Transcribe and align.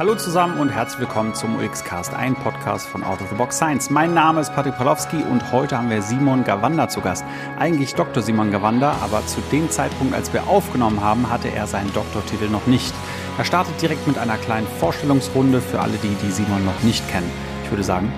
Hallo 0.00 0.14
zusammen 0.14 0.58
und 0.58 0.70
herzlich 0.70 1.00
willkommen 1.00 1.34
zum 1.34 1.56
UX-Cast, 1.56 2.14
ein 2.14 2.34
Podcast 2.34 2.88
von 2.88 3.04
Out 3.04 3.20
of 3.20 3.28
the 3.28 3.34
Box 3.34 3.58
Science. 3.58 3.90
Mein 3.90 4.14
Name 4.14 4.40
ist 4.40 4.50
Patrick 4.54 4.74
Polowski 4.78 5.18
und 5.30 5.52
heute 5.52 5.76
haben 5.76 5.90
wir 5.90 6.00
Simon 6.00 6.42
Gawanda 6.42 6.88
zu 6.88 7.02
Gast. 7.02 7.22
Eigentlich 7.58 7.94
Dr. 7.94 8.22
Simon 8.22 8.50
Gawanda, 8.50 8.96
aber 9.02 9.26
zu 9.26 9.42
dem 9.52 9.68
Zeitpunkt, 9.68 10.14
als 10.14 10.32
wir 10.32 10.46
aufgenommen 10.46 11.02
haben, 11.02 11.28
hatte 11.28 11.48
er 11.48 11.66
seinen 11.66 11.92
Doktortitel 11.92 12.48
noch 12.48 12.66
nicht. 12.66 12.94
Er 13.36 13.44
startet 13.44 13.74
direkt 13.82 14.06
mit 14.06 14.16
einer 14.16 14.38
kleinen 14.38 14.66
Vorstellungsrunde 14.66 15.60
für 15.60 15.80
alle 15.80 15.98
die, 16.02 16.16
die 16.26 16.30
Simon 16.30 16.64
noch 16.64 16.82
nicht 16.82 17.06
kennen. 17.10 17.30
Ich 17.64 17.70
würde 17.70 17.84
sagen, 17.84 18.10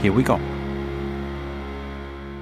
here 0.00 0.16
we 0.16 0.22
go. 0.22 0.40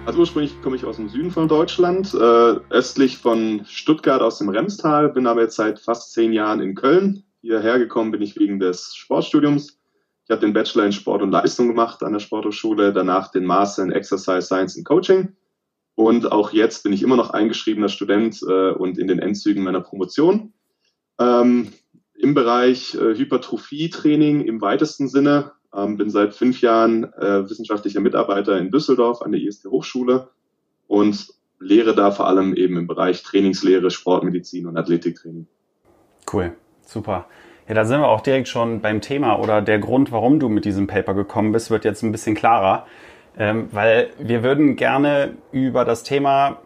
Also 0.06 0.20
ursprünglich 0.20 0.62
komme 0.62 0.76
ich 0.76 0.84
aus 0.84 0.98
dem 0.98 1.08
Süden 1.08 1.32
von 1.32 1.48
Deutschland, 1.48 2.14
äh, 2.14 2.60
östlich 2.70 3.18
von 3.18 3.62
Stuttgart 3.66 4.22
aus 4.22 4.38
dem 4.38 4.50
Remstal, 4.50 5.08
bin 5.08 5.26
aber 5.26 5.40
jetzt 5.40 5.56
seit 5.56 5.80
fast 5.80 6.12
zehn 6.12 6.32
Jahren 6.32 6.60
in 6.60 6.76
Köln, 6.76 7.23
hierher 7.44 7.78
gekommen 7.78 8.10
bin 8.10 8.22
ich 8.22 8.38
wegen 8.38 8.58
des 8.58 8.94
Sportstudiums. 8.94 9.78
Ich 10.24 10.30
habe 10.30 10.40
den 10.40 10.54
Bachelor 10.54 10.86
in 10.86 10.92
Sport 10.92 11.20
und 11.20 11.30
Leistung 11.30 11.68
gemacht 11.68 12.02
an 12.02 12.14
der 12.14 12.20
Sporthochschule, 12.20 12.94
danach 12.94 13.30
den 13.30 13.44
Master 13.44 13.82
in 13.82 13.92
Exercise 13.92 14.42
Science 14.42 14.76
and 14.76 14.86
Coaching. 14.86 15.36
Und 15.94 16.32
auch 16.32 16.52
jetzt 16.52 16.82
bin 16.82 16.92
ich 16.94 17.02
immer 17.02 17.16
noch 17.16 17.30
eingeschriebener 17.30 17.90
Student 17.90 18.40
äh, 18.48 18.70
und 18.70 18.98
in 18.98 19.06
den 19.06 19.18
Endzügen 19.18 19.62
meiner 19.62 19.82
Promotion. 19.82 20.54
Ähm, 21.20 21.72
Im 22.14 22.32
Bereich 22.32 22.94
äh, 22.94 23.14
Hypertrophie-Training 23.14 24.40
im 24.40 24.62
weitesten 24.62 25.08
Sinne. 25.08 25.52
Ähm, 25.74 25.98
bin 25.98 26.08
seit 26.08 26.34
fünf 26.34 26.62
Jahren 26.62 27.04
äh, 27.12 27.48
wissenschaftlicher 27.48 28.00
Mitarbeiter 28.00 28.56
in 28.56 28.70
Düsseldorf 28.70 29.20
an 29.20 29.32
der 29.32 29.42
IST 29.42 29.66
Hochschule 29.66 30.30
und 30.86 31.28
lehre 31.60 31.94
da 31.94 32.10
vor 32.10 32.26
allem 32.26 32.54
eben 32.54 32.78
im 32.78 32.86
Bereich 32.86 33.22
Trainingslehre, 33.22 33.90
Sportmedizin 33.90 34.66
und 34.66 34.78
Athletiktraining. 34.78 35.46
Cool. 36.32 36.56
Super. 36.84 37.26
Ja, 37.68 37.74
da 37.74 37.84
sind 37.84 38.00
wir 38.00 38.08
auch 38.08 38.20
direkt 38.20 38.48
schon 38.48 38.80
beim 38.80 39.00
Thema 39.00 39.38
oder 39.38 39.62
der 39.62 39.78
Grund, 39.78 40.12
warum 40.12 40.38
du 40.38 40.48
mit 40.48 40.64
diesem 40.64 40.86
Paper 40.86 41.14
gekommen 41.14 41.52
bist, 41.52 41.70
wird 41.70 41.84
jetzt 41.84 42.02
ein 42.02 42.12
bisschen 42.12 42.34
klarer. 42.34 42.86
Ähm, 43.38 43.68
weil 43.72 44.10
wir 44.18 44.42
würden 44.42 44.76
gerne 44.76 45.34
über 45.50 45.84
das 45.84 46.02
Thema 46.02 46.58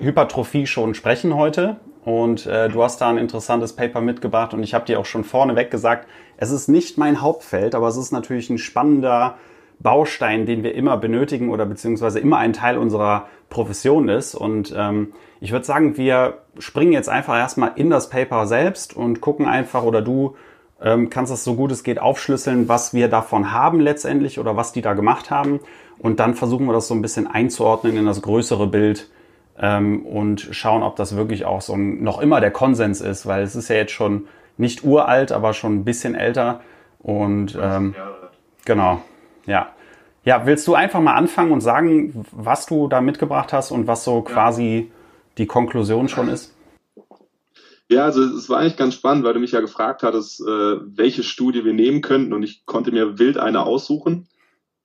Hypertrophie 0.00 0.66
schon 0.66 0.94
sprechen 0.94 1.36
heute. 1.36 1.76
Und 2.04 2.46
äh, 2.46 2.68
du 2.68 2.82
hast 2.82 3.00
da 3.00 3.08
ein 3.08 3.18
interessantes 3.18 3.74
Paper 3.74 4.00
mitgebracht 4.00 4.52
und 4.52 4.62
ich 4.62 4.74
habe 4.74 4.84
dir 4.84 5.00
auch 5.00 5.06
schon 5.06 5.24
vorneweg 5.24 5.70
gesagt, 5.70 6.06
es 6.36 6.50
ist 6.50 6.68
nicht 6.68 6.98
mein 6.98 7.22
Hauptfeld, 7.22 7.74
aber 7.74 7.88
es 7.88 7.96
ist 7.96 8.12
natürlich 8.12 8.50
ein 8.50 8.58
spannender 8.58 9.36
Baustein, 9.80 10.46
den 10.46 10.62
wir 10.62 10.74
immer 10.74 10.96
benötigen 10.96 11.50
oder 11.50 11.66
beziehungsweise 11.66 12.20
immer 12.20 12.38
ein 12.38 12.52
Teil 12.52 12.78
unserer 12.78 13.26
Profession 13.50 14.08
ist. 14.08 14.34
Und 14.34 14.74
ähm, 14.76 15.12
ich 15.40 15.52
würde 15.52 15.64
sagen, 15.64 15.96
wir 15.96 16.38
springen 16.58 16.92
jetzt 16.92 17.08
einfach 17.08 17.36
erstmal 17.36 17.72
in 17.76 17.90
das 17.90 18.08
Paper 18.08 18.46
selbst 18.46 18.96
und 18.96 19.20
gucken 19.20 19.46
einfach 19.46 19.82
oder 19.82 20.02
du 20.02 20.36
ähm, 20.82 21.10
kannst 21.10 21.32
das 21.32 21.44
so 21.44 21.54
gut 21.54 21.72
es 21.72 21.82
geht 21.82 21.98
aufschlüsseln, 21.98 22.68
was 22.68 22.94
wir 22.94 23.08
davon 23.08 23.52
haben 23.52 23.80
letztendlich 23.80 24.38
oder 24.38 24.56
was 24.56 24.72
die 24.72 24.82
da 24.82 24.94
gemacht 24.94 25.30
haben. 25.30 25.60
Und 25.98 26.20
dann 26.20 26.34
versuchen 26.34 26.66
wir 26.66 26.72
das 26.72 26.88
so 26.88 26.94
ein 26.94 27.02
bisschen 27.02 27.26
einzuordnen 27.26 27.96
in 27.96 28.06
das 28.06 28.22
größere 28.22 28.66
Bild 28.66 29.08
ähm, 29.58 30.04
und 30.04 30.48
schauen, 30.50 30.82
ob 30.82 30.96
das 30.96 31.16
wirklich 31.16 31.44
auch 31.44 31.60
so 31.60 31.74
ein, 31.74 32.02
noch 32.02 32.20
immer 32.20 32.40
der 32.40 32.50
Konsens 32.50 33.00
ist, 33.00 33.26
weil 33.26 33.42
es 33.42 33.54
ist 33.54 33.68
ja 33.68 33.76
jetzt 33.76 33.92
schon 33.92 34.26
nicht 34.56 34.84
uralt, 34.84 35.32
aber 35.32 35.52
schon 35.52 35.76
ein 35.76 35.84
bisschen 35.84 36.14
älter. 36.14 36.60
Und 36.98 37.58
ähm, 37.60 37.94
genau, 38.64 39.02
ja. 39.46 39.72
Ja, 40.24 40.46
willst 40.46 40.66
du 40.66 40.74
einfach 40.74 41.00
mal 41.00 41.14
anfangen 41.14 41.52
und 41.52 41.60
sagen, 41.60 42.24
was 42.32 42.64
du 42.64 42.88
da 42.88 43.02
mitgebracht 43.02 43.52
hast 43.52 43.70
und 43.70 43.86
was 43.86 44.04
so 44.04 44.22
quasi 44.22 44.90
die 45.36 45.46
Konklusion 45.46 46.08
schon 46.08 46.28
ist? 46.28 46.54
Ja, 47.90 48.04
also 48.04 48.22
es 48.22 48.48
war 48.48 48.60
eigentlich 48.60 48.78
ganz 48.78 48.94
spannend, 48.94 49.24
weil 49.24 49.34
du 49.34 49.40
mich 49.40 49.52
ja 49.52 49.60
gefragt 49.60 50.02
hattest, 50.02 50.40
äh, 50.40 50.44
welche 50.44 51.22
Studie 51.22 51.64
wir 51.64 51.74
nehmen 51.74 52.00
könnten 52.00 52.32
und 52.32 52.42
ich 52.42 52.64
konnte 52.64 52.90
mir 52.90 53.18
wild 53.18 53.36
eine 53.36 53.64
aussuchen. 53.64 54.28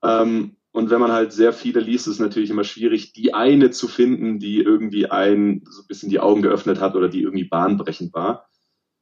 Ähm, 0.03 0.57
und 0.71 0.89
wenn 0.89 0.99
man 0.99 1.11
halt 1.11 1.31
sehr 1.31 1.53
viele 1.53 1.79
liest, 1.79 2.07
ist 2.07 2.15
es 2.15 2.19
natürlich 2.19 2.49
immer 2.49 2.65
schwierig, 2.65 3.13
die 3.13 3.33
eine 3.33 3.71
zu 3.71 3.87
finden, 3.87 4.39
die 4.39 4.59
irgendwie 4.59 5.09
ein 5.09 5.63
so 5.69 5.81
ein 5.81 5.87
bisschen 5.87 6.09
die 6.09 6.19
Augen 6.19 6.41
geöffnet 6.41 6.81
hat 6.81 6.95
oder 6.95 7.07
die 7.07 7.21
irgendwie 7.21 7.45
bahnbrechend 7.45 8.13
war. 8.13 8.49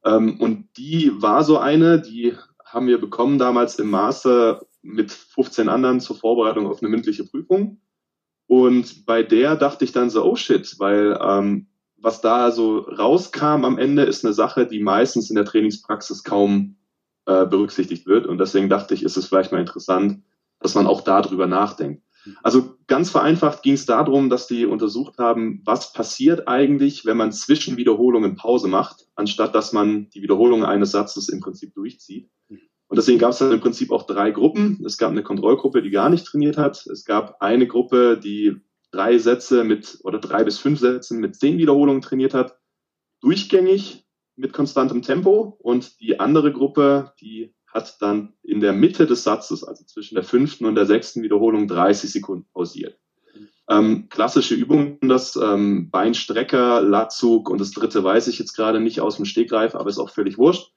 Ähm, 0.04 0.40
und 0.40 0.68
die 0.76 1.10
war 1.16 1.42
so 1.42 1.58
eine, 1.58 2.00
die 2.00 2.34
haben 2.64 2.86
wir 2.86 3.00
bekommen 3.00 3.38
damals 3.38 3.78
im 3.78 3.90
Master 3.90 4.62
mit 4.82 5.12
15 5.12 5.68
anderen 5.68 6.00
zur 6.00 6.16
Vorbereitung 6.16 6.66
auf 6.66 6.82
eine 6.82 6.88
mündliche 6.88 7.24
Prüfung. 7.24 7.80
Und 8.46 9.04
bei 9.04 9.22
der 9.22 9.56
dachte 9.56 9.84
ich 9.84 9.92
dann 9.92 10.10
so, 10.10 10.24
oh 10.24 10.36
shit, 10.36 10.76
weil 10.78 11.18
ähm, 11.20 11.68
was 11.96 12.20
da 12.20 12.50
so 12.50 12.78
rauskam 12.78 13.64
am 13.64 13.78
Ende 13.78 14.04
ist 14.04 14.24
eine 14.24 14.32
Sache, 14.32 14.66
die 14.66 14.80
meistens 14.80 15.30
in 15.30 15.36
der 15.36 15.44
Trainingspraxis 15.44 16.24
kaum 16.24 16.76
äh, 17.26 17.44
berücksichtigt 17.44 18.06
wird. 18.06 18.26
Und 18.26 18.38
deswegen 18.38 18.68
dachte 18.68 18.94
ich, 18.94 19.02
ist 19.02 19.16
es 19.16 19.26
vielleicht 19.26 19.52
mal 19.52 19.60
interessant, 19.60 20.22
dass 20.60 20.74
man 20.74 20.86
auch 20.86 21.02
darüber 21.02 21.46
nachdenkt. 21.46 22.02
Also 22.42 22.76
ganz 22.86 23.10
vereinfacht 23.10 23.62
ging 23.62 23.74
es 23.74 23.86
darum, 23.86 24.28
dass 24.28 24.46
die 24.46 24.66
untersucht 24.66 25.18
haben, 25.18 25.62
was 25.64 25.92
passiert 25.92 26.48
eigentlich, 26.48 27.04
wenn 27.04 27.16
man 27.16 27.32
zwischen 27.32 27.76
Wiederholungen 27.76 28.36
Pause 28.36 28.68
macht, 28.68 29.06
anstatt 29.14 29.54
dass 29.54 29.72
man 29.72 30.10
die 30.10 30.22
Wiederholung 30.22 30.64
eines 30.64 30.90
Satzes 30.90 31.28
im 31.28 31.40
Prinzip 31.40 31.74
durchzieht. 31.74 32.28
Und 32.88 32.96
deswegen 32.96 33.18
gab 33.18 33.30
es 33.30 33.38
dann 33.38 33.52
im 33.52 33.60
Prinzip 33.60 33.92
auch 33.92 34.04
drei 34.04 34.30
Gruppen. 34.30 34.82
Es 34.84 34.96
gab 34.96 35.10
eine 35.10 35.22
Kontrollgruppe, 35.22 35.82
die 35.82 35.90
gar 35.90 36.08
nicht 36.08 36.26
trainiert 36.26 36.56
hat. 36.56 36.86
Es 36.86 37.04
gab 37.04 37.40
eine 37.42 37.66
Gruppe, 37.66 38.18
die 38.18 38.56
drei 38.90 39.18
Sätze 39.18 39.62
mit 39.62 39.98
oder 40.04 40.18
drei 40.18 40.42
bis 40.42 40.58
fünf 40.58 40.80
Sätze 40.80 41.14
mit 41.14 41.36
zehn 41.36 41.58
Wiederholungen 41.58 42.00
trainiert 42.00 42.32
hat, 42.32 42.58
durchgängig 43.20 44.06
mit 44.36 44.54
konstantem 44.54 45.02
Tempo. 45.02 45.58
Und 45.60 46.00
die 46.00 46.18
andere 46.18 46.50
Gruppe, 46.50 47.12
die 47.20 47.54
hat 47.66 48.00
dann 48.00 48.32
in 48.42 48.60
der 48.60 48.72
Mitte 48.72 49.06
des 49.06 49.22
Satzes, 49.22 49.62
also 49.62 49.84
zwischen 49.84 50.14
der 50.14 50.24
fünften 50.24 50.64
und 50.64 50.74
der 50.74 50.86
sechsten 50.86 51.22
Wiederholung, 51.22 51.68
30 51.68 52.10
Sekunden 52.10 52.46
pausiert. 52.54 52.98
Ähm, 53.68 54.08
klassische 54.08 54.54
Übungen, 54.54 54.98
das 55.02 55.36
ähm, 55.36 55.90
Beinstrecker, 55.90 56.80
Latzug 56.80 57.50
und 57.50 57.60
das 57.60 57.72
dritte 57.72 58.02
weiß 58.02 58.28
ich 58.28 58.38
jetzt 58.38 58.54
gerade 58.54 58.80
nicht 58.80 59.02
aus 59.02 59.16
dem 59.16 59.26
Stegreif, 59.26 59.74
aber 59.74 59.90
ist 59.90 59.98
auch 59.98 60.08
völlig 60.08 60.38
wurscht 60.38 60.72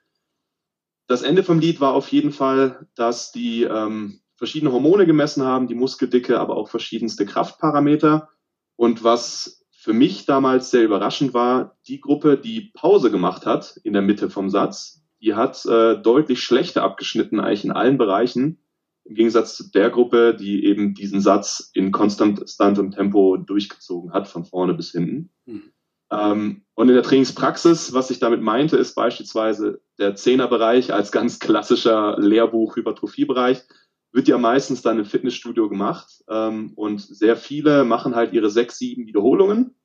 das 1.12 1.24
Ende 1.24 1.44
vom 1.44 1.60
Lied 1.60 1.82
war 1.82 1.94
auf 1.94 2.08
jeden 2.08 2.32
Fall, 2.32 2.88
dass 2.96 3.34
die 3.34 3.64
ähm, 3.64 4.22
verschiedene 4.38 4.72
Hormone 4.72 5.06
gemessen 5.06 5.44
haben, 5.44 5.68
die 5.68 5.76
Muskeldicke, 5.76 6.40
aber 6.40 6.56
auch 6.56 6.70
verschiedenste 6.70 7.26
Kraftparameter. 7.26 8.30
Und 8.78 9.04
was 9.04 9.66
für 9.72 9.92
mich 9.92 10.26
damals 10.26 10.72
sehr 10.72 10.86
überraschend 10.86 11.34
war, 11.34 11.78
die 11.86 12.00
Gruppe, 12.00 12.38
die 12.38 12.72
Pause 12.74 13.12
gemacht 13.12 13.46
hat 13.46 13.78
in 13.84 13.92
der 13.92 14.02
Mitte 14.02 14.30
vom 14.30 14.50
Satz, 14.50 15.04
die 15.20 15.34
hat 15.34 15.66
äh, 15.66 16.02
deutlich 16.02 16.42
schlechter 16.42 16.82
abgeschnitten 16.84 17.42
eigentlich 17.42 17.66
in 17.66 17.72
allen 17.72 17.98
Bereichen, 17.98 18.64
im 19.04 19.16
Gegensatz 19.16 19.58
zu 19.58 19.70
der 19.70 19.90
Gruppe, 19.90 20.34
die 20.34 20.64
eben 20.64 20.94
diesen 20.94 21.20
Satz 21.20 21.72
in 21.74 21.92
konstantem 21.92 22.92
Tempo 22.92 23.36
durchgezogen 23.36 24.14
hat, 24.14 24.30
von 24.30 24.46
vorne 24.46 24.76
bis 24.76 24.92
hinten. 24.92 25.30
Mhm. 25.46 25.71
Ähm, 26.12 26.64
und 26.76 26.90
in 26.90 26.96
der 26.96 27.04
Trainingspraxis, 27.04 27.94
was 27.94 28.10
ich 28.12 28.20
damit 28.20 28.42
meinte, 28.42 28.78
ist 28.78 28.96
beispielsweise 28.96 29.82
der 29.98 30.16
Zehnerbereich 30.16 30.94
als 30.94 31.12
ganz 31.12 31.40
klassischer 31.40 32.18
Lehrbuch-Hypertrophiebereich, 32.20 33.64
wird 34.12 34.28
ja 34.28 34.38
meistens 34.38 34.82
dann 34.82 35.00
im 35.00 35.06
Fitnessstudio 35.06 35.70
gemacht. 35.70 36.24
Ähm, 36.30 36.74
und 36.76 37.00
sehr 37.00 37.38
viele 37.38 37.86
machen 37.86 38.16
halt 38.16 38.34
ihre 38.34 38.50
sechs, 38.50 38.78
sieben 38.78 39.08
Wiederholungen, 39.08 39.76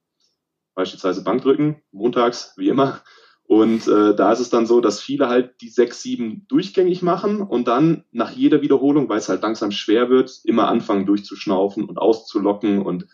beispielsweise 0.75 1.23
Bankdrücken, 1.23 1.83
montags, 1.93 2.55
wie 2.57 2.69
immer. 2.69 3.03
Und 3.45 3.87
äh, 3.87 4.17
da 4.17 4.33
ist 4.33 4.41
es 4.41 4.51
dann 4.51 4.67
so, 4.67 4.81
dass 4.81 5.01
viele 5.01 5.29
halt 5.29 5.61
die 5.61 5.69
sechs, 5.69 6.03
sieben 6.03 6.47
durchgängig 6.49 7.03
machen 7.03 7.41
und 7.41 7.69
dann 7.69 8.05
nach 8.11 8.33
jeder 8.33 8.61
Wiederholung, 8.61 9.09
weil 9.09 9.19
es 9.19 9.29
halt 9.29 9.43
langsam 9.43 9.71
schwer 9.71 10.11
wird, 10.11 10.41
immer 10.43 10.67
anfangen 10.67 11.07
durchzuschnaufen 11.07 11.85
und 11.85 11.99
auszulocken 11.99 12.83
und 12.83 13.07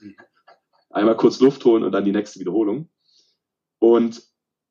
einmal 0.89 1.17
kurz 1.17 1.41
Luft 1.41 1.65
holen 1.67 1.83
und 1.83 1.93
dann 1.93 2.07
die 2.07 2.13
nächste 2.13 2.41
Wiederholung. 2.41 2.89
Und 3.83 4.23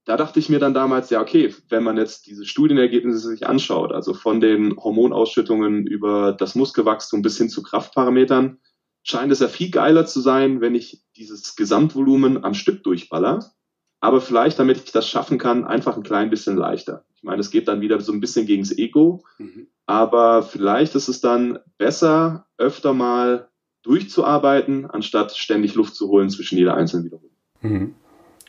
da 0.05 0.15
dachte 0.15 0.39
ich 0.39 0.47
mir 0.47 0.59
dann 0.59 0.73
damals, 0.73 1.09
ja, 1.09 1.19
okay, 1.19 1.53
wenn 1.67 1.83
man 1.83 1.97
jetzt 1.97 2.27
diese 2.27 2.45
Studienergebnisse 2.45 3.27
sich 3.27 3.45
anschaut, 3.45 3.91
also 3.91 4.13
von 4.13 4.39
den 4.39 4.77
Hormonausschüttungen 4.77 5.85
über 5.85 6.31
das 6.31 6.55
Muskelwachstum 6.55 7.21
bis 7.21 7.37
hin 7.37 7.49
zu 7.49 7.61
Kraftparametern, 7.61 8.59
scheint 9.03 9.33
es 9.33 9.41
ja 9.41 9.49
viel 9.49 9.69
geiler 9.69 10.05
zu 10.05 10.21
sein, 10.21 10.61
wenn 10.61 10.75
ich 10.75 11.03
dieses 11.17 11.57
Gesamtvolumen 11.57 12.45
am 12.45 12.53
Stück 12.53 12.85
durchballer. 12.85 13.51
Aber 13.99 14.21
vielleicht, 14.21 14.59
damit 14.59 14.77
ich 14.77 14.93
das 14.93 15.09
schaffen 15.09 15.37
kann, 15.37 15.65
einfach 15.65 15.97
ein 15.97 16.03
klein 16.03 16.29
bisschen 16.29 16.55
leichter. 16.55 17.03
Ich 17.13 17.23
meine, 17.23 17.41
es 17.41 17.51
geht 17.51 17.67
dann 17.67 17.81
wieder 17.81 17.99
so 17.99 18.13
ein 18.13 18.21
bisschen 18.21 18.45
gegens 18.45 18.75
Ego. 18.75 19.25
Mhm. 19.39 19.67
Aber 19.87 20.41
vielleicht 20.41 20.95
ist 20.95 21.09
es 21.09 21.19
dann 21.19 21.59
besser, 21.77 22.47
öfter 22.57 22.93
mal 22.93 23.49
durchzuarbeiten, 23.83 24.85
anstatt 24.85 25.35
ständig 25.35 25.75
Luft 25.75 25.95
zu 25.95 26.07
holen 26.07 26.29
zwischen 26.29 26.57
jeder 26.57 26.75
einzelnen 26.75 27.03
Wiederholung. 27.03 27.35
Mhm. 27.61 27.95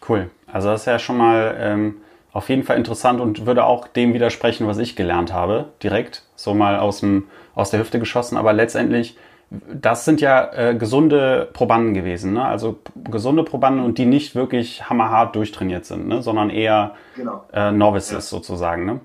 Cool. 0.08 0.30
Also 0.46 0.68
das 0.68 0.82
ist 0.82 0.86
ja 0.86 0.98
schon 0.98 1.16
mal 1.16 1.56
ähm, 1.58 1.96
auf 2.32 2.48
jeden 2.48 2.62
Fall 2.62 2.76
interessant 2.76 3.20
und 3.20 3.46
würde 3.46 3.64
auch 3.64 3.86
dem 3.88 4.14
widersprechen, 4.14 4.66
was 4.66 4.78
ich 4.78 4.96
gelernt 4.96 5.32
habe, 5.32 5.68
direkt, 5.82 6.24
so 6.34 6.54
mal 6.54 6.78
aus, 6.78 7.00
dem, 7.00 7.24
aus 7.54 7.70
der 7.70 7.80
Hüfte 7.80 7.98
geschossen. 7.98 8.36
Aber 8.36 8.52
letztendlich, 8.52 9.16
das 9.50 10.04
sind 10.04 10.20
ja 10.20 10.50
äh, 10.52 10.74
gesunde 10.74 11.48
Probanden 11.52 11.94
gewesen, 11.94 12.32
ne? 12.32 12.44
also 12.44 12.78
gesunde 12.94 13.44
Probanden 13.44 13.84
und 13.84 13.98
die 13.98 14.06
nicht 14.06 14.34
wirklich 14.34 14.88
hammerhart 14.88 15.36
durchtrainiert 15.36 15.84
sind, 15.84 16.08
ne? 16.08 16.22
sondern 16.22 16.48
eher 16.50 16.94
genau. 17.14 17.44
äh, 17.52 17.70
Novices 17.70 18.12
ja. 18.12 18.20
sozusagen. 18.20 18.86
Ne? 18.86 19.00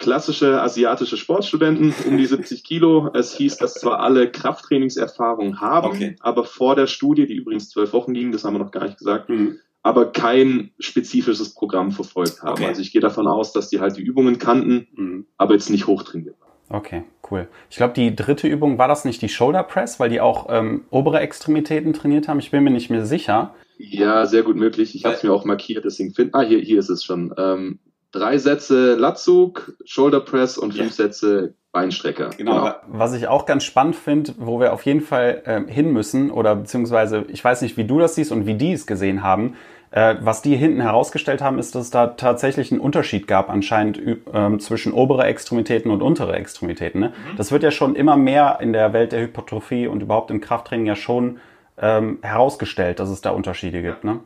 klassische 0.00 0.62
asiatische 0.62 1.18
Sportstudenten 1.18 1.94
um 2.08 2.16
die 2.16 2.24
70 2.24 2.64
Kilo. 2.64 3.10
Es 3.12 3.34
hieß, 3.34 3.58
dass 3.58 3.74
zwar 3.74 4.00
alle 4.00 4.30
Krafttrainingserfahrung 4.30 5.60
haben, 5.60 5.88
okay. 5.88 6.16
aber 6.20 6.44
vor 6.44 6.74
der 6.74 6.86
Studie, 6.86 7.26
die 7.26 7.34
übrigens 7.34 7.68
zwölf 7.68 7.92
Wochen 7.92 8.14
ging, 8.14 8.32
das 8.32 8.42
haben 8.42 8.54
wir 8.54 8.58
noch 8.58 8.72
gar 8.72 8.84
nicht 8.84 8.98
gesagt, 8.98 9.28
mhm. 9.28 9.58
Aber 9.82 10.12
kein 10.12 10.70
spezifisches 10.78 11.54
Programm 11.54 11.90
verfolgt 11.90 12.42
haben. 12.42 12.52
Okay. 12.52 12.66
Also 12.66 12.82
ich 12.82 12.92
gehe 12.92 13.00
davon 13.00 13.26
aus, 13.26 13.52
dass 13.52 13.68
die 13.68 13.80
halt 13.80 13.96
die 13.96 14.02
Übungen 14.02 14.38
kannten, 14.38 14.88
mhm. 14.94 15.26
aber 15.36 15.54
jetzt 15.54 15.70
nicht 15.70 15.86
hochtrainiert 15.86 16.40
waren. 16.40 16.50
Okay, 16.72 17.02
cool. 17.30 17.48
Ich 17.68 17.76
glaube, 17.76 17.94
die 17.94 18.14
dritte 18.14 18.46
Übung 18.46 18.78
war 18.78 18.86
das 18.86 19.04
nicht 19.04 19.20
die 19.22 19.28
Shoulder 19.28 19.64
Press, 19.64 19.98
weil 19.98 20.08
die 20.08 20.20
auch 20.20 20.46
ähm, 20.50 20.84
obere 20.90 21.18
Extremitäten 21.18 21.92
trainiert 21.92 22.28
haben. 22.28 22.38
Ich 22.38 22.52
bin 22.52 22.62
mir 22.62 22.70
nicht 22.70 22.90
mehr 22.90 23.04
sicher. 23.04 23.54
Ja, 23.76 24.26
sehr 24.26 24.42
gut 24.42 24.56
möglich. 24.56 24.94
Ich 24.94 25.04
habe 25.04 25.14
es 25.14 25.22
mir 25.22 25.32
auch 25.32 25.44
markiert, 25.44 25.84
deswegen 25.84 26.12
finde. 26.12 26.34
Ah, 26.34 26.42
hier, 26.42 26.60
hier 26.60 26.78
ist 26.78 26.90
es 26.90 27.02
schon. 27.02 27.34
Ähm, 27.36 27.80
drei 28.12 28.38
Sätze 28.38 28.94
Latzug, 28.94 29.72
Shoulder 29.84 30.20
Press 30.20 30.58
und 30.58 30.74
fünf 30.74 30.90
ja. 30.98 31.06
Sätze 31.06 31.54
Beinstrecker. 31.72 32.30
Genau. 32.36 32.60
genau. 32.60 32.74
Was 32.88 33.14
ich 33.14 33.28
auch 33.28 33.46
ganz 33.46 33.64
spannend 33.64 33.94
finde, 33.94 34.34
wo 34.38 34.58
wir 34.58 34.72
auf 34.72 34.84
jeden 34.84 35.00
Fall 35.00 35.42
äh, 35.44 35.72
hin 35.72 35.92
müssen, 35.92 36.30
oder 36.30 36.56
beziehungsweise 36.56 37.24
ich 37.28 37.44
weiß 37.44 37.62
nicht, 37.62 37.76
wie 37.76 37.84
du 37.84 37.98
das 38.00 38.16
siehst 38.16 38.32
und 38.32 38.46
wie 38.46 38.54
die 38.54 38.72
es 38.72 38.86
gesehen 38.86 39.22
haben, 39.22 39.54
äh, 39.92 40.16
was 40.20 40.42
die 40.42 40.56
hinten 40.56 40.80
herausgestellt 40.80 41.42
haben, 41.42 41.58
ist, 41.58 41.74
dass 41.74 41.84
es 41.84 41.90
da 41.90 42.08
tatsächlich 42.08 42.72
einen 42.72 42.80
Unterschied 42.80 43.26
gab 43.26 43.50
anscheinend 43.50 43.98
äh, 43.98 44.58
zwischen 44.58 44.92
obere 44.92 45.24
Extremitäten 45.24 45.90
und 45.90 46.02
untere 46.02 46.34
Extremitäten. 46.34 47.00
Ne? 47.00 47.08
Mhm. 47.08 47.36
Das 47.36 47.52
wird 47.52 47.62
ja 47.62 47.70
schon 47.70 47.94
immer 47.94 48.16
mehr 48.16 48.58
in 48.60 48.72
der 48.72 48.92
Welt 48.92 49.12
der 49.12 49.20
Hypertrophie 49.20 49.86
und 49.86 50.02
überhaupt 50.02 50.30
im 50.30 50.40
Krafttraining 50.40 50.86
ja 50.86 50.96
schon 50.96 51.38
ähm, 51.78 52.18
herausgestellt, 52.22 53.00
dass 53.00 53.08
es 53.08 53.20
da 53.20 53.30
Unterschiede 53.30 53.82
gibt. 53.82 54.04
Ne? 54.04 54.20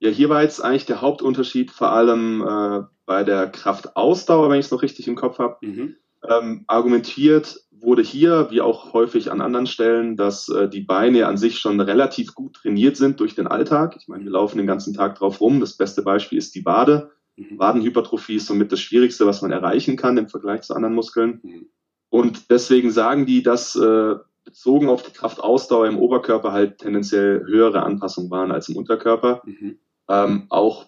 Ja, 0.00 0.10
hier 0.10 0.28
war 0.28 0.42
jetzt 0.42 0.62
eigentlich 0.62 0.86
der 0.86 1.00
Hauptunterschied 1.00 1.70
vor 1.70 1.90
allem 1.90 2.42
äh, 2.42 2.84
bei 3.06 3.24
der 3.24 3.48
Kraftausdauer, 3.48 4.48
wenn 4.50 4.60
ich 4.60 4.66
es 4.66 4.72
noch 4.72 4.82
richtig 4.82 5.08
im 5.08 5.16
Kopf 5.16 5.38
habe. 5.38 5.56
Mhm. 5.60 5.96
Ähm, 6.28 6.64
argumentiert 6.66 7.60
wurde 7.70 8.02
hier, 8.02 8.48
wie 8.50 8.60
auch 8.60 8.92
häufig 8.92 9.30
an 9.30 9.40
anderen 9.40 9.66
Stellen, 9.66 10.16
dass 10.16 10.48
äh, 10.48 10.68
die 10.68 10.80
Beine 10.80 11.26
an 11.26 11.36
sich 11.36 11.58
schon 11.58 11.80
relativ 11.80 12.34
gut 12.34 12.54
trainiert 12.54 12.96
sind 12.96 13.20
durch 13.20 13.34
den 13.34 13.46
Alltag. 13.46 13.96
Ich 13.98 14.08
meine, 14.08 14.24
wir 14.24 14.32
laufen 14.32 14.58
den 14.58 14.66
ganzen 14.66 14.94
Tag 14.94 15.16
drauf 15.16 15.40
rum. 15.40 15.60
Das 15.60 15.76
beste 15.76 16.02
Beispiel 16.02 16.38
ist 16.38 16.54
die 16.54 16.64
Wade. 16.64 17.12
Mhm. 17.36 17.58
Wadenhypertrophie 17.58 18.36
ist 18.36 18.46
somit 18.46 18.72
das 18.72 18.80
Schwierigste, 18.80 19.26
was 19.26 19.42
man 19.42 19.52
erreichen 19.52 19.96
kann 19.96 20.16
im 20.16 20.28
Vergleich 20.28 20.62
zu 20.62 20.74
anderen 20.74 20.94
Muskeln. 20.94 21.40
Mhm. 21.42 21.66
Und 22.10 22.50
deswegen 22.50 22.90
sagen 22.90 23.26
die, 23.26 23.42
dass 23.42 23.76
äh, 23.76 24.16
bezogen 24.44 24.88
auf 24.88 25.02
die 25.02 25.12
Kraftausdauer 25.12 25.86
im 25.86 25.98
Oberkörper 25.98 26.52
halt 26.52 26.78
tendenziell 26.78 27.44
höhere 27.46 27.82
Anpassungen 27.82 28.30
waren 28.30 28.50
als 28.50 28.68
im 28.68 28.76
Unterkörper. 28.76 29.42
Mhm. 29.44 29.78
Ähm, 30.08 30.46
auch 30.48 30.86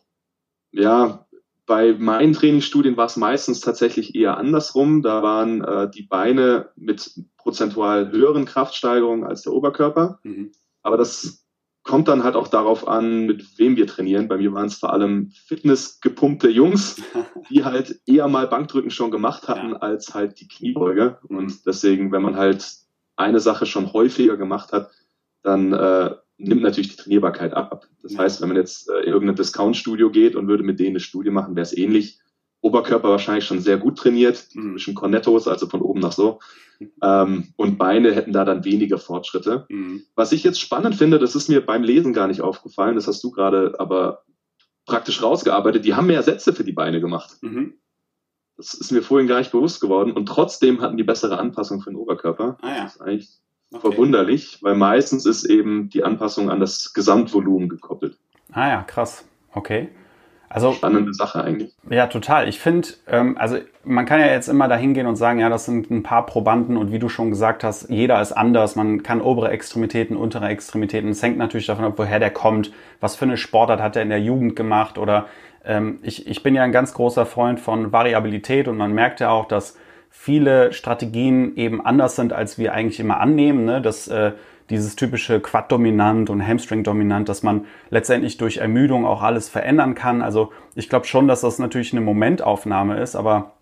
ja, 0.73 1.27
bei 1.67 1.95
meinen 1.95 2.33
Trainingsstudien 2.33 2.97
war 2.97 3.07
es 3.07 3.17
meistens 3.17 3.61
tatsächlich 3.61 4.15
eher 4.15 4.37
andersrum. 4.37 5.03
Da 5.03 5.23
waren 5.23 5.63
äh, 5.63 5.89
die 5.89 6.03
Beine 6.03 6.71
mit 6.75 7.13
prozentual 7.37 8.11
höheren 8.11 8.45
Kraftsteigerungen 8.45 9.25
als 9.25 9.43
der 9.43 9.53
Oberkörper. 9.53 10.19
Mhm. 10.25 10.53
Aber 10.83 10.97
das 10.97 11.47
kommt 11.83 12.09
dann 12.09 12.25
halt 12.25 12.35
auch 12.35 12.49
darauf 12.49 12.87
an, 12.89 13.27
mit 13.27 13.59
wem 13.59 13.77
wir 13.77 13.87
trainieren. 13.87 14.29
Bei 14.29 14.37
mir 14.37 14.53
waren 14.53 14.67
es 14.67 14.79
vor 14.79 14.93
allem 14.93 15.31
fitnessgepumpte 15.47 16.49
Jungs, 16.49 17.01
die 17.51 17.65
halt 17.65 18.01
eher 18.07 18.29
mal 18.29 18.47
Bankdrücken 18.49 18.91
schon 18.91 19.11
gemacht 19.11 19.49
hatten 19.49 19.71
ja. 19.71 19.77
als 19.77 20.13
halt 20.13 20.41
die 20.41 20.49
Kniebeuge. 20.49 21.19
Mhm. 21.29 21.37
Und 21.37 21.67
deswegen, 21.67 22.13
wenn 22.13 22.23
man 22.23 22.37
halt 22.37 22.67
eine 23.17 23.41
Sache 23.41 23.67
schon 23.67 23.93
häufiger 23.93 24.37
gemacht 24.37 24.73
hat, 24.73 24.91
dann 25.43 25.73
äh, 25.73 26.15
nimmt 26.41 26.63
natürlich 26.63 26.91
die 26.91 27.03
Trainierbarkeit 27.03 27.53
ab. 27.53 27.87
Das 28.03 28.13
ja. 28.13 28.21
heißt, 28.21 28.41
wenn 28.41 28.49
man 28.49 28.57
jetzt 28.57 28.89
äh, 28.89 29.01
in 29.01 29.13
irgendein 29.13 29.37
Discount-Studio 29.37 30.11
geht 30.11 30.37
und 30.37 30.49
würde 30.49 30.63
mit 30.63 30.81
denen 30.81 30.91
eine 30.91 31.01
Studie 31.01 31.31
machen, 31.31 31.55
wäre 31.57 31.63
es 31.63 31.77
ähnlich. 31.77 32.19
Oberkörper 32.63 33.09
wahrscheinlich 33.09 33.47
schon 33.47 33.61
sehr 33.61 33.79
gut 33.79 33.97
trainiert, 33.97 34.53
die 34.53 34.59
mhm. 34.59 34.63
typischen 34.69 34.95
Cornettos, 34.95 35.49
also 35.49 35.67
von 35.67 35.81
oben 35.81 36.01
nach 36.01 36.13
so. 36.13 36.41
Ähm, 37.03 37.53
und 37.57 37.77
Beine 37.77 38.15
hätten 38.15 38.33
da 38.33 38.47
dann 38.47 38.65
weniger 38.65 38.97
Fortschritte. 38.97 39.67
Mhm. 39.69 40.03
Was 40.15 40.33
ich 40.33 40.43
jetzt 40.45 40.59
spannend 40.59 40.95
finde, 40.95 41.19
das 41.19 41.35
ist 41.35 41.51
mir 41.51 41.61
beim 41.61 41.83
Lesen 41.83 42.15
gar 42.15 42.27
nicht 42.27 42.41
aufgefallen, 42.41 42.95
das 42.95 43.07
hast 43.07 43.23
du 43.23 43.31
gerade 43.31 43.75
aber 43.79 44.23
praktisch 44.87 45.23
rausgearbeitet, 45.23 45.85
die 45.85 45.93
haben 45.93 46.07
mehr 46.07 46.23
Sätze 46.23 46.55
für 46.55 46.65
die 46.65 46.73
Beine 46.73 47.03
gemacht. 47.03 47.37
Mhm. 47.43 47.75
Das 48.57 48.73
ist 48.73 48.93
mir 48.93 49.03
vorhin 49.03 49.29
gar 49.29 49.41
nicht 49.41 49.53
bewusst 49.53 49.83
geworden. 49.83 50.13
Und 50.13 50.25
trotzdem 50.25 50.81
hatten 50.81 50.97
die 50.97 51.05
bessere 51.05 51.39
Anpassung 51.39 51.83
für 51.83 51.91
den 51.91 51.97
Oberkörper. 51.97 52.57
Ah, 52.63 52.77
ja. 52.77 52.83
Das 52.85 52.97
ist 52.97 53.03
eigentlich 53.03 53.41
Okay. 53.73 53.89
Verwunderlich, 53.89 54.59
weil 54.63 54.75
meistens 54.75 55.27
ist 55.27 55.45
eben 55.45 55.91
die 55.91 56.03
Anpassung 56.03 56.51
an 56.51 56.59
das 56.59 56.93
Gesamtvolumen 56.93 57.69
gekoppelt. 57.69 58.17
Ah 58.53 58.69
ja, 58.69 58.83
krass. 58.83 59.25
Okay. 59.53 59.89
Also, 60.53 60.73
Spannende 60.73 61.15
Sache 61.15 61.45
eigentlich. 61.45 61.77
Ja, 61.89 62.09
total. 62.09 62.49
Ich 62.49 62.59
finde, 62.59 62.89
ähm, 63.07 63.39
also 63.39 63.59
man 63.85 64.05
kann 64.05 64.19
ja 64.19 64.27
jetzt 64.27 64.49
immer 64.49 64.67
dahin 64.67 64.95
gehen 64.95 65.07
und 65.07 65.15
sagen, 65.15 65.39
ja, 65.39 65.49
das 65.49 65.65
sind 65.65 65.93
ein 65.93 66.03
paar 66.03 66.27
Probanden 66.27 66.77
und 66.77 66.91
wie 66.91 66.99
du 66.99 67.09
schon 67.09 67.31
gesagt 67.31 67.63
hast, 67.63 67.89
jeder 67.89 68.21
ist 68.21 68.33
anders. 68.33 68.75
Man 68.75 69.05
kann 69.05 69.21
obere 69.21 69.51
Extremitäten, 69.51 70.17
untere 70.17 70.49
Extremitäten. 70.49 71.11
Es 71.11 71.23
hängt 71.23 71.39
natürlich 71.39 71.67
davon 71.67 71.85
ab, 71.85 71.93
woher 71.97 72.19
der 72.19 72.31
kommt, 72.31 72.73
was 72.99 73.15
für 73.15 73.27
eine 73.27 73.37
Sportart 73.37 73.81
hat 73.81 73.95
er 73.95 74.03
in 74.03 74.09
der 74.09 74.21
Jugend 74.21 74.57
gemacht 74.57 74.99
oder 74.99 75.27
ähm, 75.65 76.01
ich, 76.03 76.27
ich 76.27 76.43
bin 76.43 76.57
ja 76.57 76.65
ein 76.65 76.73
ganz 76.73 76.95
großer 76.95 77.27
Freund 77.27 77.61
von 77.61 77.93
Variabilität 77.93 78.67
und 78.67 78.77
man 78.77 78.93
merkt 78.93 79.21
ja 79.21 79.31
auch, 79.31 79.47
dass 79.47 79.77
viele 80.11 80.73
Strategien 80.73 81.57
eben 81.57 81.85
anders 81.85 82.17
sind, 82.17 82.33
als 82.33 82.59
wir 82.59 82.75
eigentlich 82.75 83.01
immer 83.01 83.21
annehmen. 83.21 83.65
Ne? 83.65 83.81
Dass 83.81 84.09
äh, 84.09 84.33
dieses 84.71 84.95
typische 84.95 85.41
Quad-Dominant 85.41 86.31
und 86.31 86.47
Hamstring-Dominant, 86.47 87.29
dass 87.29 87.43
man 87.43 87.67
letztendlich 87.91 88.37
durch 88.37 88.59
Ermüdung 88.59 89.05
auch 89.05 89.23
alles 89.23 89.49
verändern 89.49 89.95
kann. 89.95 90.23
Also 90.23 90.53
ich 90.75 90.89
glaube 90.89 91.07
schon, 91.07 91.27
dass 91.27 91.41
das 91.41 91.59
natürlich 91.59 91.93
eine 91.93 92.01
Momentaufnahme 92.01 93.01
ist, 93.01 93.17
aber 93.17 93.53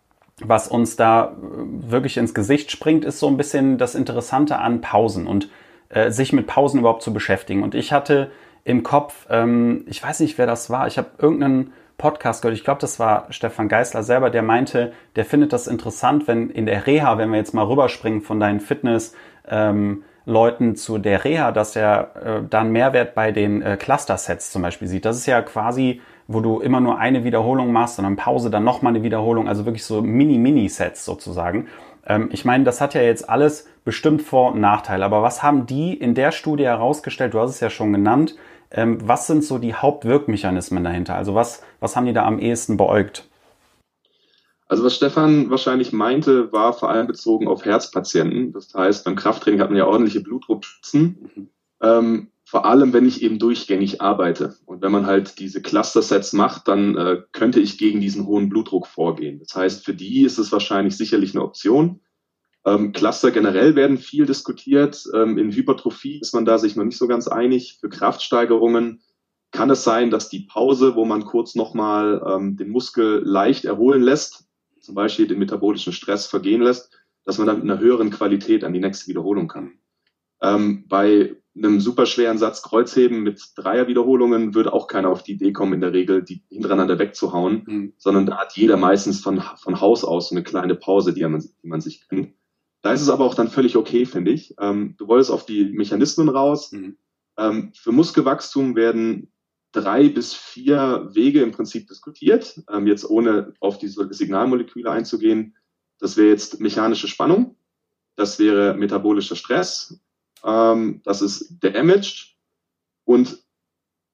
was 0.41 0.69
uns 0.69 0.97
da 0.97 1.33
äh, 1.33 1.91
wirklich 1.91 2.17
ins 2.17 2.35
Gesicht 2.35 2.71
springt, 2.71 3.05
ist 3.05 3.19
so 3.19 3.29
ein 3.29 3.37
bisschen 3.37 3.79
das 3.79 3.95
Interessante 3.95 4.59
an 4.59 4.81
Pausen 4.81 5.27
und 5.27 5.49
äh, 5.89 6.11
sich 6.11 6.33
mit 6.33 6.47
Pausen 6.47 6.81
überhaupt 6.81 7.03
zu 7.03 7.13
beschäftigen. 7.13 7.63
Und 7.63 7.75
ich 7.75 7.93
hatte 7.93 8.31
im 8.65 8.83
Kopf, 8.83 9.27
ähm, 9.31 9.85
ich 9.87 10.03
weiß 10.03 10.21
nicht, 10.21 10.37
wer 10.39 10.47
das 10.47 10.71
war, 10.71 10.87
ich 10.87 10.99
habe 10.99 11.09
irgendeinen 11.19 11.73
Podcast 11.99 12.43
gehört, 12.43 12.57
ich 12.57 12.65
glaube, 12.65 12.81
das 12.81 12.99
war 12.99 13.27
Stefan 13.31 13.69
Geisler 13.69 14.03
selber, 14.03 14.31
der 14.31 14.43
meinte, 14.43 14.93
der 15.17 15.25
findet 15.25 15.53
das 15.53 15.67
interessant, 15.67 16.27
wenn 16.29 16.49
in 16.49 16.65
der 16.65 16.87
Reha, 16.87 17.19
wenn 17.19 17.31
wir 17.31 17.39
jetzt 17.39 17.55
mal 17.55 17.67
rüberspringen 17.67 18.23
von 18.23 18.41
deinen 18.41 18.61
Fitness, 18.61 19.15
ähm, 19.49 20.05
Leuten 20.25 20.77
zu 20.77 20.99
der 20.99 21.25
Reha, 21.25 21.53
dass 21.53 21.75
er 21.75 22.11
äh, 22.15 22.43
dann 22.49 22.71
Mehrwert 22.71 23.15
bei 23.15 23.33
den 23.33 23.63
äh, 23.63 23.79
Cluster-Sets 23.79 24.53
zum 24.53 24.61
Beispiel 24.61 24.87
sieht. 24.87 25.07
Das 25.07 25.17
ist 25.17 25.27
ja 25.27 25.41
quasi, 25.41 26.03
wo 26.27 26.41
du 26.41 26.61
immer 26.61 26.81
nur 26.81 26.99
eine 26.99 27.25
Wiederholung 27.25 27.73
machst 27.73 27.99
und 27.99 28.05
dann 28.05 28.17
Pause, 28.17 28.51
dann 28.51 28.63
nochmal 28.63 28.95
eine 28.95 29.03
Wiederholung, 29.03 29.49
also 29.49 29.65
wirklich 29.65 29.85
so 29.85 30.03
Mini-Mini-Sets 30.03 31.07
sozusagen. 31.07 31.69
Ähm, 32.07 32.29
ich 32.31 32.45
meine, 32.45 32.65
das 32.65 32.83
hat 32.83 32.93
ja 32.93 33.01
jetzt 33.01 33.29
alles 33.29 33.69
bestimmt 33.87 34.21
Vor- 34.21 34.53
und 34.53 34.61
Nachteile, 34.61 35.03
aber 35.03 35.23
was 35.23 35.43
haben 35.43 35.65
die 35.65 35.95
in 35.95 36.15
der 36.15 36.31
Studie 36.31 36.65
herausgestellt? 36.65 37.33
Du 37.33 37.41
hast 37.41 37.51
es 37.51 37.61
ja 37.61 37.71
schon 37.71 37.95
genannt. 37.95 38.37
Ähm, 38.71 38.99
was 39.07 39.27
sind 39.27 39.45
so 39.45 39.59
die 39.59 39.75
Hauptwirkmechanismen 39.75 40.85
dahinter? 40.85 41.15
Also 41.15 41.35
was, 41.35 41.63
was 41.81 41.97
haben 41.97 42.07
die 42.07 42.13
da 42.13 42.27
am 42.27 42.39
ehesten 42.39 42.77
beäugt? 42.77 43.29
Also 44.67 44.85
was 44.85 44.95
Stefan 44.95 45.49
wahrscheinlich 45.49 45.93
meinte, 45.93 46.53
war 46.53 46.75
vor 46.75 46.91
allem 46.91 47.07
bezogen 47.07 47.49
auf 47.49 47.65
Herzpatienten. 47.65 48.53
Das 48.53 48.75
heißt, 48.75 49.05
beim 49.05 49.17
Krafttraining 49.17 49.61
hat 49.61 49.71
man 49.71 49.79
ja 49.79 49.87
ordentliche 49.87 50.21
Blutdruckspitzen. 50.21 51.31
Mhm. 51.35 51.49
Ähm, 51.81 52.29
vor 52.45 52.65
allem, 52.65 52.93
wenn 52.93 53.07
ich 53.07 53.23
eben 53.23 53.39
durchgängig 53.39 54.01
arbeite. 54.01 54.57
Und 54.67 54.81
wenn 54.83 54.93
man 54.93 55.07
halt 55.07 55.39
diese 55.39 55.61
Cluster-Sets 55.61 56.33
macht, 56.33 56.67
dann 56.69 56.97
äh, 56.97 57.23
könnte 57.33 57.61
ich 57.61 57.79
gegen 57.79 58.01
diesen 58.01 58.27
hohen 58.27 58.49
Blutdruck 58.49 58.87
vorgehen. 58.87 59.39
Das 59.39 59.55
heißt, 59.55 59.85
für 59.85 59.95
die 59.95 60.23
ist 60.23 60.39
es 60.39 60.51
wahrscheinlich 60.51 60.97
sicherlich 60.97 61.35
eine 61.35 61.45
Option. 61.45 62.01
Ähm, 62.67 62.93
Cluster 62.93 63.31
generell 63.31 63.77
werden 63.77 63.99
viel 63.99 64.27
diskutiert. 64.27 65.05
Ähm, 65.15 65.39
in 65.39 65.53
Hypertrophie 65.53 66.19
ist 66.21 66.35
man 66.35 66.45
da 66.45 66.59
sich 66.59 66.77
noch 66.77 66.85
nicht 66.85 66.99
so 66.99 67.07
ganz 67.07 67.29
einig. 67.29 67.79
Für 67.81 67.89
Kraftsteigerungen 67.89 69.01
kann 69.51 69.71
es 69.71 69.85
sein, 69.85 70.11
dass 70.11 70.29
die 70.29 70.41
Pause, 70.41 70.95
wo 70.95 71.05
man 71.05 71.25
kurz 71.25 71.55
nochmal 71.55 72.23
ähm, 72.27 72.57
den 72.57 72.71
Muskel 72.71 73.23
leicht 73.25 73.65
erholen 73.65 74.03
lässt, 74.03 74.47
zum 74.81 74.95
Beispiel 74.95 75.27
den 75.27 75.39
metabolischen 75.39 75.93
Stress 75.93 76.27
vergehen 76.27 76.63
lässt, 76.63 76.91
dass 77.25 77.39
man 77.39 77.47
dann 77.47 77.57
mit 77.61 77.71
einer 77.71 77.81
höheren 77.81 78.11
Qualität 78.11 78.65
an 78.65 78.73
die 78.73 78.81
nächste 78.81 79.09
Wiederholung 79.09 79.49
kann. 79.49 79.79
Ähm, 80.41 80.85
bei 80.89 81.37
einem 81.57 81.81
superschweren 81.81 82.39
Satz 82.39 82.63
Kreuzheben 82.63 83.23
mit 83.23 83.43
Dreierwiederholungen 83.57 84.55
würde 84.55 84.73
auch 84.73 84.87
keiner 84.87 85.09
auf 85.09 85.23
die 85.23 85.33
Idee 85.33 85.53
kommen, 85.53 85.75
in 85.75 85.81
der 85.81 85.93
Regel 85.93 86.23
die 86.23 86.43
hintereinander 86.49 86.99
wegzuhauen, 86.99 87.65
mhm. 87.67 87.93
sondern 87.97 88.27
da 88.27 88.39
hat 88.39 88.57
jeder 88.57 88.77
meistens 88.77 89.21
von, 89.21 89.43
von 89.57 89.81
Haus 89.81 90.05
aus 90.05 90.29
so 90.29 90.35
eine 90.35 90.45
kleine 90.45 90.75
Pause, 90.75 91.13
die 91.13 91.27
man, 91.27 91.43
die 91.63 91.69
man 91.69 91.81
sich 91.81 92.09
kennt. 92.09 92.35
Da 92.89 92.95
ist 92.95 93.03
es 93.03 93.11
aber 93.11 93.27
auch 93.27 93.35
dann 93.35 93.51
völlig 93.51 93.77
okay, 93.77 94.07
finde 94.07 94.31
ich. 94.31 94.55
Ähm, 94.59 94.95
du 94.97 95.09
wolltest 95.09 95.31
auf 95.31 95.45
die 95.45 95.67
Mechanismen 95.67 96.31
raus. 96.31 96.73
Mhm. 96.73 96.97
Ähm, 97.37 97.71
für 97.75 97.93
Muskelwachstum 97.93 98.77
werden 98.77 99.31
drei 99.73 100.09
bis 100.09 100.33
vier 100.33 101.11
Wege 101.13 101.43
im 101.43 101.53
Prinzip 101.53 101.87
diskutiert, 101.87 102.63
ähm, 102.73 102.87
jetzt 102.87 103.05
ohne 103.05 103.53
auf 103.61 103.77
diese 103.77 104.11
Signalmoleküle 104.11 104.91
einzugehen. 104.91 105.55
Das 105.99 106.17
wäre 106.17 106.29
jetzt 106.29 106.61
mechanische 106.61 107.09
Spannung, 107.09 107.57
das 108.17 108.39
wäre 108.39 108.73
metabolischer 108.73 109.37
Stress, 109.37 110.01
ähm, 110.43 111.03
das 111.05 111.21
ist 111.21 111.63
damaged 111.63 112.39
und 113.05 113.45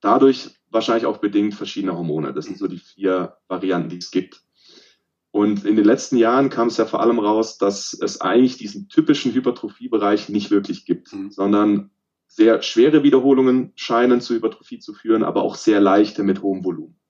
dadurch 0.00 0.50
wahrscheinlich 0.70 1.06
auch 1.06 1.18
bedingt 1.18 1.54
verschiedene 1.54 1.96
Hormone. 1.96 2.34
Das 2.34 2.46
sind 2.46 2.58
so 2.58 2.66
die 2.66 2.78
vier 2.78 3.36
Varianten, 3.46 3.90
die 3.90 3.98
es 3.98 4.10
gibt. 4.10 4.43
Und 5.34 5.64
in 5.64 5.74
den 5.74 5.84
letzten 5.84 6.16
Jahren 6.16 6.48
kam 6.48 6.68
es 6.68 6.76
ja 6.76 6.86
vor 6.86 7.00
allem 7.00 7.18
raus, 7.18 7.58
dass 7.58 7.92
es 7.92 8.20
eigentlich 8.20 8.56
diesen 8.56 8.88
typischen 8.88 9.34
Hypertrophiebereich 9.34 10.28
nicht 10.28 10.52
wirklich 10.52 10.84
gibt, 10.84 11.12
mhm. 11.12 11.32
sondern 11.32 11.90
sehr 12.28 12.62
schwere 12.62 13.02
Wiederholungen 13.02 13.72
scheinen 13.74 14.20
zu 14.20 14.36
Hypertrophie 14.36 14.78
zu 14.78 14.94
führen, 14.94 15.24
aber 15.24 15.42
auch 15.42 15.56
sehr 15.56 15.80
leichte 15.80 16.22
mit 16.22 16.40
hohem 16.40 16.62
Volumen. 16.62 17.00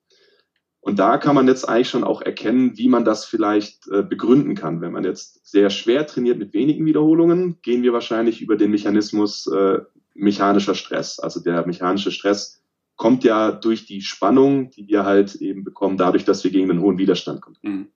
Und 0.79 0.97
da 0.97 1.19
kann 1.19 1.35
man 1.35 1.47
jetzt 1.47 1.69
eigentlich 1.69 1.89
schon 1.89 2.03
auch 2.03 2.23
erkennen, 2.23 2.75
wie 2.79 2.89
man 2.89 3.05
das 3.05 3.25
vielleicht 3.25 3.87
äh, 3.89 4.01
begründen 4.01 4.55
kann. 4.55 4.81
Wenn 4.81 4.93
man 4.93 5.03
jetzt 5.03 5.45
sehr 5.45 5.69
schwer 5.69 6.07
trainiert 6.07 6.39
mit 6.39 6.51
wenigen 6.51 6.83
Wiederholungen, 6.87 7.59
gehen 7.61 7.83
wir 7.83 7.93
wahrscheinlich 7.93 8.41
über 8.41 8.55
den 8.55 8.71
Mechanismus 8.71 9.45
äh, 9.45 9.81
mechanischer 10.15 10.73
Stress. 10.73 11.19
Also 11.19 11.41
der 11.41 11.67
mechanische 11.67 12.09
Stress 12.09 12.63
kommt 12.95 13.23
ja 13.23 13.51
durch 13.51 13.85
die 13.85 14.01
Spannung, 14.01 14.71
die 14.71 14.87
wir 14.87 15.05
halt 15.05 15.35
eben 15.35 15.63
bekommen, 15.63 15.97
dadurch, 15.97 16.25
dass 16.25 16.43
wir 16.43 16.49
gegen 16.49 16.71
einen 16.71 16.81
hohen 16.81 16.97
Widerstand 16.97 17.41
kommen. 17.41 17.57
Mhm. 17.61 17.87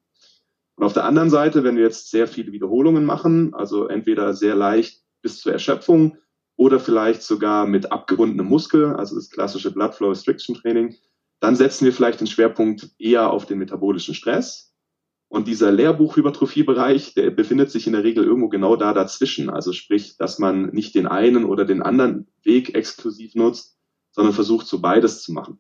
Und 0.80 0.86
auf 0.86 0.94
der 0.94 1.04
anderen 1.04 1.30
Seite, 1.30 1.66
wenn 1.66 1.76
wir 1.76 1.84
jetzt 1.84 2.10
sehr 2.10 2.26
viele 2.26 2.54
Wiederholungen 2.54 3.04
machen, 3.04 3.54
also 3.54 3.90
entweder 3.90 4.34
sehr 4.34 4.56
leicht 4.56 5.04
bis 5.22 5.42
zur 5.42 5.52
Erschöpfung 5.52 6.16
oder 6.56 6.80
vielleicht 6.80 7.22
sogar 7.22 7.68
mit 7.68 7.92
abgebundenem 7.92 8.46
Muskel, 8.46 8.96
also 8.96 9.16
das 9.16 9.30
klassische 9.30 9.72
Blood 9.74 9.94
Flow 9.94 10.08
Restriction 10.08 10.56
Training, 10.56 10.96
dann 11.42 11.58
setzen 11.58 11.84
wir 11.84 11.92
vielleicht 11.92 12.22
den 12.22 12.28
Schwerpunkt 12.28 12.92
eher 12.98 13.30
auf 13.30 13.46
den 13.46 13.58
metabolischen 13.58 14.16
Stress. 14.16 14.74
Und 15.28 15.50
dieser 15.50 15.70
Lehrbuchhypertrophiebereich, 15.74 17.14
der 17.14 17.32
befindet 17.32 17.72
sich 17.72 17.86
in 17.86 17.92
der 17.92 18.06
Regel 18.06 18.24
irgendwo 18.24 18.48
genau 18.48 18.78
da 18.78 18.94
dazwischen. 18.94 19.50
Also 19.50 19.74
sprich, 19.74 20.16
dass 20.16 20.40
man 20.40 20.68
nicht 20.68 20.96
den 20.96 21.08
einen 21.08 21.44
oder 21.44 21.66
den 21.66 21.82
anderen 21.82 22.28
Weg 22.42 22.74
exklusiv 22.74 23.36
nutzt, 23.36 23.78
sondern 24.12 24.34
versucht, 24.34 24.66
so 24.66 24.80
beides 24.80 25.24
zu 25.24 25.34
machen. 25.34 25.60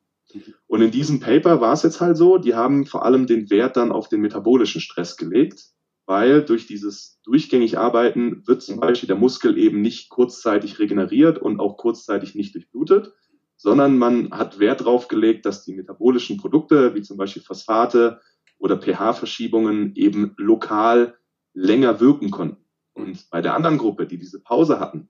Und 0.68 0.82
in 0.82 0.92
diesem 0.92 1.20
Paper 1.20 1.62
war 1.62 1.74
es 1.74 1.84
jetzt 1.84 2.02
halt 2.02 2.18
so, 2.18 2.38
die 2.38 2.56
haben 2.56 2.86
vor 2.86 3.04
allem 3.04 3.26
den 3.28 3.50
Wert 3.50 3.78
dann 3.78 3.92
auf 3.92 4.10
den 4.10 4.22
metabolischen 4.22 4.82
Stress 4.82 5.18
gelegt, 5.18 5.66
weil 6.06 6.44
durch 6.44 6.68
dieses 6.68 7.20
durchgängig 7.24 7.78
Arbeiten 7.78 8.46
wird 8.48 8.62
zum 8.62 8.80
Beispiel 8.80 9.08
der 9.08 9.16
Muskel 9.16 9.58
eben 9.58 9.82
nicht 9.82 10.10
kurzzeitig 10.10 10.80
regeneriert 10.80 11.40
und 11.40 11.60
auch 11.60 11.78
kurzzeitig 11.78 12.36
nicht 12.36 12.56
durchblutet, 12.56 13.14
sondern 13.58 13.98
man 13.98 14.32
hat 14.32 14.60
Wert 14.60 14.82
darauf 14.82 15.08
gelegt, 15.08 15.46
dass 15.46 15.64
die 15.64 15.74
metabolischen 15.74 16.38
Produkte, 16.38 16.96
wie 16.96 17.02
zum 17.02 17.18
Beispiel 17.18 17.44
Phosphate 17.44 18.22
oder 18.58 18.80
pH-Verschiebungen, 18.80 19.96
eben 19.96 20.34
lokal 20.38 21.18
länger 21.54 22.00
wirken 22.00 22.32
konnten. 22.32 22.64
Und 22.94 23.30
bei 23.30 23.42
der 23.42 23.56
anderen 23.56 23.78
Gruppe, 23.78 24.08
die 24.08 24.18
diese 24.18 24.42
Pause 24.42 24.80
hatten, 24.80 25.10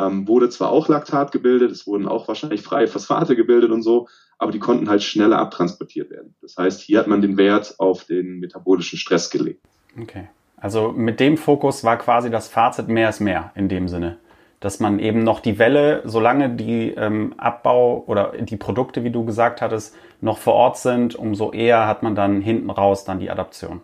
ähm, 0.00 0.26
wurde 0.26 0.48
zwar 0.48 0.70
auch 0.70 0.88
Laktat 0.88 1.32
gebildet, 1.32 1.70
es 1.70 1.86
wurden 1.86 2.08
auch 2.08 2.28
wahrscheinlich 2.28 2.62
freie 2.62 2.86
Phosphate 2.86 3.36
gebildet 3.36 3.70
und 3.70 3.82
so, 3.82 4.08
aber 4.38 4.52
die 4.52 4.58
konnten 4.58 4.88
halt 4.88 5.02
schneller 5.02 5.38
abtransportiert 5.38 6.10
werden. 6.10 6.34
Das 6.40 6.56
heißt, 6.56 6.80
hier 6.80 6.98
hat 6.98 7.06
man 7.06 7.20
den 7.20 7.36
Wert 7.36 7.74
auf 7.78 8.04
den 8.04 8.40
metabolischen 8.40 8.98
Stress 8.98 9.30
gelegt. 9.30 9.60
Okay. 10.00 10.28
Also 10.56 10.92
mit 10.92 11.20
dem 11.20 11.36
Fokus 11.36 11.84
war 11.84 11.96
quasi 11.96 12.30
das 12.30 12.48
Fazit 12.48 12.88
mehr 12.88 13.08
ist 13.08 13.20
mehr 13.20 13.52
in 13.54 13.68
dem 13.68 13.88
Sinne. 13.88 14.18
Dass 14.60 14.78
man 14.78 14.98
eben 14.98 15.22
noch 15.22 15.40
die 15.40 15.58
Welle, 15.58 16.02
solange 16.04 16.50
die 16.50 16.90
ähm, 16.90 17.34
Abbau 17.38 18.04
oder 18.06 18.32
die 18.38 18.58
Produkte, 18.58 19.04
wie 19.04 19.10
du 19.10 19.24
gesagt 19.24 19.62
hattest, 19.62 19.96
noch 20.20 20.36
vor 20.36 20.52
Ort 20.52 20.76
sind, 20.76 21.14
umso 21.14 21.50
eher 21.52 21.86
hat 21.86 22.02
man 22.02 22.14
dann 22.14 22.42
hinten 22.42 22.68
raus 22.68 23.04
dann 23.04 23.20
die 23.20 23.30
Adaption. 23.30 23.80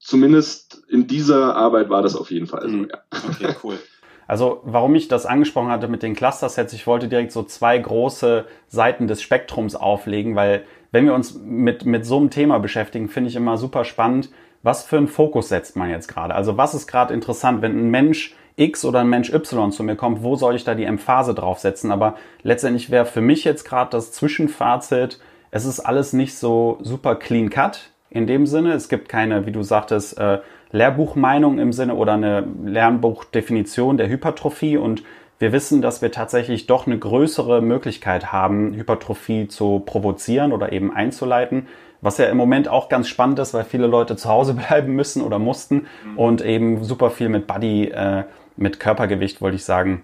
Zumindest 0.00 0.82
in 0.88 1.06
dieser 1.06 1.54
Arbeit 1.54 1.90
war 1.90 2.02
das 2.02 2.16
auf 2.16 2.30
jeden 2.30 2.46
Fall 2.46 2.62
so, 2.62 2.76
mhm. 2.76 2.88
ja. 2.90 2.98
Okay, 3.28 3.54
cool. 3.62 3.78
Also 4.28 4.60
warum 4.62 4.94
ich 4.94 5.08
das 5.08 5.26
angesprochen 5.26 5.70
hatte 5.70 5.88
mit 5.88 6.02
den 6.02 6.14
Cluster-Sets, 6.14 6.74
ich 6.74 6.86
wollte 6.86 7.08
direkt 7.08 7.32
so 7.32 7.42
zwei 7.42 7.76
große 7.78 8.44
Seiten 8.68 9.08
des 9.08 9.22
Spektrums 9.22 9.74
auflegen, 9.74 10.36
weil 10.36 10.64
wenn 10.92 11.06
wir 11.06 11.14
uns 11.14 11.34
mit, 11.34 11.86
mit 11.86 12.04
so 12.04 12.18
einem 12.18 12.30
Thema 12.30 12.58
beschäftigen, 12.58 13.08
finde 13.08 13.30
ich 13.30 13.36
immer 13.36 13.56
super 13.56 13.84
spannend, 13.84 14.30
was 14.62 14.84
für 14.84 14.98
einen 14.98 15.08
Fokus 15.08 15.48
setzt 15.48 15.76
man 15.76 15.88
jetzt 15.90 16.08
gerade? 16.08 16.34
Also 16.34 16.56
was 16.58 16.74
ist 16.74 16.86
gerade 16.86 17.14
interessant, 17.14 17.62
wenn 17.62 17.78
ein 17.78 17.90
Mensch 17.90 18.36
X 18.56 18.84
oder 18.84 19.00
ein 19.00 19.08
Mensch 19.08 19.32
Y 19.32 19.72
zu 19.72 19.82
mir 19.82 19.96
kommt, 19.96 20.22
wo 20.22 20.36
soll 20.36 20.56
ich 20.56 20.64
da 20.64 20.74
die 20.74 20.84
Emphase 20.84 21.32
draufsetzen? 21.32 21.90
Aber 21.90 22.16
letztendlich 22.42 22.90
wäre 22.90 23.06
für 23.06 23.20
mich 23.20 23.44
jetzt 23.44 23.64
gerade 23.64 23.90
das 23.90 24.12
Zwischenfazit, 24.12 25.20
es 25.50 25.64
ist 25.64 25.80
alles 25.80 26.12
nicht 26.12 26.36
so 26.36 26.78
super 26.82 27.14
clean 27.14 27.48
cut 27.48 27.92
in 28.10 28.26
dem 28.26 28.46
Sinne. 28.46 28.74
Es 28.74 28.88
gibt 28.90 29.08
keine, 29.08 29.46
wie 29.46 29.52
du 29.52 29.62
sagtest, 29.62 30.18
äh, 30.18 30.40
Lehrbuchmeinung 30.72 31.58
im 31.58 31.72
Sinne 31.72 31.94
oder 31.94 32.14
eine 32.14 32.46
Lernbuchdefinition 32.64 33.96
der 33.96 34.08
Hypertrophie 34.08 34.76
und 34.76 35.02
wir 35.38 35.52
wissen, 35.52 35.82
dass 35.82 36.02
wir 36.02 36.10
tatsächlich 36.10 36.66
doch 36.66 36.86
eine 36.86 36.98
größere 36.98 37.62
Möglichkeit 37.62 38.32
haben, 38.32 38.74
Hypertrophie 38.74 39.46
zu 39.46 39.80
provozieren 39.80 40.52
oder 40.52 40.72
eben 40.72 40.92
einzuleiten. 40.92 41.68
Was 42.00 42.18
ja 42.18 42.26
im 42.26 42.36
Moment 42.36 42.68
auch 42.68 42.88
ganz 42.88 43.08
spannend 43.08 43.38
ist, 43.38 43.54
weil 43.54 43.64
viele 43.64 43.86
Leute 43.86 44.16
zu 44.16 44.28
Hause 44.28 44.54
bleiben 44.68 44.94
müssen 44.94 45.22
oder 45.22 45.38
mussten 45.38 45.86
mhm. 46.04 46.18
und 46.18 46.44
eben 46.44 46.84
super 46.84 47.10
viel 47.10 47.28
mit 47.28 47.46
Body, 47.46 47.88
äh, 47.88 48.24
mit 48.56 48.80
Körpergewicht, 48.80 49.40
wollte 49.40 49.56
ich 49.56 49.64
sagen, 49.64 50.02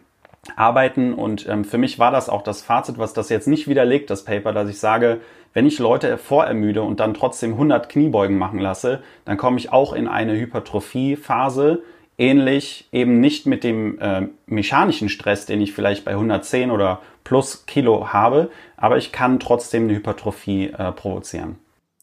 arbeiten. 0.56 1.14
Und 1.14 1.48
ähm, 1.48 1.64
für 1.64 1.78
mich 1.78 1.98
war 1.98 2.12
das 2.12 2.28
auch 2.28 2.42
das 2.42 2.62
Fazit, 2.62 2.98
was 2.98 3.12
das 3.12 3.28
jetzt 3.28 3.48
nicht 3.48 3.66
widerlegt, 3.66 4.10
das 4.10 4.24
Paper, 4.24 4.52
dass 4.52 4.68
ich 4.68 4.78
sage, 4.78 5.20
wenn 5.54 5.66
ich 5.66 5.78
Leute 5.78 6.18
vorermüde 6.18 6.82
und 6.82 7.00
dann 7.00 7.14
trotzdem 7.14 7.52
100 7.52 7.88
Kniebeugen 7.88 8.36
machen 8.36 8.58
lasse, 8.58 9.02
dann 9.24 9.38
komme 9.38 9.58
ich 9.58 9.72
auch 9.72 9.92
in 9.92 10.08
eine 10.08 10.36
Hypertrophie-Phase, 10.36 11.82
ähnlich 12.18 12.88
eben 12.92 13.20
nicht 13.20 13.46
mit 13.46 13.64
dem 13.64 13.98
äh, 14.00 14.28
mechanischen 14.46 15.08
Stress, 15.08 15.46
den 15.46 15.60
ich 15.60 15.72
vielleicht 15.72 16.04
bei 16.04 16.12
110 16.12 16.70
oder 16.70 17.00
plus 17.22 17.66
Kilo 17.66 18.12
habe, 18.12 18.50
aber 18.76 18.98
ich 18.98 19.12
kann 19.12 19.40
trotzdem 19.40 19.84
eine 19.84 19.94
Hypertrophie 19.94 20.66
äh, 20.66 20.92
provozieren. 20.92 21.56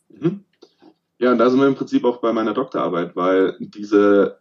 Mhm. 0.10 0.44
Ja, 1.20 1.32
und 1.32 1.38
da 1.38 1.50
sind 1.50 1.60
wir 1.60 1.68
im 1.68 1.76
Prinzip 1.76 2.04
auch 2.04 2.18
bei 2.18 2.34
meiner 2.34 2.54
Doktorarbeit, 2.54 3.16
weil 3.16 3.56
diese 3.60 4.40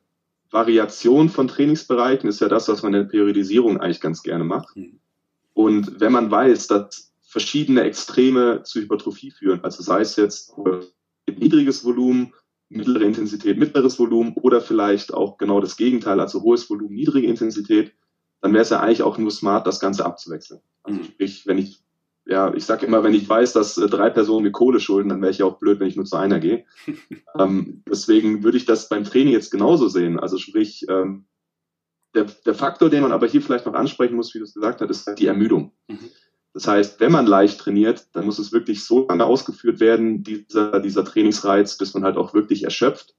Variation 0.51 1.29
von 1.29 1.47
Trainingsbereichen 1.47 2.29
ist 2.29 2.41
ja 2.41 2.49
das, 2.49 2.69
was 2.69 2.83
man 2.83 2.95
in 2.95 3.03
der 3.03 3.09
Periodisierung 3.09 3.81
eigentlich 3.81 4.01
ganz 4.01 4.23
gerne 4.23 4.45
macht. 4.45 4.77
Mhm. 4.77 4.99
Und 5.53 6.01
wenn 6.01 6.13
man 6.13 6.31
weiß, 6.31 6.69
dass 6.69 7.10
verschiedene 7.31 7.83
Extreme 7.83 8.63
zu 8.65 8.81
Hypertrophie 8.81 9.31
führen, 9.31 9.63
also 9.63 9.83
sei 9.83 10.01
es 10.01 10.17
jetzt 10.17 10.53
niedriges 11.27 11.85
Volumen, 11.85 12.35
mittlere 12.69 13.05
Intensität, 13.05 13.59
mittleres 13.59 13.99
Volumen 13.99 14.35
oder 14.35 14.61
vielleicht 14.61 15.15
auch 15.15 15.39
genau 15.39 15.61
das 15.61 15.77
Gegenteil, 15.77 16.21
also 16.21 16.43
hohes 16.43 16.69
Volumen, 16.69 16.95
niedrige 16.95 17.29
Intensität, 17.29 17.93
dann 18.41 18.53
wäre 18.53 18.63
es 18.63 18.71
ja 18.71 18.81
eigentlich 18.81 19.03
auch 19.03 19.17
nur 19.17 19.31
smart, 19.31 19.67
das 19.67 19.81
Ganze 19.81 20.05
abzuwechseln. 20.05 20.61
Also 20.83 21.01
mhm. 21.01 21.05
sprich, 21.05 21.47
wenn 21.47 21.59
ich 21.59 21.83
ja, 22.27 22.53
ich 22.55 22.65
sage 22.65 22.87
immer, 22.87 23.03
wenn 23.03 23.15
ich 23.15 23.29
weiß, 23.29 23.55
dass 23.55 23.79
äh, 23.79 23.89
drei 23.89 24.11
Personen 24.11 24.45
mir 24.45 24.53
Kohle 24.53 24.79
schulden, 24.79 25.09
dann 25.09 25.21
wäre 25.21 25.33
ich 25.33 25.39
ja 25.39 25.47
auch 25.47 25.59
blöd, 25.59 25.81
wenn 25.81 25.89
ich 25.89 25.97
nur 25.97 26.05
zu 26.05 26.17
einer 26.17 26.39
gehe. 26.39 26.65
ähm, 27.39 27.83
deswegen 27.89 28.45
würde 28.45 28.57
ich 28.57 28.67
das 28.67 28.89
beim 28.89 29.05
Training 29.05 29.33
jetzt 29.33 29.51
genauso 29.51 29.89
sehen. 29.89 30.21
Also 30.21 30.39
sprich, 30.39 30.87
ähm, 30.89 31.27
der, 32.15 32.27
der 32.45 32.55
Faktor, 32.55 32.91
den 32.91 33.03
man 33.03 33.13
aber 33.13 33.27
hier 33.27 33.43
vielleicht 33.43 33.67
noch 33.67 33.75
ansprechen 33.75 34.17
muss, 34.17 34.35
wie 34.35 34.39
du 34.39 34.45
es 34.45 34.55
gesagt 34.55 34.81
hast, 34.81 34.91
ist 34.91 35.07
halt 35.07 35.19
die 35.19 35.27
Ermüdung. 35.27 35.73
Mhm. 35.89 35.99
Das 36.53 36.67
heißt, 36.67 36.99
wenn 37.01 37.13
man 37.13 37.27
leicht 37.27 37.61
trainiert, 37.61 38.09
dann 38.13 38.27
muss 38.27 38.39
es 38.39 38.53
wirklich 38.53 38.85
so 38.85 39.07
lange 39.09 39.25
ausgeführt 39.25 39.79
werden, 39.79 40.25
dieser, 40.25 40.81
dieser 40.81 41.05
Trainingsreiz, 41.05 41.77
bis 41.79 41.95
man 41.95 42.05
halt 42.05 42.17
auch 42.17 42.35
wirklich 42.35 42.65
erschöpft. 42.65 43.15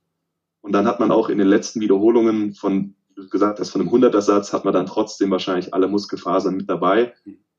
Und 0.59 0.73
dann 0.73 0.85
hat 0.85 1.00
man 1.00 1.11
auch 1.11 1.29
in 1.29 1.38
den 1.38 1.47
letzten 1.47 1.79
Wiederholungen 1.79 2.53
von, 2.53 2.95
wie 3.15 3.29
gesagt 3.29 3.59
hast, 3.59 3.69
von 3.69 3.81
einem 3.81 3.89
100er 3.89 4.21
Satz, 4.21 4.51
hat 4.51 4.65
man 4.65 4.73
dann 4.73 4.85
trotzdem 4.85 5.31
wahrscheinlich 5.31 5.73
alle 5.73 5.88
Muskelfasern 5.88 6.55
mit 6.55 6.69
dabei. 6.69 7.13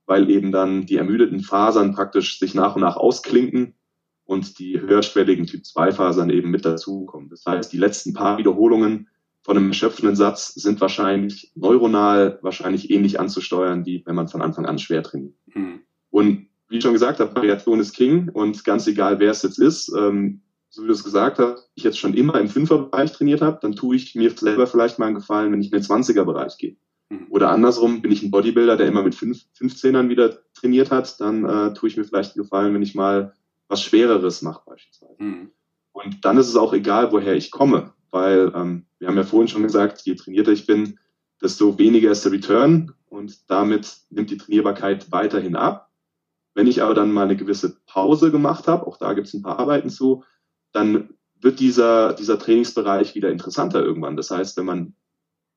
Weil 0.05 0.29
eben 0.31 0.53
dann 0.53 0.85
die 0.85 0.97
ermüdeten 0.97 1.41
Fasern 1.41 1.95
praktisch 1.95 2.39
sich 2.39 2.55
nach 2.55 2.75
und 2.75 2.83
nach 2.83 2.97
ausklinken 2.97 3.75
und 4.25 4.59
die 4.59 4.81
höherschwelligen 4.81 5.47
Typ-2-Fasern 5.47 6.29
eben 6.31 6.51
mit 6.51 6.65
dazukommen. 6.65 7.29
Das 7.29 7.47
heißt, 7.47 7.73
die 7.73 7.79
letzten 7.79 8.13
paar 8.13 8.37
Wiederholungen 8.39 9.09
von 9.43 9.57
einem 9.57 9.69
erschöpfenden 9.69 10.17
Satz 10.17 10.55
sind 10.55 10.81
wahrscheinlich 10.81 11.53
neuronal 11.55 12.39
wahrscheinlich 12.43 12.91
ähnlich 12.91 13.19
anzusteuern, 13.19 13.85
wie 13.87 14.03
wenn 14.07 14.15
man 14.15 14.29
von 14.29 14.43
Anfang 14.43 14.67
an 14.67 14.79
schwer 14.79 15.03
trainiert. 15.03 15.35
Mhm. 15.55 15.81
Und 16.11 16.47
wie 16.69 16.81
schon 16.81 16.93
gesagt 16.93 17.21
habe, 17.21 17.35
Variation 17.35 17.81
ist 17.81 17.95
King 17.95 18.31
und 18.31 18.65
ganz 18.65 18.87
egal, 18.87 19.19
wer 19.19 19.31
es 19.31 19.43
jetzt 19.43 19.59
ist, 19.59 19.93
ähm, 19.97 20.41
so 20.71 20.83
wie 20.83 20.87
du 20.87 20.93
es 20.95 21.05
gesagt 21.05 21.39
hast, 21.39 21.71
ich 21.75 21.85
jetzt 21.85 21.99
schon 21.99 22.15
immer 22.15 22.41
im 22.41 22.49
Fünferbereich 22.49 23.13
trainiert 23.13 23.43
habe, 23.43 23.59
dann 23.61 23.77
tue 23.77 23.97
ich 23.97 24.15
mir 24.15 24.31
selber 24.31 24.67
vielleicht 24.67 24.99
mal 24.99 25.07
einen 25.07 25.17
Gefallen, 25.17 25.53
wenn 25.53 25.61
ich 25.61 25.71
in 25.71 25.79
den 25.79 25.83
20er-Bereich 25.83 26.57
gehe. 26.57 26.77
Mhm. 27.11 27.27
Oder 27.29 27.51
andersrum, 27.51 28.01
bin 28.01 28.11
ich 28.11 28.23
ein 28.23 28.31
Bodybuilder, 28.31 28.79
der 28.79 28.89
immer 28.89 29.03
mit 29.03 29.15
fünf, 29.15 29.45
15ern 29.61 30.09
wieder 30.09 30.39
trainiert 30.55 30.91
hat, 30.91 31.21
dann 31.21 31.45
äh, 31.45 31.75
tue 31.75 31.91
ich 31.91 31.99
mir 31.99 32.05
vielleicht 32.05 32.35
einen 32.35 32.45
Gefallen, 32.45 32.73
wenn 32.73 32.83
ich 32.83 32.95
mal 32.95 33.35
was 33.69 33.83
Schwereres 33.83 34.41
mache 34.41 34.63
beispielsweise. 34.65 35.15
Mhm. 35.19 35.51
Und 35.93 36.25
dann 36.25 36.39
ist 36.39 36.49
es 36.49 36.57
auch 36.57 36.73
egal, 36.73 37.13
woher 37.13 37.35
ich 37.35 37.51
komme, 37.51 37.93
weil 38.11 38.51
ähm, 38.55 38.87
wir 38.99 39.09
haben 39.09 39.17
ja 39.17 39.25
vorhin 39.25 39.49
schon 39.49 39.63
gesagt, 39.63 40.03
je 40.03 40.15
trainierter 40.15 40.53
ich 40.53 40.67
bin, 40.67 40.99
desto 41.43 41.79
weniger 41.79 42.11
ist 42.11 42.25
der 42.25 42.33
Return 42.33 42.93
und 43.13 43.51
damit 43.51 43.99
nimmt 44.11 44.31
die 44.31 44.39
Trainierbarkeit 44.39 45.13
weiterhin 45.13 45.55
ab. 45.55 45.91
Wenn 46.55 46.67
ich 46.67 46.83
aber 46.83 46.95
dann 46.95 47.13
mal 47.13 47.25
eine 47.25 47.37
gewisse 47.37 47.77
Pause 47.87 48.31
gemacht 48.31 48.67
habe, 48.67 48.87
auch 48.87 48.97
da 48.97 49.13
gibt 49.13 49.29
es 49.29 49.35
ein 49.35 49.43
paar 49.43 49.59
Arbeiten 49.59 49.91
zu, 49.91 50.25
dann 50.73 51.11
wird 51.41 51.61
dieser, 51.61 52.15
dieser 52.15 52.39
Trainingsbereich 52.39 53.15
wieder 53.15 53.31
interessanter 53.31 53.83
irgendwann. 53.83 54.17
Das 54.17 54.31
heißt, 54.31 54.57
wenn 54.57 54.65
man 54.65 54.95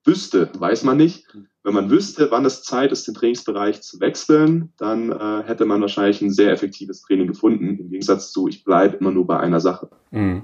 wüsste, 0.03 0.49
weiß 0.57 0.83
man 0.83 0.97
nicht. 0.97 1.27
Wenn 1.63 1.73
man 1.73 1.89
wüsste, 1.89 2.29
wann 2.29 2.45
es 2.45 2.63
Zeit 2.63 2.91
ist, 2.91 3.07
den 3.07 3.15
Trainingsbereich 3.15 3.81
zu 3.81 3.99
wechseln, 3.99 4.73
dann 4.77 5.11
äh, 5.11 5.43
hätte 5.45 5.65
man 5.65 5.81
wahrscheinlich 5.81 6.21
ein 6.21 6.31
sehr 6.31 6.51
effektives 6.51 7.01
Training 7.01 7.27
gefunden, 7.27 7.77
im 7.79 7.89
Gegensatz 7.89 8.31
zu, 8.31 8.47
ich 8.47 8.63
bleibe 8.63 8.97
immer 8.97 9.11
nur 9.11 9.25
bei 9.25 9.39
einer 9.39 9.59
Sache. 9.59 9.89
Mhm. 10.11 10.43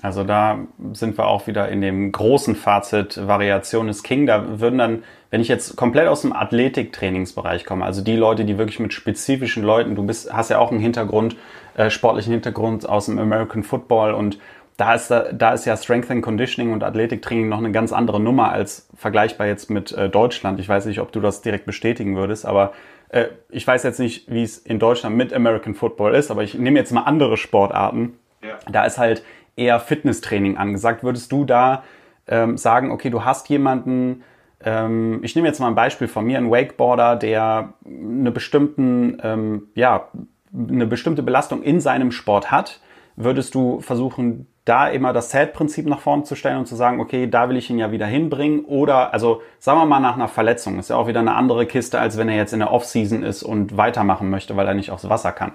Also 0.00 0.24
da 0.24 0.58
sind 0.94 1.16
wir 1.16 1.26
auch 1.26 1.46
wieder 1.46 1.68
in 1.68 1.80
dem 1.80 2.10
großen 2.10 2.56
Fazit, 2.56 3.26
Variation 3.26 3.88
ist 3.88 4.02
King. 4.02 4.26
Da 4.26 4.60
würden 4.60 4.78
dann, 4.78 5.04
wenn 5.30 5.40
ich 5.40 5.48
jetzt 5.48 5.76
komplett 5.76 6.08
aus 6.08 6.22
dem 6.22 6.32
Athletiktrainingsbereich 6.32 7.64
komme, 7.64 7.84
also 7.84 8.02
die 8.02 8.16
Leute, 8.16 8.44
die 8.44 8.58
wirklich 8.58 8.80
mit 8.80 8.92
spezifischen 8.92 9.62
Leuten, 9.62 9.94
du 9.94 10.04
bist, 10.04 10.32
hast 10.32 10.50
ja 10.50 10.58
auch 10.58 10.70
einen 10.70 10.80
Hintergrund, 10.80 11.36
äh, 11.76 11.90
sportlichen 11.90 12.32
Hintergrund 12.32 12.88
aus 12.88 13.06
dem 13.06 13.18
American 13.18 13.62
Football 13.62 14.14
und 14.14 14.38
da 14.76 14.94
ist, 14.94 15.10
da, 15.10 15.30
da 15.32 15.52
ist 15.52 15.66
ja 15.66 15.76
Strength 15.76 16.10
and 16.10 16.22
Conditioning 16.22 16.72
und 16.72 16.82
Athletiktraining 16.82 17.48
noch 17.48 17.58
eine 17.58 17.70
ganz 17.70 17.92
andere 17.92 18.18
Nummer 18.18 18.50
als 18.50 18.88
vergleichbar 18.96 19.46
jetzt 19.46 19.70
mit 19.70 19.92
äh, 19.92 20.08
Deutschland. 20.08 20.58
Ich 20.58 20.68
weiß 20.68 20.86
nicht, 20.86 21.00
ob 21.00 21.12
du 21.12 21.20
das 21.20 21.42
direkt 21.42 21.66
bestätigen 21.66 22.16
würdest, 22.16 22.46
aber 22.46 22.72
äh, 23.10 23.26
ich 23.50 23.66
weiß 23.66 23.82
jetzt 23.84 24.00
nicht, 24.00 24.30
wie 24.30 24.42
es 24.42 24.58
in 24.58 24.78
Deutschland 24.78 25.14
mit 25.14 25.32
American 25.32 25.74
Football 25.74 26.14
ist, 26.14 26.30
aber 26.30 26.42
ich 26.42 26.54
nehme 26.54 26.78
jetzt 26.78 26.90
mal 26.90 27.02
andere 27.02 27.36
Sportarten. 27.36 28.18
Ja. 28.42 28.58
Da 28.70 28.84
ist 28.84 28.98
halt 28.98 29.22
eher 29.56 29.80
Fitnesstraining 29.80 30.56
angesagt. 30.56 31.04
Würdest 31.04 31.30
du 31.32 31.44
da 31.44 31.82
ähm, 32.26 32.56
sagen, 32.56 32.90
okay, 32.90 33.10
du 33.10 33.24
hast 33.24 33.48
jemanden, 33.48 34.22
ähm, 34.64 35.20
ich 35.22 35.34
nehme 35.34 35.48
jetzt 35.48 35.60
mal 35.60 35.68
ein 35.68 35.74
Beispiel 35.74 36.08
von 36.08 36.24
mir, 36.24 36.38
ein 36.38 36.50
Wakeboarder, 36.50 37.16
der 37.16 37.74
eine, 37.84 38.30
bestimmten, 38.30 39.18
ähm, 39.22 39.68
ja, 39.74 40.08
eine 40.52 40.86
bestimmte 40.86 41.22
Belastung 41.22 41.62
in 41.62 41.80
seinem 41.80 42.12
Sport 42.12 42.50
hat, 42.50 42.80
würdest 43.16 43.54
du 43.54 43.80
versuchen, 43.80 44.46
da 44.64 44.88
immer 44.88 45.12
das 45.12 45.30
Set-Prinzip 45.30 45.86
nach 45.86 45.98
vorne 45.98 46.22
zu 46.22 46.36
stellen 46.36 46.58
und 46.58 46.66
zu 46.66 46.76
sagen, 46.76 47.00
okay, 47.00 47.28
da 47.28 47.48
will 47.48 47.56
ich 47.56 47.68
ihn 47.68 47.78
ja 47.78 47.90
wieder 47.90 48.06
hinbringen. 48.06 48.64
Oder, 48.64 49.12
also 49.12 49.42
sagen 49.58 49.80
wir 49.80 49.86
mal 49.86 49.98
nach 49.98 50.14
einer 50.14 50.28
Verletzung, 50.28 50.78
ist 50.78 50.90
ja 50.90 50.96
auch 50.96 51.08
wieder 51.08 51.20
eine 51.20 51.34
andere 51.34 51.66
Kiste, 51.66 51.98
als 51.98 52.16
wenn 52.16 52.28
er 52.28 52.36
jetzt 52.36 52.52
in 52.52 52.60
der 52.60 52.70
Off-Season 52.70 53.24
ist 53.24 53.42
und 53.42 53.76
weitermachen 53.76 54.30
möchte, 54.30 54.56
weil 54.56 54.68
er 54.68 54.74
nicht 54.74 54.90
aufs 54.92 55.08
Wasser 55.08 55.32
kann. 55.32 55.52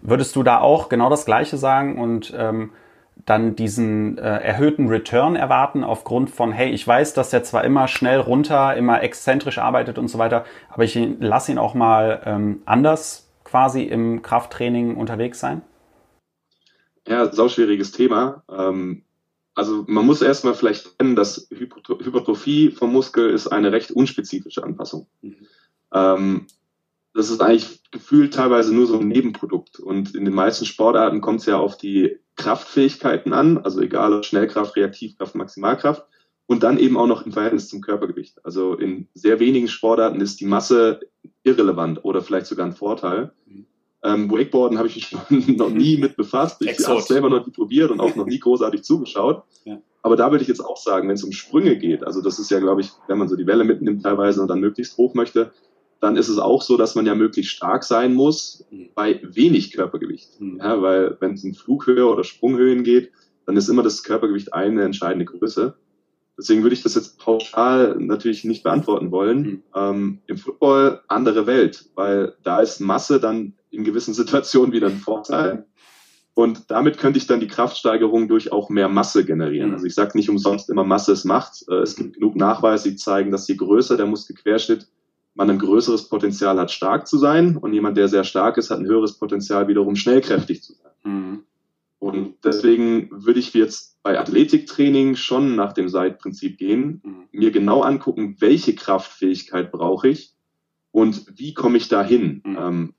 Würdest 0.00 0.34
du 0.36 0.42
da 0.42 0.60
auch 0.60 0.88
genau 0.88 1.10
das 1.10 1.26
Gleiche 1.26 1.58
sagen 1.58 1.98
und 1.98 2.32
ähm, 2.36 2.70
dann 3.26 3.56
diesen 3.56 4.18
äh, 4.18 4.22
erhöhten 4.22 4.88
Return 4.88 5.34
erwarten 5.34 5.82
aufgrund 5.82 6.30
von, 6.30 6.52
hey, 6.52 6.70
ich 6.70 6.86
weiß, 6.86 7.12
dass 7.12 7.32
er 7.32 7.42
zwar 7.42 7.64
immer 7.64 7.88
schnell 7.88 8.20
runter, 8.20 8.76
immer 8.76 9.02
exzentrisch 9.02 9.58
arbeitet 9.58 9.98
und 9.98 10.08
so 10.08 10.18
weiter, 10.18 10.44
aber 10.70 10.84
ich 10.84 10.96
lasse 11.18 11.50
ihn 11.50 11.58
auch 11.58 11.74
mal 11.74 12.22
ähm, 12.24 12.62
anders 12.64 13.28
quasi 13.42 13.82
im 13.82 14.22
Krafttraining 14.22 14.96
unterwegs 14.96 15.40
sein? 15.40 15.62
Ja, 17.06 17.32
sauschwieriges 17.32 17.92
Thema. 17.92 18.44
Ähm, 18.48 19.02
also 19.54 19.84
man 19.88 20.06
muss 20.06 20.22
erstmal 20.22 20.54
vielleicht 20.54 20.98
kennen, 20.98 21.16
dass 21.16 21.48
Hypertrophie 21.50 22.70
vom 22.70 22.92
Muskel 22.92 23.30
ist 23.30 23.48
eine 23.48 23.72
recht 23.72 23.90
unspezifische 23.90 24.62
Anpassung. 24.62 25.08
Mhm. 25.22 25.46
Ähm, 25.92 26.46
das 27.14 27.30
ist 27.30 27.40
eigentlich 27.40 27.82
gefühlt 27.90 28.34
teilweise 28.34 28.74
nur 28.74 28.86
so 28.86 28.98
ein 28.98 29.08
Nebenprodukt. 29.08 29.80
Und 29.80 30.14
in 30.14 30.24
den 30.24 30.34
meisten 30.34 30.66
Sportarten 30.66 31.20
kommt 31.20 31.40
es 31.40 31.46
ja 31.46 31.56
auf 31.56 31.78
die 31.78 32.18
Kraftfähigkeiten 32.36 33.32
an, 33.32 33.58
also 33.58 33.80
egal 33.80 34.12
ob 34.12 34.24
Schnellkraft, 34.24 34.76
Reaktivkraft, 34.76 35.34
Maximalkraft. 35.34 36.06
Und 36.48 36.62
dann 36.62 36.78
eben 36.78 36.96
auch 36.96 37.08
noch 37.08 37.26
im 37.26 37.32
Verhältnis 37.32 37.68
zum 37.68 37.80
Körpergewicht. 37.80 38.44
Also 38.44 38.74
in 38.74 39.08
sehr 39.14 39.40
wenigen 39.40 39.66
Sportarten 39.66 40.20
ist 40.20 40.38
die 40.38 40.46
Masse 40.46 41.00
irrelevant 41.42 42.04
oder 42.04 42.22
vielleicht 42.22 42.46
sogar 42.46 42.66
ein 42.66 42.72
Vorteil. 42.72 43.32
Mhm. 43.46 43.66
Ähm, 44.04 44.30
Wakeboarden 44.30 44.78
habe 44.78 44.86
ich 44.86 44.94
mich 45.30 45.56
noch 45.56 45.70
nie 45.70 45.96
mit 45.96 46.16
befasst. 46.16 46.62
Ich 46.62 46.86
habe 46.86 47.00
es 47.00 47.06
selber 47.06 47.30
noch 47.30 47.44
nie 47.44 47.52
probiert 47.52 47.90
und 47.90 48.00
auch 48.00 48.14
noch 48.14 48.26
nie 48.26 48.38
großartig 48.38 48.84
zugeschaut. 48.84 49.42
Ja. 49.64 49.80
Aber 50.02 50.14
da 50.14 50.30
würde 50.30 50.42
ich 50.42 50.48
jetzt 50.48 50.64
auch 50.64 50.76
sagen, 50.76 51.08
wenn 51.08 51.16
es 51.16 51.24
um 51.24 51.32
Sprünge 51.32 51.76
geht, 51.76 52.04
also 52.04 52.22
das 52.22 52.38
ist 52.38 52.48
ja, 52.52 52.60
glaube 52.60 52.82
ich, 52.82 52.92
wenn 53.08 53.18
man 53.18 53.26
so 53.26 53.34
die 53.34 53.48
Welle 53.48 53.64
mitnimmt 53.64 54.04
teilweise 54.04 54.40
und 54.40 54.46
dann 54.46 54.60
möglichst 54.60 54.96
hoch 54.98 55.14
möchte, 55.14 55.50
dann 56.06 56.16
ist 56.16 56.28
es 56.28 56.38
auch 56.38 56.62
so, 56.62 56.76
dass 56.76 56.94
man 56.94 57.04
ja 57.04 57.16
möglichst 57.16 57.52
stark 57.52 57.82
sein 57.82 58.14
muss 58.14 58.64
mhm. 58.70 58.90
bei 58.94 59.20
wenig 59.24 59.72
Körpergewicht. 59.72 60.40
Mhm. 60.40 60.58
Ja, 60.58 60.80
weil 60.80 61.16
wenn 61.18 61.34
es 61.34 61.42
in 61.42 61.52
Flughöhe 61.52 62.06
oder 62.06 62.22
Sprunghöhen 62.22 62.84
geht, 62.84 63.10
dann 63.44 63.56
ist 63.56 63.68
immer 63.68 63.82
das 63.82 64.04
Körpergewicht 64.04 64.54
eine 64.54 64.84
entscheidende 64.84 65.24
Größe. 65.24 65.74
Deswegen 66.38 66.62
würde 66.62 66.74
ich 66.74 66.82
das 66.82 66.94
jetzt 66.94 67.18
pauschal 67.18 67.96
natürlich 67.98 68.44
nicht 68.44 68.62
beantworten 68.62 69.10
wollen. 69.10 69.40
Mhm. 69.42 69.62
Ähm, 69.74 70.18
Im 70.28 70.38
Football 70.38 71.00
andere 71.08 71.48
Welt, 71.48 71.90
weil 71.96 72.34
da 72.44 72.60
ist 72.60 72.78
Masse 72.78 73.18
dann 73.18 73.54
in 73.70 73.82
gewissen 73.82 74.14
Situationen 74.22 74.72
wieder 74.72 74.86
ein 74.86 74.98
Vorteil. 74.98 75.66
Und 76.34 76.70
damit 76.70 76.98
könnte 76.98 77.18
ich 77.18 77.26
dann 77.26 77.40
die 77.40 77.48
Kraftsteigerung 77.48 78.28
durch 78.28 78.52
auch 78.52 78.68
mehr 78.68 78.88
Masse 78.88 79.24
generieren. 79.24 79.70
Mhm. 79.70 79.74
Also 79.74 79.86
ich 79.86 79.94
sage 79.94 80.16
nicht 80.16 80.30
umsonst 80.30 80.70
immer 80.70 80.84
Masse 80.84 81.12
es 81.12 81.24
macht. 81.24 81.64
Äh, 81.68 81.76
es 81.76 81.96
gibt 81.96 82.14
genug 82.14 82.36
Nachweise, 82.36 82.90
die 82.90 82.96
zeigen, 82.96 83.32
dass 83.32 83.48
je 83.48 83.56
größer 83.56 83.96
der 83.96 84.06
Muskelquerschnitt, 84.06 84.86
man 85.36 85.50
ein 85.50 85.58
größeres 85.58 86.08
Potenzial 86.08 86.58
hat, 86.58 86.70
stark 86.70 87.06
zu 87.06 87.18
sein. 87.18 87.56
Und 87.56 87.74
jemand, 87.74 87.96
der 87.96 88.08
sehr 88.08 88.24
stark 88.24 88.56
ist, 88.56 88.70
hat 88.70 88.78
ein 88.78 88.86
höheres 88.86 89.18
Potenzial, 89.18 89.68
wiederum 89.68 89.94
schnellkräftig 89.94 90.62
zu 90.62 90.72
sein. 90.72 90.92
Mhm. 91.04 91.42
Und 91.98 92.36
deswegen 92.44 93.08
würde 93.10 93.40
ich 93.40 93.52
jetzt 93.54 94.02
bei 94.02 94.18
Athletiktraining 94.18 95.16
schon 95.16 95.54
nach 95.56 95.72
dem 95.72 95.88
Seitprinzip 95.88 96.58
gehen, 96.58 97.02
mhm. 97.04 97.28
mir 97.32 97.50
genau 97.50 97.82
angucken, 97.82 98.36
welche 98.40 98.74
Kraftfähigkeit 98.74 99.70
brauche 99.72 100.08
ich 100.08 100.34
und 100.90 101.26
wie 101.38 101.54
komme 101.54 101.76
ich 101.76 101.88
da 101.88 102.02
hin. 102.02 102.42
Mhm. 102.44 102.58
Ähm, 102.58 102.94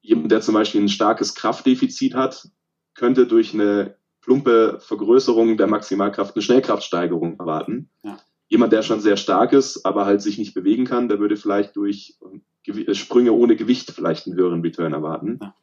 jemand, 0.00 0.32
der 0.32 0.40
zum 0.40 0.54
Beispiel 0.54 0.80
ein 0.80 0.88
starkes 0.88 1.34
Kraftdefizit 1.34 2.14
hat, 2.14 2.48
könnte 2.94 3.26
durch 3.26 3.54
eine 3.54 3.96
plumpe 4.22 4.78
Vergrößerung 4.80 5.56
der 5.56 5.66
Maximalkraft 5.66 6.34
eine 6.34 6.42
Schnellkraftsteigerung 6.42 7.38
erwarten. 7.38 7.90
Ja 8.02 8.18
jemand, 8.50 8.72
der 8.72 8.82
schon 8.82 9.00
sehr 9.00 9.16
stark 9.16 9.54
ist, 9.54 9.86
aber 9.86 10.04
halt 10.04 10.20
sich 10.20 10.36
nicht 10.36 10.52
bewegen 10.52 10.84
kann, 10.84 11.08
der 11.08 11.20
würde 11.20 11.36
vielleicht 11.36 11.76
durch 11.76 12.18
äh, 12.66 12.94
Sprünge 12.94 13.32
ohne 13.32 13.56
Gewicht 13.56 13.92
vielleicht 13.92 14.26
einen 14.26 14.36
höheren 14.36 14.60
Return 14.60 14.92
erwarten. 14.92 15.38
Ja. 15.40 15.54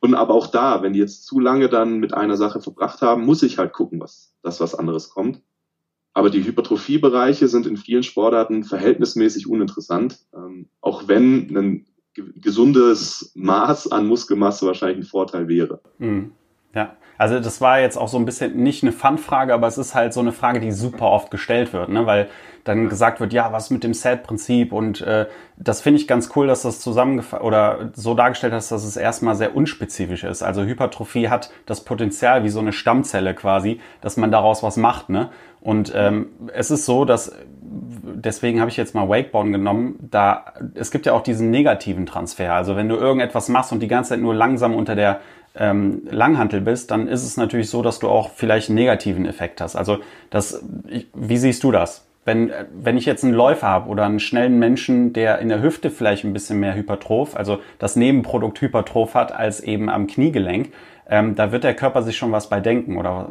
Und 0.00 0.14
aber 0.14 0.34
auch 0.34 0.46
da, 0.46 0.82
wenn 0.82 0.94
die 0.94 1.00
jetzt 1.00 1.26
zu 1.26 1.38
lange 1.38 1.68
dann 1.68 1.98
mit 1.98 2.14
einer 2.14 2.36
Sache 2.36 2.60
verbracht 2.60 3.02
haben, 3.02 3.24
muss 3.24 3.42
ich 3.42 3.58
halt 3.58 3.72
gucken, 3.72 4.00
was, 4.00 4.34
dass 4.42 4.60
was 4.60 4.74
anderes 4.74 5.10
kommt. 5.10 5.42
Aber 6.14 6.30
die 6.30 6.44
Hypertrophiebereiche 6.44 7.48
sind 7.48 7.66
in 7.66 7.76
vielen 7.76 8.02
Sportarten 8.02 8.64
verhältnismäßig 8.64 9.48
uninteressant, 9.48 10.18
ähm, 10.34 10.68
auch 10.80 11.08
wenn 11.08 11.56
ein 11.56 11.86
gesundes 12.14 13.32
Maß 13.34 13.90
an 13.90 14.06
Muskelmasse 14.06 14.66
wahrscheinlich 14.66 14.98
ein 14.98 15.10
Vorteil 15.10 15.48
wäre. 15.48 15.80
Mhm. 15.98 16.32
Ja, 16.74 16.96
also 17.18 17.38
das 17.38 17.60
war 17.60 17.80
jetzt 17.80 17.96
auch 17.96 18.08
so 18.08 18.18
ein 18.18 18.24
bisschen 18.24 18.56
nicht 18.56 18.82
eine 18.82 18.92
Fun-Frage, 18.92 19.54
aber 19.54 19.66
es 19.66 19.78
ist 19.78 19.94
halt 19.94 20.12
so 20.12 20.20
eine 20.20 20.32
Frage, 20.32 20.58
die 20.58 20.72
super 20.72 21.06
oft 21.06 21.30
gestellt 21.30 21.72
wird, 21.72 21.88
ne? 21.88 22.06
weil 22.06 22.28
dann 22.64 22.88
gesagt 22.88 23.20
wird, 23.20 23.32
ja, 23.32 23.52
was 23.52 23.70
mit 23.70 23.84
dem 23.84 23.92
Set-Prinzip 23.92 24.72
und 24.72 25.00
äh, 25.02 25.26
das 25.56 25.80
finde 25.80 26.00
ich 26.00 26.08
ganz 26.08 26.30
cool, 26.34 26.46
dass 26.46 26.62
das 26.62 26.80
zusammengefasst 26.80 27.42
oder 27.42 27.90
so 27.94 28.14
dargestellt 28.14 28.52
hast, 28.52 28.72
dass 28.72 28.84
es 28.84 28.96
erstmal 28.96 29.34
sehr 29.34 29.54
unspezifisch 29.54 30.24
ist. 30.24 30.42
Also 30.42 30.62
Hypertrophie 30.64 31.28
hat 31.28 31.50
das 31.66 31.84
Potenzial 31.84 32.44
wie 32.44 32.48
so 32.48 32.60
eine 32.60 32.72
Stammzelle 32.72 33.34
quasi, 33.34 33.80
dass 34.00 34.16
man 34.16 34.30
daraus 34.30 34.62
was 34.62 34.76
macht, 34.76 35.08
ne? 35.08 35.30
Und 35.60 35.92
ähm, 35.94 36.26
es 36.52 36.72
ist 36.72 36.86
so, 36.86 37.04
dass 37.04 37.32
deswegen 37.62 38.60
habe 38.60 38.70
ich 38.70 38.76
jetzt 38.76 38.96
mal 38.96 39.08
Wakeboarden 39.08 39.52
genommen. 39.52 39.96
Da 40.10 40.54
es 40.74 40.90
gibt 40.90 41.06
ja 41.06 41.12
auch 41.12 41.22
diesen 41.22 41.50
negativen 41.50 42.04
Transfer. 42.04 42.52
Also 42.52 42.74
wenn 42.74 42.88
du 42.88 42.96
irgendetwas 42.96 43.48
machst 43.48 43.70
und 43.70 43.80
die 43.80 43.88
ganze 43.88 44.10
Zeit 44.10 44.20
nur 44.20 44.34
langsam 44.34 44.74
unter 44.74 44.96
der 44.96 45.20
ähm, 45.54 46.02
Langhantel 46.10 46.60
bist, 46.60 46.90
dann 46.90 47.08
ist 47.08 47.24
es 47.24 47.36
natürlich 47.36 47.68
so, 47.68 47.82
dass 47.82 47.98
du 47.98 48.08
auch 48.08 48.30
vielleicht 48.30 48.68
einen 48.68 48.76
negativen 48.76 49.26
Effekt 49.26 49.60
hast. 49.60 49.76
Also 49.76 49.98
das, 50.30 50.62
wie 51.14 51.36
siehst 51.36 51.62
du 51.64 51.72
das? 51.72 52.06
Wenn, 52.24 52.52
wenn 52.72 52.96
ich 52.96 53.04
jetzt 53.04 53.24
einen 53.24 53.34
Läufer 53.34 53.66
habe 53.66 53.88
oder 53.88 54.04
einen 54.04 54.20
schnellen 54.20 54.58
Menschen, 54.58 55.12
der 55.12 55.40
in 55.40 55.48
der 55.48 55.60
Hüfte 55.60 55.90
vielleicht 55.90 56.24
ein 56.24 56.32
bisschen 56.32 56.60
mehr 56.60 56.74
Hypertroph, 56.74 57.36
also 57.36 57.58
das 57.80 57.96
Nebenprodukt 57.96 58.60
Hypertroph 58.60 59.14
hat 59.14 59.32
als 59.32 59.60
eben 59.60 59.90
am 59.90 60.06
Kniegelenk, 60.06 60.72
ähm, 61.08 61.34
da 61.34 61.50
wird 61.50 61.64
der 61.64 61.74
Körper 61.74 62.02
sich 62.02 62.16
schon 62.16 62.30
was 62.30 62.48
bei 62.48 62.60
denken 62.60 62.96
oder 62.96 63.28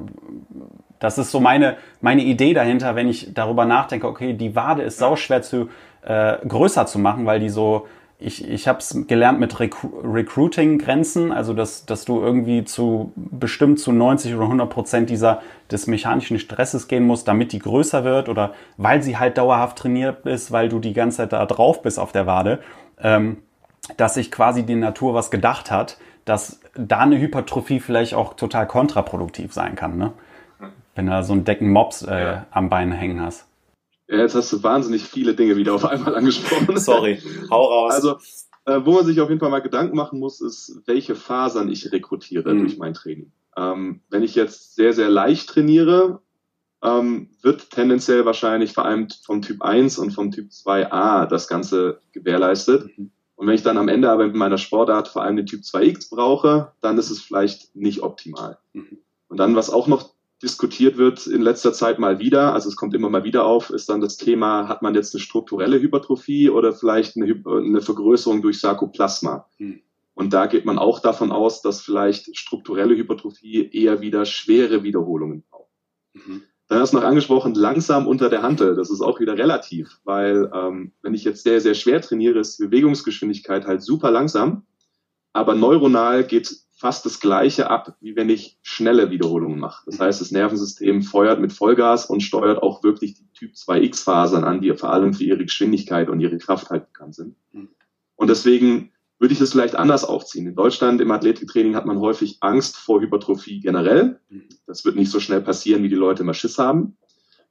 das 0.99 1.17
ist 1.17 1.31
so 1.31 1.39
meine, 1.39 1.77
meine 2.01 2.21
Idee 2.21 2.53
dahinter, 2.53 2.95
wenn 2.95 3.07
ich 3.07 3.33
darüber 3.33 3.65
nachdenke, 3.65 4.07
okay, 4.07 4.33
die 4.33 4.55
Wade 4.55 4.83
ist 4.83 4.99
sauschwer 4.99 5.41
zu 5.41 5.69
äh, 6.03 6.37
größer 6.47 6.85
zu 6.85 6.99
machen, 6.99 7.25
weil 7.25 7.39
die 7.39 7.49
so 7.49 7.87
ich, 8.21 8.47
ich 8.47 8.67
habe 8.67 8.79
es 8.79 9.07
gelernt 9.07 9.39
mit 9.39 9.59
Recru 9.59 9.87
Recruiting-Grenzen, 10.03 11.31
also 11.31 11.53
dass, 11.53 11.85
dass 11.85 12.05
du 12.05 12.21
irgendwie 12.21 12.63
zu 12.63 13.11
bestimmt 13.15 13.79
zu 13.79 13.91
90 13.91 14.35
oder 14.35 14.43
100 14.43 14.69
Prozent 14.69 15.09
dieser 15.09 15.41
des 15.71 15.87
mechanischen 15.87 16.37
Stresses 16.37 16.87
gehen 16.87 17.03
musst, 17.03 17.27
damit 17.27 17.51
die 17.51 17.59
größer 17.59 18.03
wird 18.03 18.29
oder 18.29 18.53
weil 18.77 19.01
sie 19.01 19.17
halt 19.17 19.37
dauerhaft 19.37 19.77
trainiert 19.77 20.25
ist, 20.25 20.51
weil 20.51 20.69
du 20.69 20.79
die 20.79 20.93
ganze 20.93 21.17
Zeit 21.17 21.33
da 21.33 21.45
drauf 21.45 21.81
bist 21.81 21.99
auf 21.99 22.11
der 22.11 22.27
Wade, 22.27 22.59
ähm, 22.99 23.37
dass 23.97 24.13
sich 24.13 24.31
quasi 24.31 24.63
die 24.63 24.75
Natur 24.75 25.13
was 25.13 25.31
gedacht 25.31 25.71
hat, 25.71 25.97
dass 26.25 26.61
da 26.75 26.99
eine 26.99 27.19
Hypertrophie 27.19 27.79
vielleicht 27.79 28.13
auch 28.13 28.35
total 28.35 28.67
kontraproduktiv 28.67 29.53
sein 29.53 29.75
kann, 29.75 29.97
ne? 29.97 30.13
Wenn 30.93 31.05
du 31.05 31.13
da 31.13 31.23
so 31.23 31.33
einen 31.33 31.45
Decken 31.45 31.71
Mops 31.71 32.01
äh, 32.03 32.23
ja. 32.23 32.45
am 32.51 32.69
Bein 32.69 32.91
hängen 32.91 33.21
hast. 33.21 33.47
Ja, 34.11 34.17
jetzt 34.17 34.35
hast 34.35 34.51
du 34.51 34.61
wahnsinnig 34.61 35.03
viele 35.03 35.33
Dinge 35.35 35.55
wieder 35.55 35.73
auf 35.73 35.85
einmal 35.85 36.13
angesprochen. 36.15 36.77
Sorry, 36.77 37.21
hau 37.49 37.63
raus. 37.63 37.93
Also, 37.93 38.17
äh, 38.65 38.85
wo 38.85 38.91
man 38.91 39.05
sich 39.05 39.21
auf 39.21 39.29
jeden 39.29 39.39
Fall 39.39 39.49
mal 39.49 39.61
Gedanken 39.61 39.95
machen 39.95 40.19
muss, 40.19 40.41
ist, 40.41 40.81
welche 40.85 41.15
Fasern 41.15 41.71
ich 41.71 41.93
rekrutiere 41.93 42.53
mhm. 42.53 42.59
durch 42.59 42.77
mein 42.77 42.93
Training. 42.93 43.31
Ähm, 43.55 44.01
wenn 44.09 44.21
ich 44.21 44.35
jetzt 44.35 44.75
sehr, 44.75 44.91
sehr 44.91 45.09
leicht 45.09 45.47
trainiere, 45.47 46.19
ähm, 46.83 47.29
wird 47.41 47.69
tendenziell 47.69 48.25
wahrscheinlich 48.25 48.73
vor 48.73 48.83
allem 48.83 49.07
vom 49.23 49.41
Typ 49.41 49.61
1 49.61 49.97
und 49.97 50.11
vom 50.11 50.29
Typ 50.29 50.49
2a 50.49 51.25
das 51.25 51.47
Ganze 51.47 52.01
gewährleistet. 52.11 52.89
Mhm. 52.97 53.11
Und 53.35 53.47
wenn 53.47 53.55
ich 53.55 53.63
dann 53.63 53.77
am 53.77 53.87
Ende 53.87 54.09
aber 54.11 54.27
mit 54.27 54.35
meiner 54.35 54.57
Sportart 54.57 55.07
vor 55.07 55.23
allem 55.23 55.37
den 55.37 55.45
Typ 55.45 55.61
2x 55.61 56.09
brauche, 56.13 56.73
dann 56.81 56.97
ist 56.97 57.11
es 57.11 57.21
vielleicht 57.21 57.77
nicht 57.77 58.01
optimal. 58.03 58.57
Mhm. 58.73 58.97
Und 59.29 59.37
dann, 59.37 59.55
was 59.55 59.69
auch 59.69 59.87
noch 59.87 60.09
diskutiert 60.41 60.97
wird 60.97 61.27
in 61.27 61.41
letzter 61.41 61.73
Zeit 61.73 61.99
mal 61.99 62.19
wieder, 62.19 62.53
also 62.53 62.67
es 62.69 62.75
kommt 62.75 62.93
immer 62.93 63.09
mal 63.09 63.23
wieder 63.23 63.45
auf, 63.45 63.69
ist 63.69 63.89
dann 63.89 64.01
das 64.01 64.17
Thema, 64.17 64.67
hat 64.67 64.81
man 64.81 64.95
jetzt 64.95 65.13
eine 65.13 65.21
strukturelle 65.21 65.79
Hypertrophie 65.79 66.49
oder 66.49 66.73
vielleicht 66.73 67.15
eine, 67.15 67.41
eine 67.45 67.81
Vergrößerung 67.81 68.41
durch 68.41 68.59
Sarkoplasma? 68.59 69.47
Hm. 69.57 69.81
Und 70.13 70.33
da 70.33 70.45
geht 70.45 70.65
man 70.65 70.77
auch 70.77 70.99
davon 70.99 71.31
aus, 71.31 71.61
dass 71.61 71.81
vielleicht 71.81 72.37
strukturelle 72.37 72.95
Hypertrophie 72.95 73.69
eher 73.71 74.01
wieder 74.01 74.25
schwere 74.25 74.83
Wiederholungen 74.83 75.43
braucht. 75.49 75.71
Mhm. 76.13 76.43
Dann 76.67 76.79
hast 76.79 76.93
du 76.93 76.97
noch 76.97 77.03
angesprochen, 77.03 77.53
langsam 77.53 78.07
unter 78.07 78.29
der 78.29 78.43
Hantel. 78.43 78.75
Das 78.75 78.89
ist 78.89 79.01
auch 79.01 79.19
wieder 79.19 79.37
relativ, 79.37 79.99
weil 80.03 80.49
ähm, 80.53 80.93
wenn 81.01 81.13
ich 81.13 81.23
jetzt 81.23 81.43
sehr, 81.43 81.59
sehr 81.59 81.73
schwer 81.73 82.01
trainiere, 82.01 82.39
ist 82.39 82.59
die 82.59 82.65
Bewegungsgeschwindigkeit 82.65 83.65
halt 83.65 83.81
super 83.81 84.11
langsam. 84.11 84.65
Aber 85.33 85.55
neuronal 85.55 86.23
geht 86.23 86.60
fast 86.81 87.05
das 87.05 87.19
Gleiche 87.19 87.69
ab, 87.69 87.95
wie 88.01 88.15
wenn 88.15 88.29
ich 88.29 88.57
schnelle 88.63 89.11
Wiederholungen 89.11 89.59
mache. 89.59 89.83
Das 89.85 89.99
heißt, 89.99 90.19
das 90.19 90.31
Nervensystem 90.31 91.03
feuert 91.03 91.39
mit 91.39 91.53
Vollgas 91.53 92.07
und 92.07 92.21
steuert 92.21 92.63
auch 92.63 92.83
wirklich 92.83 93.13
die 93.13 93.27
Typ 93.33 93.51
2X-Fasern 93.53 94.43
an, 94.43 94.61
die 94.61 94.73
vor 94.73 94.91
allem 94.91 95.13
für 95.13 95.23
ihre 95.23 95.43
Geschwindigkeit 95.43 96.09
und 96.09 96.19
ihre 96.19 96.39
Kraft 96.39 96.71
halt 96.71 96.91
bekannt 96.91 97.13
sind. 97.13 97.35
Mhm. 97.51 97.69
Und 98.15 98.31
deswegen 98.31 98.91
würde 99.19 99.31
ich 99.31 99.39
das 99.39 99.51
vielleicht 99.51 99.75
anders 99.75 100.03
aufziehen. 100.03 100.47
In 100.47 100.55
Deutschland 100.55 100.99
im 101.01 101.11
Athletiktraining 101.11 101.75
hat 101.75 101.85
man 101.85 101.99
häufig 101.99 102.37
Angst 102.39 102.77
vor 102.77 102.99
Hypertrophie 102.99 103.59
generell. 103.59 104.19
Mhm. 104.29 104.49
Das 104.65 104.83
wird 104.83 104.95
nicht 104.95 105.11
so 105.11 105.19
schnell 105.19 105.41
passieren, 105.41 105.83
wie 105.83 105.89
die 105.89 105.95
Leute 105.95 106.23
immer 106.23 106.33
Schiss 106.33 106.57
haben. 106.57 106.97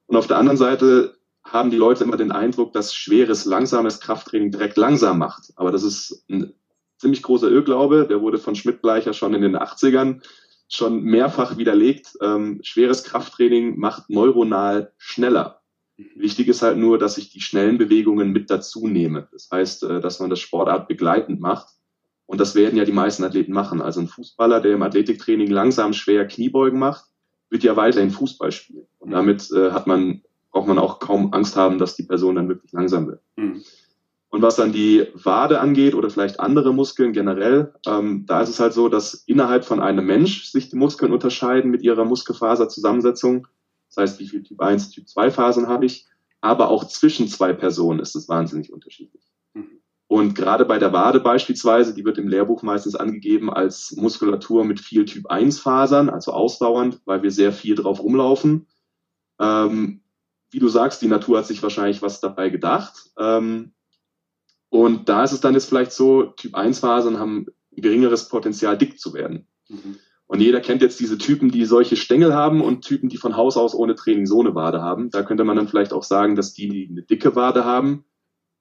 Und 0.06 0.16
auf 0.16 0.26
der 0.26 0.38
anderen 0.38 0.58
Seite 0.58 1.14
haben 1.44 1.70
die 1.70 1.76
Leute 1.76 2.02
immer 2.02 2.16
den 2.16 2.32
Eindruck, 2.32 2.72
dass 2.72 2.92
schweres, 2.92 3.44
langsames 3.44 4.00
Krafttraining 4.00 4.50
direkt 4.50 4.76
langsam 4.76 5.18
macht. 5.18 5.52
Aber 5.54 5.70
das 5.70 5.84
ist 5.84 6.24
ein 6.28 6.52
ziemlich 7.00 7.22
großer 7.22 7.50
Irrglaube. 7.50 8.06
Der 8.06 8.20
wurde 8.20 8.38
von 8.38 8.54
Schmidt-Bleicher 8.54 9.12
schon 9.12 9.34
in 9.34 9.42
den 9.42 9.56
80ern 9.56 10.22
schon 10.68 11.02
mehrfach 11.02 11.56
widerlegt. 11.56 12.16
Ähm, 12.20 12.60
schweres 12.62 13.02
Krafttraining 13.02 13.78
macht 13.78 14.08
neuronal 14.08 14.92
schneller. 14.98 15.62
Mhm. 15.96 16.10
Wichtig 16.16 16.48
ist 16.48 16.62
halt 16.62 16.78
nur, 16.78 16.98
dass 16.98 17.18
ich 17.18 17.30
die 17.30 17.40
schnellen 17.40 17.78
Bewegungen 17.78 18.30
mit 18.30 18.50
dazu 18.50 18.86
nehme. 18.86 19.28
Das 19.32 19.48
heißt, 19.50 19.82
äh, 19.84 20.00
dass 20.00 20.20
man 20.20 20.30
das 20.30 20.38
Sportart 20.40 20.86
begleitend 20.86 21.40
macht. 21.40 21.68
Und 22.26 22.38
das 22.40 22.54
werden 22.54 22.76
ja 22.76 22.84
die 22.84 22.92
meisten 22.92 23.24
Athleten 23.24 23.52
machen. 23.52 23.82
Also 23.82 24.00
ein 24.00 24.06
Fußballer, 24.06 24.60
der 24.60 24.74
im 24.74 24.82
Athletiktraining 24.82 25.50
langsam 25.50 25.92
schwer 25.92 26.28
Kniebeugen 26.28 26.78
macht, 26.78 27.06
wird 27.48 27.64
ja 27.64 27.74
weiterhin 27.74 28.10
Fußball 28.10 28.52
spielen. 28.52 28.86
Und 28.98 29.08
mhm. 29.08 29.14
damit 29.14 29.50
äh, 29.50 29.72
hat 29.72 29.88
man, 29.88 30.22
braucht 30.52 30.68
man 30.68 30.78
auch 30.78 31.00
kaum 31.00 31.32
Angst 31.32 31.56
haben, 31.56 31.78
dass 31.78 31.96
die 31.96 32.04
Person 32.04 32.36
dann 32.36 32.48
wirklich 32.48 32.70
langsam 32.72 33.08
wird. 33.08 33.22
Mhm. 33.36 33.64
Und 34.30 34.42
was 34.42 34.56
dann 34.56 34.72
die 34.72 35.08
Wade 35.14 35.60
angeht 35.60 35.94
oder 35.94 36.08
vielleicht 36.08 36.38
andere 36.38 36.72
Muskeln 36.72 37.12
generell, 37.12 37.74
ähm, 37.84 38.26
da 38.26 38.40
ist 38.40 38.48
es 38.48 38.60
halt 38.60 38.72
so, 38.72 38.88
dass 38.88 39.14
innerhalb 39.26 39.64
von 39.64 39.80
einem 39.80 40.06
Mensch 40.06 40.44
sich 40.44 40.70
die 40.70 40.76
Muskeln 40.76 41.12
unterscheiden 41.12 41.70
mit 41.70 41.82
ihrer 41.82 42.04
Muskelfaserzusammensetzung. 42.04 43.48
Das 43.88 43.96
heißt, 43.96 44.20
wie 44.20 44.28
viel 44.28 44.44
Typ 44.44 44.60
1, 44.60 44.90
Typ 44.90 45.08
2 45.08 45.32
Phasen 45.32 45.66
habe 45.66 45.86
ich. 45.86 46.06
Aber 46.40 46.68
auch 46.68 46.84
zwischen 46.84 47.26
zwei 47.26 47.52
Personen 47.52 47.98
ist 47.98 48.14
es 48.14 48.28
wahnsinnig 48.28 48.72
unterschiedlich. 48.72 49.24
Mhm. 49.52 49.80
Und 50.06 50.34
gerade 50.34 50.64
bei 50.64 50.78
der 50.78 50.92
Wade 50.92 51.18
beispielsweise, 51.18 51.92
die 51.92 52.04
wird 52.04 52.16
im 52.16 52.28
Lehrbuch 52.28 52.62
meistens 52.62 52.94
angegeben 52.94 53.50
als 53.50 53.94
Muskulatur 53.96 54.64
mit 54.64 54.78
viel 54.78 55.06
Typ 55.06 55.26
1 55.26 55.58
Fasern, 55.58 56.08
also 56.08 56.32
ausdauernd, 56.32 57.00
weil 57.04 57.24
wir 57.24 57.32
sehr 57.32 57.52
viel 57.52 57.74
drauf 57.74 58.00
rumlaufen. 58.00 58.68
Ähm, 59.40 60.02
wie 60.52 60.60
du 60.60 60.68
sagst, 60.68 61.02
die 61.02 61.08
Natur 61.08 61.38
hat 61.38 61.46
sich 61.46 61.62
wahrscheinlich 61.62 62.00
was 62.00 62.20
dabei 62.20 62.48
gedacht. 62.48 63.10
Ähm, 63.18 63.72
und 64.70 65.08
da 65.08 65.24
ist 65.24 65.32
es 65.32 65.40
dann 65.40 65.54
jetzt 65.54 65.68
vielleicht 65.68 65.92
so, 65.92 66.24
Typ 66.36 66.54
1 66.54 66.78
Fasern 66.78 67.18
haben 67.18 67.46
ein 67.76 67.82
geringeres 67.82 68.28
Potenzial, 68.28 68.78
dick 68.78 68.98
zu 68.98 69.12
werden. 69.12 69.46
Mhm. 69.68 69.96
Und 70.26 70.40
jeder 70.40 70.60
kennt 70.60 70.80
jetzt 70.80 71.00
diese 71.00 71.18
Typen, 71.18 71.50
die 71.50 71.64
solche 71.64 71.96
Stängel 71.96 72.32
haben 72.32 72.60
und 72.60 72.82
Typen, 72.82 73.08
die 73.08 73.16
von 73.16 73.36
Haus 73.36 73.56
aus 73.56 73.74
ohne 73.74 73.96
Training 73.96 74.26
so 74.26 74.40
eine 74.40 74.54
Wade 74.54 74.80
haben. 74.80 75.10
Da 75.10 75.24
könnte 75.24 75.42
man 75.42 75.56
dann 75.56 75.66
vielleicht 75.66 75.92
auch 75.92 76.04
sagen, 76.04 76.36
dass 76.36 76.54
die, 76.54 76.68
die 76.68 76.88
eine 76.88 77.02
dicke 77.02 77.34
Wade 77.34 77.64
haben, 77.64 78.04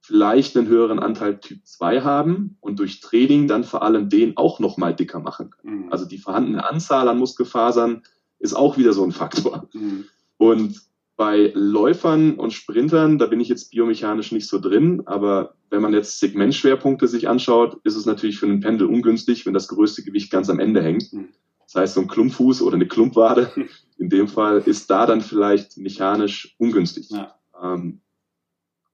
vielleicht 0.01 0.57
einen 0.57 0.67
höheren 0.67 0.97
Anteil 0.97 1.39
Typ 1.39 1.59
2 1.67 2.01
haben 2.01 2.57
und 2.59 2.79
durch 2.79 3.01
Training 3.01 3.47
dann 3.47 3.63
vor 3.63 3.83
allem 3.83 4.09
den 4.09 4.35
auch 4.35 4.59
nochmal 4.59 4.95
dicker 4.95 5.19
machen 5.19 5.51
können. 5.51 5.85
Mhm. 5.85 5.91
Also 5.91 6.05
die 6.05 6.17
vorhandene 6.17 6.67
Anzahl 6.67 7.07
an 7.07 7.19
Muskelfasern 7.19 8.01
ist 8.39 8.55
auch 8.55 8.77
wieder 8.77 8.93
so 8.93 9.03
ein 9.03 9.11
Faktor. 9.11 9.69
Mhm. 9.73 10.05
Und 10.37 10.81
bei 11.19 11.51
Läufern 11.53 12.35
und 12.35 12.53
Sprintern, 12.53 13.17
da 13.17 13.25
bin 13.25 13.41
ich 13.41 13.49
jetzt 13.49 13.71
biomechanisch 13.71 14.31
nicht 14.31 14.47
so 14.47 14.57
drin, 14.57 15.03
aber 15.05 15.53
wenn 15.69 15.81
man 15.81 15.93
jetzt 15.93 16.17
Segmentschwerpunkte 16.21 17.09
sich 17.09 17.27
anschaut, 17.27 17.77
ist 17.83 17.97
es 17.97 18.05
natürlich 18.05 18.39
für 18.39 18.45
einen 18.45 18.61
Pendel 18.61 18.87
ungünstig, 18.87 19.45
wenn 19.45 19.53
das 19.53 19.67
größte 19.67 20.01
Gewicht 20.03 20.31
ganz 20.31 20.49
am 20.49 20.61
Ende 20.61 20.81
hängt. 20.81 21.11
Hm. 21.11 21.27
Das 21.65 21.75
heißt, 21.75 21.93
so 21.95 22.01
ein 22.01 22.07
Klumpfuß 22.07 22.61
oder 22.61 22.75
eine 22.75 22.87
Klumpwade, 22.87 23.51
in 23.97 24.09
dem 24.09 24.29
Fall, 24.29 24.59
ist 24.59 24.89
da 24.89 25.05
dann 25.05 25.19
vielleicht 25.19 25.77
mechanisch 25.77 26.55
ungünstig. 26.57 27.09
Ja. 27.09 27.35
Ähm, 27.61 27.99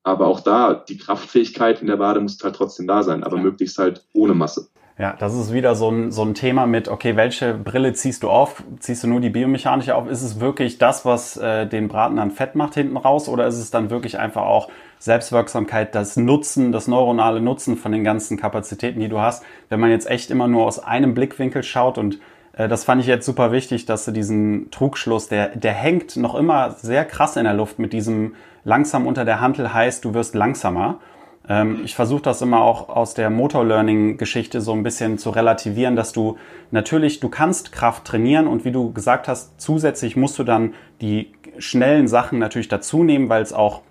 aber 0.02 0.26
auch 0.26 0.40
da, 0.40 0.74
die 0.74 0.98
Kraftfähigkeit 0.98 1.82
in 1.82 1.88
der 1.88 2.00
Wade 2.00 2.22
muss 2.22 2.44
halt 2.44 2.56
trotzdem 2.56 2.88
da 2.88 3.04
sein, 3.04 3.24
aber 3.24 3.38
ja. 3.38 3.44
möglichst 3.44 3.78
halt 3.78 4.04
ohne 4.14 4.34
Masse. 4.34 4.70
Ja, 4.97 5.13
das 5.19 5.34
ist 5.34 5.51
wieder 5.51 5.75
so 5.75 5.89
ein, 5.89 6.12
so 6.12 6.23
ein 6.23 6.36
Thema 6.36 6.67
mit, 6.67 6.88
okay, 6.88 7.17
welche 7.17 7.53
Brille 7.53 7.91
ziehst 7.91 8.23
du 8.23 8.29
auf? 8.29 8.63
Ziehst 8.79 9.03
du 9.03 9.08
nur 9.08 9.19
die 9.19 9.29
biomechanische 9.29 9.93
auf? 9.93 10.10
Ist 10.10 10.21
es 10.21 10.39
wirklich 10.39 10.77
das, 10.77 11.03
was 11.03 11.36
äh, 11.36 11.67
den 11.67 11.89
Braten 11.89 12.17
an 12.17 12.31
Fett 12.31 12.55
macht 12.55 12.75
hinten 12.75 12.95
raus? 12.95 13.27
Oder 13.27 13.45
ist 13.45 13.58
es 13.58 13.71
dann 13.71 13.89
wirklich 13.89 14.17
einfach 14.17 14.43
auch 14.43 14.69
Selbstwirksamkeit, 14.99 15.95
das 15.95 16.15
Nutzen, 16.15 16.71
das 16.71 16.88
neuronale 16.88 17.41
Nutzen 17.41 17.75
von 17.75 17.91
den 17.91 18.05
ganzen 18.05 18.38
Kapazitäten, 18.38 19.01
die 19.01 19.10
du 19.10 19.19
hast? 19.19 19.43
Wenn 19.67 19.81
man 19.81 19.89
jetzt 19.89 20.10
echt 20.10 20.31
immer 20.31 20.47
nur 20.47 20.65
aus 20.65 20.79
einem 20.79 21.13
Blickwinkel 21.13 21.63
schaut 21.63 21.97
und 21.97 22.19
äh, 22.53 22.69
das 22.69 22.86
fand 22.86 23.01
ich 23.01 23.08
jetzt 23.08 23.25
super 23.25 23.51
wichtig, 23.51 23.86
dass 23.86 24.05
du 24.05 24.12
diesen 24.12 24.71
Trugschluss, 24.71 25.27
der, 25.27 25.49
der 25.58 25.73
hängt 25.73 26.15
noch 26.15 26.36
immer 26.36 26.71
sehr 26.71 27.03
krass 27.03 27.36
in 27.36 27.43
der 27.43 27.53
Luft 27.53 27.79
mit 27.79 27.91
diesem 27.91 28.36
langsam 28.63 29.08
unter 29.08 29.25
der 29.25 29.41
Handel 29.41 29.73
heißt, 29.73 30.05
du 30.05 30.13
wirst 30.13 30.36
langsamer. 30.36 30.99
Ähm, 31.47 31.81
ich 31.84 31.95
versuche 31.95 32.21
das 32.21 32.41
immer 32.41 32.62
auch 32.62 32.89
aus 32.89 33.13
der 33.13 33.29
Motor-Learning-Geschichte 33.29 34.62
so 34.62 34.73
ein 34.73 34.84
bisschen 34.84 35.17
zu 35.17 35.29
relativieren, 35.29 35.95
dass 35.95 36.12
du 36.12 36.38
natürlich, 36.71 37.19
du 37.19 37.29
kannst 37.29 37.71
Kraft 37.71 38.05
trainieren 38.05 38.47
und 38.47 38.65
wie 38.65 38.71
du 38.71 38.91
gesagt 38.93 39.27
hast, 39.27 39.60
zusätzlich 39.60 40.15
musst 40.15 40.39
du 40.39 40.43
dann 40.43 40.73
die 41.01 41.31
schnellen 41.58 42.08
Sachen 42.08 42.39
natürlich 42.39 42.67
dazu 42.67 43.03
nehmen, 43.03 43.29
weil 43.29 43.41
es 43.41 43.53
auch 43.53 43.81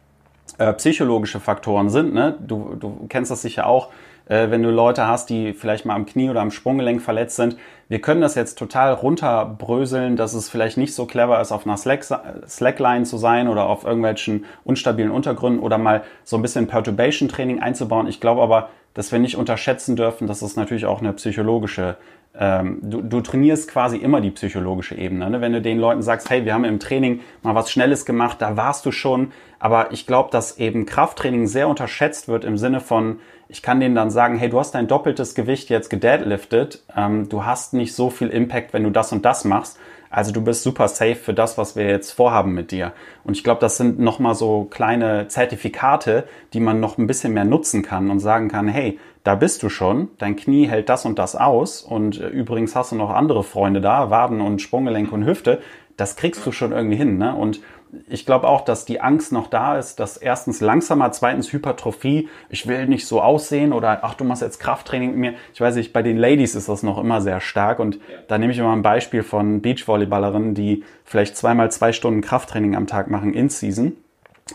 äh, 0.59 0.73
psychologische 0.75 1.41
Faktoren 1.41 1.91
sind. 1.91 2.15
Ne? 2.15 2.37
Du, 2.41 2.77
du 2.79 3.07
kennst 3.09 3.31
das 3.31 3.43
sicher 3.43 3.67
auch 3.67 3.91
äh, 4.27 4.51
wenn 4.51 4.63
du 4.63 4.71
Leute 4.71 5.07
hast, 5.07 5.31
die 5.31 5.53
vielleicht 5.53 5.85
mal 5.85 5.95
am 5.95 6.07
Knie 6.07 6.31
oder 6.31 6.41
am 6.41 6.51
Sprunggelenk 6.51 7.03
verletzt 7.03 7.37
sind. 7.37 7.57
Wir 7.89 8.01
können 8.01 8.21
das 8.21 8.35
jetzt 8.35 8.59
total 8.59 8.95
runterbröseln, 8.95 10.17
dass 10.17 10.35
es 10.35 10.49
vielleicht 10.49 10.77
nicht 10.77 10.95
so 10.95 11.07
clever 11.07 11.41
ist, 11.41 11.53
auf 11.53 11.67
einer 11.67 11.77
Slack 11.77 12.05
Slackline 12.49 13.05
zu 13.05 13.19
sein 13.19 13.49
oder 13.49 13.67
auf 13.67 13.85
irgendwelchen 13.85 14.47
unstabilen 14.65 15.11
Untergründen 15.11 15.61
oder 15.63 15.79
mal 15.79 16.03
so 16.25 16.37
ein 16.37 16.43
bisschen 16.43 16.67
Perturbation-Training 16.67 17.61
einzubauen. 17.61 18.07
Ich 18.07 18.21
glaube 18.21 18.43
aber, 18.43 18.71
dass 18.95 19.13
wir 19.13 19.19
nicht 19.19 19.37
unterschätzen 19.37 19.97
dürfen, 19.97 20.27
dass 20.27 20.41
es 20.41 20.57
natürlich 20.57 20.87
auch 20.87 21.01
eine 21.01 21.13
psychologische 21.13 21.97
ähm, 22.37 22.79
du, 22.83 23.01
du 23.01 23.21
trainierst 23.21 23.71
quasi 23.71 23.97
immer 23.97 24.21
die 24.21 24.31
psychologische 24.31 24.97
Ebene. 24.97 25.31
Ne? 25.31 25.41
Wenn 25.41 25.53
du 25.53 25.63
den 25.63 25.79
Leuten 25.79 26.03
sagst, 26.03 26.31
hey, 26.31 26.45
wir 26.45 26.55
haben 26.55 26.65
im 26.65 26.81
Training 26.81 27.21
mal 27.43 27.55
was 27.55 27.71
Schnelles 27.71 28.05
gemacht, 28.05 28.43
da 28.43 28.57
warst 28.57 28.85
du 28.87 28.91
schon. 28.91 29.33
Aber 29.61 29.93
ich 29.93 30.07
glaube, 30.07 30.31
dass 30.31 30.59
eben 30.59 30.85
Krafttraining 30.85 31.47
sehr 31.47 31.69
unterschätzt 31.69 32.27
wird 32.27 32.45
im 32.45 32.59
Sinne 32.59 32.81
von, 32.81 33.21
ich 33.49 33.63
kann 33.63 33.79
denen 33.79 33.95
dann 33.95 34.11
sagen, 34.11 34.37
hey, 34.37 34.49
du 34.49 34.59
hast 34.59 34.75
dein 34.75 34.89
doppeltes 34.89 35.35
Gewicht 35.35 35.71
jetzt 35.71 35.91
gedeadliftet, 35.91 36.83
ähm, 36.97 37.29
du 37.29 37.45
hast 37.45 37.73
nicht 37.73 37.95
so 37.95 38.11
viel 38.11 38.29
Impact, 38.29 38.73
wenn 38.73 38.83
du 38.83 38.91
das 38.91 39.13
und 39.13 39.25
das 39.25 39.45
machst. 39.45 39.79
Also 40.15 40.31
du 40.31 40.41
bist 40.43 40.63
super 40.63 40.87
safe 40.87 41.17
für 41.17 41.35
das, 41.35 41.59
was 41.59 41.75
wir 41.75 41.89
jetzt 41.89 42.13
vorhaben 42.13 42.55
mit 42.55 42.71
dir. 42.71 42.93
Und 43.25 43.37
ich 43.37 43.43
glaube, 43.43 43.61
das 43.61 43.79
sind 43.79 43.99
nochmal 43.99 44.37
so 44.37 44.63
kleine 44.71 45.27
Zertifikate, 45.27 46.29
die 46.53 46.61
man 46.61 46.79
noch 46.79 46.99
ein 46.99 47.09
bisschen 47.09 47.35
mehr 47.35 47.45
nutzen 47.45 47.83
kann 47.83 48.11
und 48.11 48.21
sagen 48.21 48.47
kann, 48.49 48.69
hey, 48.69 49.01
da 49.25 49.35
bist 49.35 49.65
du 49.65 49.69
schon, 49.69 50.11
dein 50.19 50.37
Knie 50.37 50.69
hält 50.69 50.89
das 50.89 51.05
und 51.05 51.19
das 51.19 51.35
aus 51.35 51.83
und 51.83 52.21
äh, 52.21 52.29
übrigens 52.29 52.77
hast 52.77 52.93
du 52.93 52.97
noch 52.97 53.11
andere 53.11 53.43
Freunde 53.43 53.81
da, 53.81 54.11
Waden 54.11 54.41
und 54.41 54.63
Sprunggelenk 54.63 55.11
und 55.11 55.27
Hüfte, 55.27 55.61
das 55.97 56.15
kriegst 56.15 56.47
du 56.47 56.53
schon 56.53 56.71
irgendwie 56.71 56.97
hin. 56.97 57.19
Ne? 57.19 57.35
Und 57.35 57.61
ich 58.09 58.27
glaube 58.27 58.49
auch, 58.49 58.63
dass 58.63 58.85
die 58.85 59.01
Angst 59.01 59.33
noch 59.33 59.49
da 59.49 59.79
ist, 59.79 60.01
dass 60.01 60.17
erstens 60.17 60.61
langsamer, 60.61 61.13
zweitens 61.13 61.53
Hypertrophie, 61.53 62.29
ich 62.49 62.67
will 62.67 62.87
nicht 62.87 63.07
so 63.07 63.21
aussehen 63.21 63.73
oder 63.73 64.01
ach, 64.03 64.15
du 64.15 64.25
machst 64.25 64.43
jetzt 64.43 64.61
Krafttraining 64.61 65.11
mit 65.11 65.19
mir. 65.19 65.35
Ich 65.53 65.61
weiß 65.61 65.77
nicht, 65.77 65.93
bei 65.93 66.03
den 66.03 66.17
Ladies 66.17 66.55
ist 66.55 66.69
das 66.69 66.83
noch 66.83 66.99
immer 66.99 67.21
sehr 67.21 67.41
stark. 67.41 67.79
Und 67.79 67.99
da 68.29 68.39
nehme 68.39 68.53
ich 68.53 68.59
immer 68.59 68.73
ein 68.73 68.83
Beispiel 68.83 69.23
von 69.23 69.61
Beachvolleyballerinnen, 69.63 70.55
die 70.55 70.85
vielleicht 71.05 71.37
zweimal 71.37 71.71
zwei 71.71 71.93
Stunden 71.93 72.21
Krafttraining 72.21 72.77
am 72.77 72.87
Tag 72.87 73.11
machen 73.11 73.35
in 73.35 73.49
Season 73.49 73.97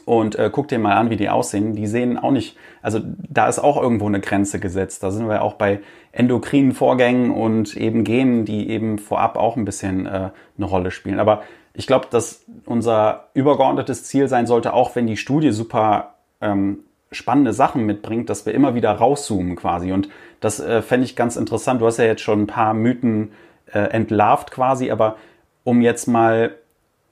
und 0.05 0.35
äh, 0.35 0.49
guck 0.51 0.67
dir 0.67 0.79
mal 0.79 0.95
an, 0.95 1.09
wie 1.09 1.15
die 1.15 1.29
aussehen. 1.29 1.73
Die 1.73 1.87
sehen 1.87 2.17
auch 2.17 2.31
nicht, 2.31 2.57
also 2.81 2.99
da 3.03 3.47
ist 3.47 3.59
auch 3.59 3.81
irgendwo 3.81 4.05
eine 4.05 4.19
Grenze 4.19 4.59
gesetzt. 4.59 5.03
Da 5.03 5.11
sind 5.11 5.27
wir 5.27 5.41
auch 5.41 5.53
bei 5.53 5.79
endokrinen 6.11 6.73
Vorgängen 6.73 7.31
und 7.31 7.75
eben 7.75 8.03
Genen, 8.03 8.45
die 8.45 8.69
eben 8.69 8.99
vorab 8.99 9.37
auch 9.37 9.55
ein 9.55 9.65
bisschen 9.65 10.05
äh, 10.05 10.29
eine 10.57 10.65
Rolle 10.65 10.91
spielen. 10.91 11.19
Aber 11.19 11.43
ich 11.73 11.87
glaube, 11.87 12.07
dass 12.09 12.45
unser 12.65 13.29
übergeordnetes 13.33 14.03
Ziel 14.03 14.27
sein 14.27 14.47
sollte, 14.47 14.73
auch 14.73 14.95
wenn 14.95 15.07
die 15.07 15.17
Studie 15.17 15.51
super 15.51 16.15
ähm, 16.41 16.79
spannende 17.11 17.53
Sachen 17.53 17.85
mitbringt, 17.85 18.29
dass 18.29 18.45
wir 18.45 18.53
immer 18.53 18.75
wieder 18.75 18.91
rauszoomen 18.91 19.55
quasi. 19.55 19.91
Und 19.91 20.09
das 20.39 20.59
äh, 20.59 20.81
fände 20.81 21.05
ich 21.05 21.15
ganz 21.15 21.35
interessant. 21.35 21.81
Du 21.81 21.85
hast 21.85 21.97
ja 21.97 22.05
jetzt 22.05 22.21
schon 22.21 22.43
ein 22.43 22.47
paar 22.47 22.73
Mythen 22.73 23.31
äh, 23.73 23.79
entlarvt 23.79 24.51
quasi, 24.51 24.91
aber 24.91 25.17
um 25.63 25.81
jetzt 25.81 26.07
mal 26.07 26.55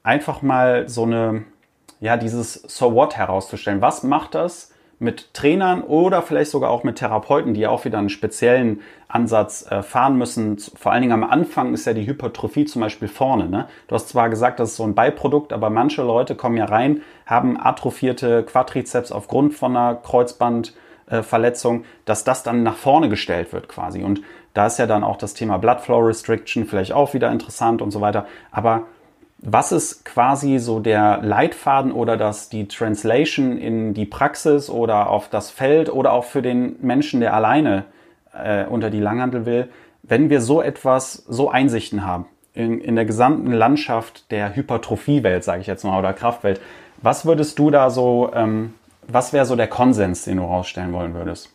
einfach 0.02 0.42
mal 0.42 0.88
so 0.88 1.04
eine, 1.04 1.44
ja, 2.00 2.16
dieses 2.16 2.54
So 2.54 2.94
What 2.94 3.16
herauszustellen. 3.16 3.80
Was 3.80 4.02
macht 4.02 4.34
das 4.34 4.72
mit 4.98 5.32
Trainern 5.32 5.82
oder 5.82 6.22
vielleicht 6.22 6.50
sogar 6.50 6.70
auch 6.70 6.82
mit 6.82 6.96
Therapeuten, 6.96 7.54
die 7.54 7.66
auch 7.66 7.84
wieder 7.84 7.98
einen 7.98 8.08
speziellen 8.08 8.80
Ansatz 9.06 9.64
äh, 9.70 9.82
fahren 9.82 10.18
müssen. 10.18 10.58
Vor 10.58 10.92
allen 10.92 11.02
Dingen 11.02 11.12
am 11.12 11.24
Anfang 11.24 11.72
ist 11.72 11.86
ja 11.86 11.92
die 11.92 12.06
Hypertrophie 12.06 12.64
zum 12.64 12.82
Beispiel 12.82 13.08
vorne. 13.08 13.48
Ne? 13.48 13.68
Du 13.86 13.94
hast 13.94 14.08
zwar 14.08 14.28
gesagt, 14.28 14.58
das 14.58 14.70
ist 14.70 14.76
so 14.76 14.84
ein 14.84 14.94
Beiprodukt, 14.94 15.52
aber 15.52 15.70
manche 15.70 16.02
Leute 16.02 16.34
kommen 16.34 16.56
ja 16.56 16.64
rein, 16.64 17.02
haben 17.26 17.58
atrophierte 17.60 18.42
Quadrizeps 18.42 19.12
aufgrund 19.12 19.54
von 19.54 19.76
einer 19.76 19.94
Kreuzbandverletzung, 19.94 21.82
äh, 21.82 21.84
dass 22.04 22.24
das 22.24 22.42
dann 22.42 22.64
nach 22.64 22.76
vorne 22.76 23.08
gestellt 23.08 23.52
wird 23.52 23.68
quasi. 23.68 24.02
Und 24.02 24.22
da 24.52 24.66
ist 24.66 24.78
ja 24.78 24.86
dann 24.86 25.04
auch 25.04 25.16
das 25.16 25.34
Thema 25.34 25.58
Blood 25.58 25.80
Flow 25.80 26.00
Restriction 26.00 26.66
vielleicht 26.66 26.92
auch 26.92 27.14
wieder 27.14 27.30
interessant 27.30 27.82
und 27.82 27.92
so 27.92 28.00
weiter. 28.00 28.26
Aber 28.50 28.86
was 29.38 29.72
ist 29.72 30.04
quasi 30.04 30.58
so 30.58 30.80
der 30.80 31.20
Leitfaden 31.22 31.92
oder 31.92 32.16
das, 32.16 32.48
die 32.48 32.66
Translation 32.66 33.56
in 33.56 33.94
die 33.94 34.04
Praxis 34.04 34.68
oder 34.68 35.10
auf 35.10 35.28
das 35.28 35.50
Feld 35.50 35.92
oder 35.92 36.12
auch 36.12 36.24
für 36.24 36.42
den 36.42 36.76
Menschen, 36.80 37.20
der 37.20 37.34
alleine 37.34 37.84
äh, 38.32 38.66
unter 38.66 38.90
die 38.90 39.00
Langhandel 39.00 39.46
will, 39.46 39.68
wenn 40.02 40.28
wir 40.30 40.40
so 40.40 40.60
etwas, 40.60 41.12
so 41.28 41.50
Einsichten 41.50 42.04
haben 42.04 42.26
in, 42.54 42.80
in 42.80 42.96
der 42.96 43.04
gesamten 43.04 43.52
Landschaft 43.52 44.30
der 44.32 44.56
Hypertrophiewelt, 44.56 45.44
sage 45.44 45.60
ich 45.60 45.68
jetzt 45.68 45.84
mal, 45.84 45.98
oder 45.98 46.12
Kraftwelt, 46.12 46.60
was 47.00 47.24
würdest 47.24 47.58
du 47.58 47.70
da 47.70 47.90
so, 47.90 48.30
ähm, 48.34 48.74
was 49.06 49.32
wäre 49.32 49.46
so 49.46 49.54
der 49.54 49.68
Konsens, 49.68 50.24
den 50.24 50.38
du 50.38 50.42
rausstellen 50.42 50.92
wollen 50.92 51.14
würdest? 51.14 51.50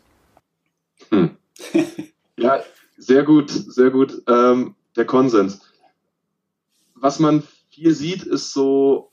Hm. 1.09 1.31
ja, 2.37 2.59
sehr 2.97 3.23
gut, 3.23 3.49
sehr 3.49 3.89
gut. 3.89 4.21
Ähm, 4.29 4.75
der 4.95 5.05
Konsens. 5.05 5.61
Was 6.95 7.19
man 7.19 7.43
viel 7.73 7.91
sieht, 7.93 8.23
ist 8.23 8.53
so 8.53 9.11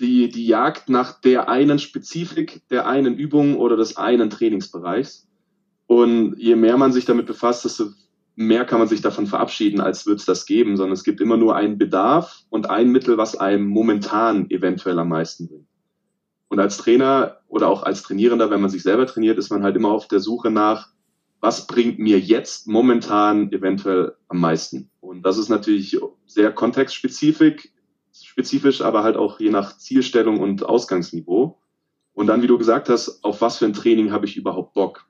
die, 0.00 0.28
die 0.30 0.46
Jagd 0.46 0.88
nach 0.88 1.20
der 1.20 1.48
einen 1.48 1.78
Spezifik, 1.78 2.62
der 2.70 2.86
einen 2.86 3.16
Übung 3.16 3.56
oder 3.56 3.76
des 3.76 3.96
einen 3.96 4.30
Trainingsbereichs. 4.30 5.28
Und 5.86 6.36
je 6.38 6.56
mehr 6.56 6.78
man 6.78 6.92
sich 6.92 7.04
damit 7.04 7.26
befasst, 7.26 7.64
desto 7.64 7.90
mehr 8.34 8.64
kann 8.64 8.78
man 8.78 8.88
sich 8.88 9.02
davon 9.02 9.26
verabschieden, 9.26 9.80
als 9.80 10.06
würde 10.06 10.16
es 10.16 10.24
das 10.24 10.46
geben, 10.46 10.76
sondern 10.76 10.94
es 10.94 11.04
gibt 11.04 11.20
immer 11.20 11.36
nur 11.36 11.54
einen 11.54 11.76
Bedarf 11.76 12.44
und 12.48 12.70
ein 12.70 12.90
Mittel, 12.90 13.18
was 13.18 13.36
einem 13.36 13.66
momentan 13.66 14.50
eventuell 14.50 14.98
am 14.98 15.10
meisten 15.10 15.48
bringt. 15.48 15.68
Und 16.48 16.58
als 16.58 16.78
Trainer 16.78 17.38
oder 17.48 17.68
auch 17.68 17.82
als 17.82 18.02
Trainierender, 18.02 18.50
wenn 18.50 18.60
man 18.60 18.70
sich 18.70 18.82
selber 18.82 19.06
trainiert, 19.06 19.38
ist 19.38 19.50
man 19.50 19.62
halt 19.62 19.76
immer 19.76 19.90
auf 19.90 20.08
der 20.08 20.20
Suche 20.20 20.50
nach, 20.50 20.91
was 21.42 21.66
bringt 21.66 21.98
mir 21.98 22.20
jetzt 22.20 22.68
momentan 22.68 23.52
eventuell 23.52 24.14
am 24.28 24.38
meisten? 24.38 24.90
Und 25.00 25.22
das 25.26 25.38
ist 25.38 25.48
natürlich 25.48 25.98
sehr 26.24 26.52
kontextspezifisch, 26.52 27.68
spezifisch, 28.12 28.80
aber 28.80 29.02
halt 29.02 29.16
auch 29.16 29.40
je 29.40 29.50
nach 29.50 29.76
Zielstellung 29.76 30.38
und 30.38 30.64
Ausgangsniveau. 30.64 31.58
Und 32.14 32.28
dann, 32.28 32.42
wie 32.42 32.46
du 32.46 32.58
gesagt 32.58 32.88
hast, 32.88 33.24
auf 33.24 33.40
was 33.40 33.58
für 33.58 33.64
ein 33.64 33.72
Training 33.72 34.12
habe 34.12 34.24
ich 34.24 34.36
überhaupt 34.36 34.74
Bock? 34.74 35.06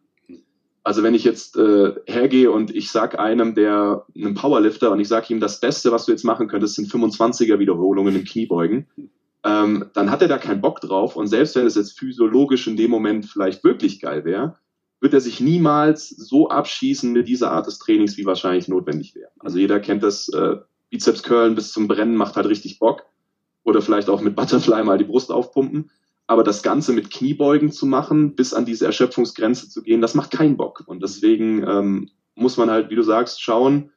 Also 0.83 1.03
wenn 1.03 1.14
ich 1.14 1.25
jetzt 1.25 1.59
äh, 1.59 1.92
hergehe 2.07 2.51
und 2.51 2.75
ich 2.75 2.90
sag 2.90 3.18
einem, 3.18 3.55
der 3.55 4.07
einem 4.16 4.35
Powerlifter 4.35 4.90
und 4.90 5.01
ich 5.01 5.09
sage 5.09 5.35
ihm, 5.35 5.38
das 5.38 5.61
Beste, 5.61 5.92
was 5.92 6.07
du 6.07 6.12
jetzt 6.12 6.25
machen 6.25 6.49
könntest, 6.49 6.77
sind 6.77 6.90
25er 6.90 7.59
Wiederholungen 7.59 8.16
im 8.16 8.25
Kniebeugen, 8.25 8.88
ähm, 9.45 9.90
dann 9.92 10.11
hat 10.11 10.23
er 10.23 10.29
da 10.29 10.38
keinen 10.38 10.62
Bock 10.62 10.81
drauf. 10.81 11.14
Und 11.14 11.27
selbst 11.27 11.57
wenn 11.57 11.66
es 11.66 11.75
jetzt 11.75 11.99
physiologisch 11.99 12.66
in 12.68 12.79
dem 12.79 12.90
Moment 12.90 13.27
vielleicht 13.27 13.62
wirklich 13.64 14.01
geil 14.01 14.25
wäre, 14.25 14.57
wird 15.02 15.14
er 15.14 15.20
sich 15.20 15.40
niemals 15.40 16.08
so 16.08 16.48
abschießen 16.48 17.12
mit 17.12 17.26
dieser 17.26 17.50
Art 17.50 17.66
des 17.66 17.78
Trainings, 17.78 18.16
wie 18.16 18.24
wahrscheinlich 18.24 18.68
notwendig 18.68 19.16
wäre. 19.16 19.30
Also 19.40 19.58
jeder 19.58 19.80
kennt 19.80 20.04
das, 20.04 20.28
äh, 20.28 20.58
Bizeps 20.90 21.24
Curlen 21.24 21.56
bis 21.56 21.72
zum 21.72 21.88
Brennen 21.88 22.14
macht 22.14 22.36
halt 22.36 22.46
richtig 22.46 22.78
Bock. 22.78 23.04
Oder 23.64 23.82
vielleicht 23.82 24.08
auch 24.08 24.20
mit 24.20 24.36
Butterfly 24.36 24.84
mal 24.84 24.98
die 24.98 25.04
Brust 25.04 25.32
aufpumpen. 25.32 25.90
Aber 26.28 26.44
das 26.44 26.62
Ganze 26.62 26.92
mit 26.92 27.10
Kniebeugen 27.10 27.72
zu 27.72 27.84
machen, 27.84 28.36
bis 28.36 28.54
an 28.54 28.64
diese 28.64 28.86
Erschöpfungsgrenze 28.86 29.68
zu 29.68 29.82
gehen, 29.82 30.00
das 30.00 30.14
macht 30.14 30.30
keinen 30.30 30.56
Bock. 30.56 30.84
Und 30.86 31.02
deswegen 31.02 31.66
ähm, 31.66 32.10
muss 32.36 32.56
man 32.56 32.70
halt, 32.70 32.90
wie 32.90 32.94
du 32.94 33.02
sagst, 33.02 33.42
schauen, 33.42 33.90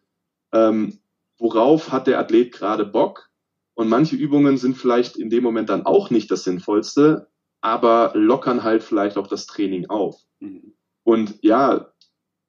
ähm, 0.53 0.99
worauf 1.37 1.91
hat 1.91 2.07
der 2.07 2.17
Athlet 2.17 2.51
gerade 2.51 2.85
Bock. 2.85 3.29
Und 3.75 3.89
manche 3.89 4.15
Übungen 4.15 4.57
sind 4.57 4.75
vielleicht 4.75 5.17
in 5.17 5.29
dem 5.29 5.43
Moment 5.43 5.69
dann 5.69 5.85
auch 5.85 6.09
nicht 6.09 6.31
das 6.31 6.45
Sinnvollste, 6.45 7.27
aber 7.61 8.11
lockern 8.15 8.63
halt 8.63 8.81
vielleicht 8.81 9.17
auch 9.17 9.27
das 9.27 9.45
Training 9.45 9.87
auf. 9.89 10.21
Mhm. 10.39 10.74
Und 11.05 11.35
ja, 11.41 11.93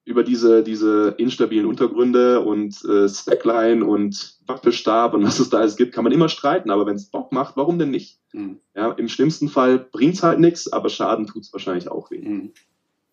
über 0.04 0.22
diese, 0.22 0.62
diese 0.62 1.14
instabilen 1.18 1.66
Untergründe 1.66 2.40
und 2.40 2.82
äh, 2.84 3.08
Slackline 3.08 3.84
und 3.84 4.38
Wappelstab 4.46 5.14
und 5.14 5.24
was 5.24 5.40
es 5.40 5.50
da 5.50 5.58
alles 5.58 5.76
gibt, 5.76 5.92
kann 5.92 6.04
man 6.04 6.12
immer 6.12 6.28
streiten. 6.28 6.70
Aber 6.70 6.86
wenn 6.86 6.96
es 6.96 7.10
Bock 7.10 7.32
macht, 7.32 7.56
warum 7.56 7.78
denn 7.78 7.90
nicht? 7.90 8.20
Mhm. 8.32 8.60
Ja, 8.74 8.92
Im 8.92 9.08
schlimmsten 9.08 9.48
Fall 9.48 9.78
bringt's 9.78 10.22
halt 10.22 10.38
nichts, 10.38 10.72
aber 10.72 10.88
Schaden 10.88 11.26
tut's 11.26 11.52
wahrscheinlich 11.52 11.90
auch 11.90 12.10
weh. 12.10 12.26
Mhm. 12.26 12.52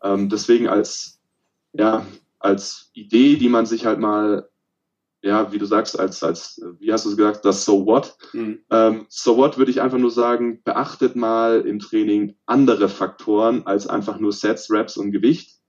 Ähm, 0.02 0.30
deswegen 0.30 0.68
als, 0.68 1.20
ja, 1.74 2.06
als 2.40 2.92
Idee, 2.94 3.36
die 3.38 3.50
man 3.50 3.66
sich 3.66 3.86
halt 3.86 4.00
mal, 4.00 4.48
ja, 5.24 5.52
wie 5.52 5.58
du 5.58 5.66
sagst, 5.66 6.00
als, 6.00 6.22
als 6.24 6.62
wie 6.80 6.92
hast 6.92 7.06
du 7.06 7.10
es 7.10 7.18
gesagt, 7.18 7.46
das 7.46 7.66
So 7.66 7.86
What? 7.86 8.16
Mhm. 8.34 8.60
Ähm, 8.70 9.06
so 9.10 9.38
What 9.38 9.58
würde 9.58 9.72
ich 9.72 9.82
einfach 9.82 9.98
nur 9.98 10.12
sagen, 10.12 10.62
beachtet 10.64 11.16
mal 11.16 11.62
im 11.62 11.80
Training 11.80 12.36
andere 12.46 12.90
Faktoren 12.90 13.66
als 13.66 13.88
einfach 13.88 14.20
nur 14.20 14.32
Sets, 14.32 14.70
Reps 14.70 14.98
und 14.98 15.12
Gewicht 15.12 15.64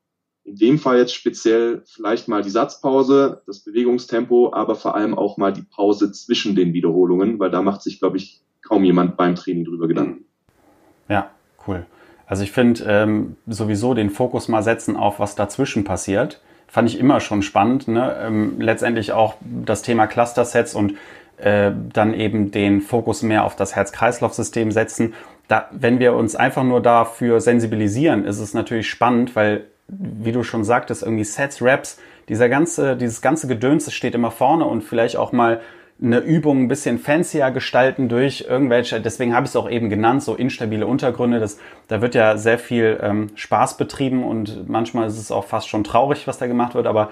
in 0.44 0.56
dem 0.56 0.78
Fall 0.78 0.98
jetzt 0.98 1.14
speziell 1.14 1.82
vielleicht 1.86 2.28
mal 2.28 2.42
die 2.42 2.50
Satzpause, 2.50 3.42
das 3.46 3.60
Bewegungstempo, 3.60 4.52
aber 4.52 4.74
vor 4.74 4.94
allem 4.94 5.16
auch 5.16 5.38
mal 5.38 5.52
die 5.52 5.62
Pause 5.62 6.12
zwischen 6.12 6.54
den 6.54 6.74
Wiederholungen, 6.74 7.38
weil 7.38 7.50
da 7.50 7.62
macht 7.62 7.82
sich, 7.82 7.98
glaube 7.98 8.18
ich, 8.18 8.42
kaum 8.62 8.84
jemand 8.84 9.16
beim 9.16 9.34
Training 9.34 9.64
drüber 9.64 9.88
Gedanken. 9.88 10.26
Ja, 11.08 11.30
cool. 11.66 11.86
Also 12.26 12.42
ich 12.42 12.52
finde 12.52 12.84
ähm, 12.86 13.36
sowieso 13.46 13.94
den 13.94 14.10
Fokus 14.10 14.48
mal 14.48 14.62
setzen 14.62 14.96
auf, 14.96 15.18
was 15.18 15.34
dazwischen 15.34 15.84
passiert, 15.84 16.40
fand 16.74 16.88
ich 16.88 16.98
immer 16.98 17.20
schon 17.20 17.42
spannend. 17.42 17.86
Ne? 17.86 18.16
Ähm, 18.20 18.56
letztendlich 18.58 19.12
auch 19.12 19.36
das 19.40 19.82
Thema 19.82 20.08
Cluster-Sets 20.08 20.74
und 20.74 20.96
äh, 21.36 21.70
dann 21.92 22.14
eben 22.14 22.50
den 22.50 22.80
Fokus 22.80 23.22
mehr 23.22 23.44
auf 23.44 23.54
das 23.54 23.76
Herz-Kreislauf-System 23.76 24.72
setzen. 24.72 25.14
Da, 25.46 25.68
wenn 25.70 26.00
wir 26.00 26.14
uns 26.14 26.34
einfach 26.34 26.64
nur 26.64 26.82
dafür 26.82 27.40
sensibilisieren, 27.40 28.24
ist 28.24 28.40
es 28.40 28.54
natürlich 28.54 28.90
spannend, 28.90 29.36
weil 29.36 29.66
wie 29.86 30.32
du 30.32 30.42
schon 30.42 30.64
sagtest, 30.64 31.04
irgendwie 31.04 31.22
Sets, 31.22 31.62
Raps, 31.62 32.00
dieser 32.28 32.48
ganze, 32.48 32.96
dieses 32.96 33.22
ganze 33.22 33.46
Gedöns, 33.46 33.92
steht 33.92 34.16
immer 34.16 34.32
vorne 34.32 34.64
und 34.64 34.82
vielleicht 34.82 35.16
auch 35.16 35.30
mal 35.30 35.60
eine 36.02 36.18
Übung 36.18 36.62
ein 36.62 36.68
bisschen 36.68 36.98
fancier 36.98 37.50
gestalten 37.50 38.08
durch 38.08 38.46
irgendwelche, 38.48 39.00
deswegen 39.00 39.34
habe 39.34 39.44
ich 39.44 39.50
es 39.50 39.56
auch 39.56 39.70
eben 39.70 39.90
genannt, 39.90 40.22
so 40.22 40.34
instabile 40.34 40.86
Untergründe. 40.86 41.38
Das, 41.38 41.58
da 41.88 42.02
wird 42.02 42.14
ja 42.14 42.36
sehr 42.36 42.58
viel 42.58 42.98
ähm, 43.02 43.28
Spaß 43.34 43.76
betrieben 43.76 44.24
und 44.24 44.68
manchmal 44.68 45.06
ist 45.06 45.18
es 45.18 45.30
auch 45.30 45.44
fast 45.44 45.68
schon 45.68 45.84
traurig, 45.84 46.26
was 46.26 46.38
da 46.38 46.46
gemacht 46.46 46.74
wird. 46.74 46.86
Aber 46.86 47.10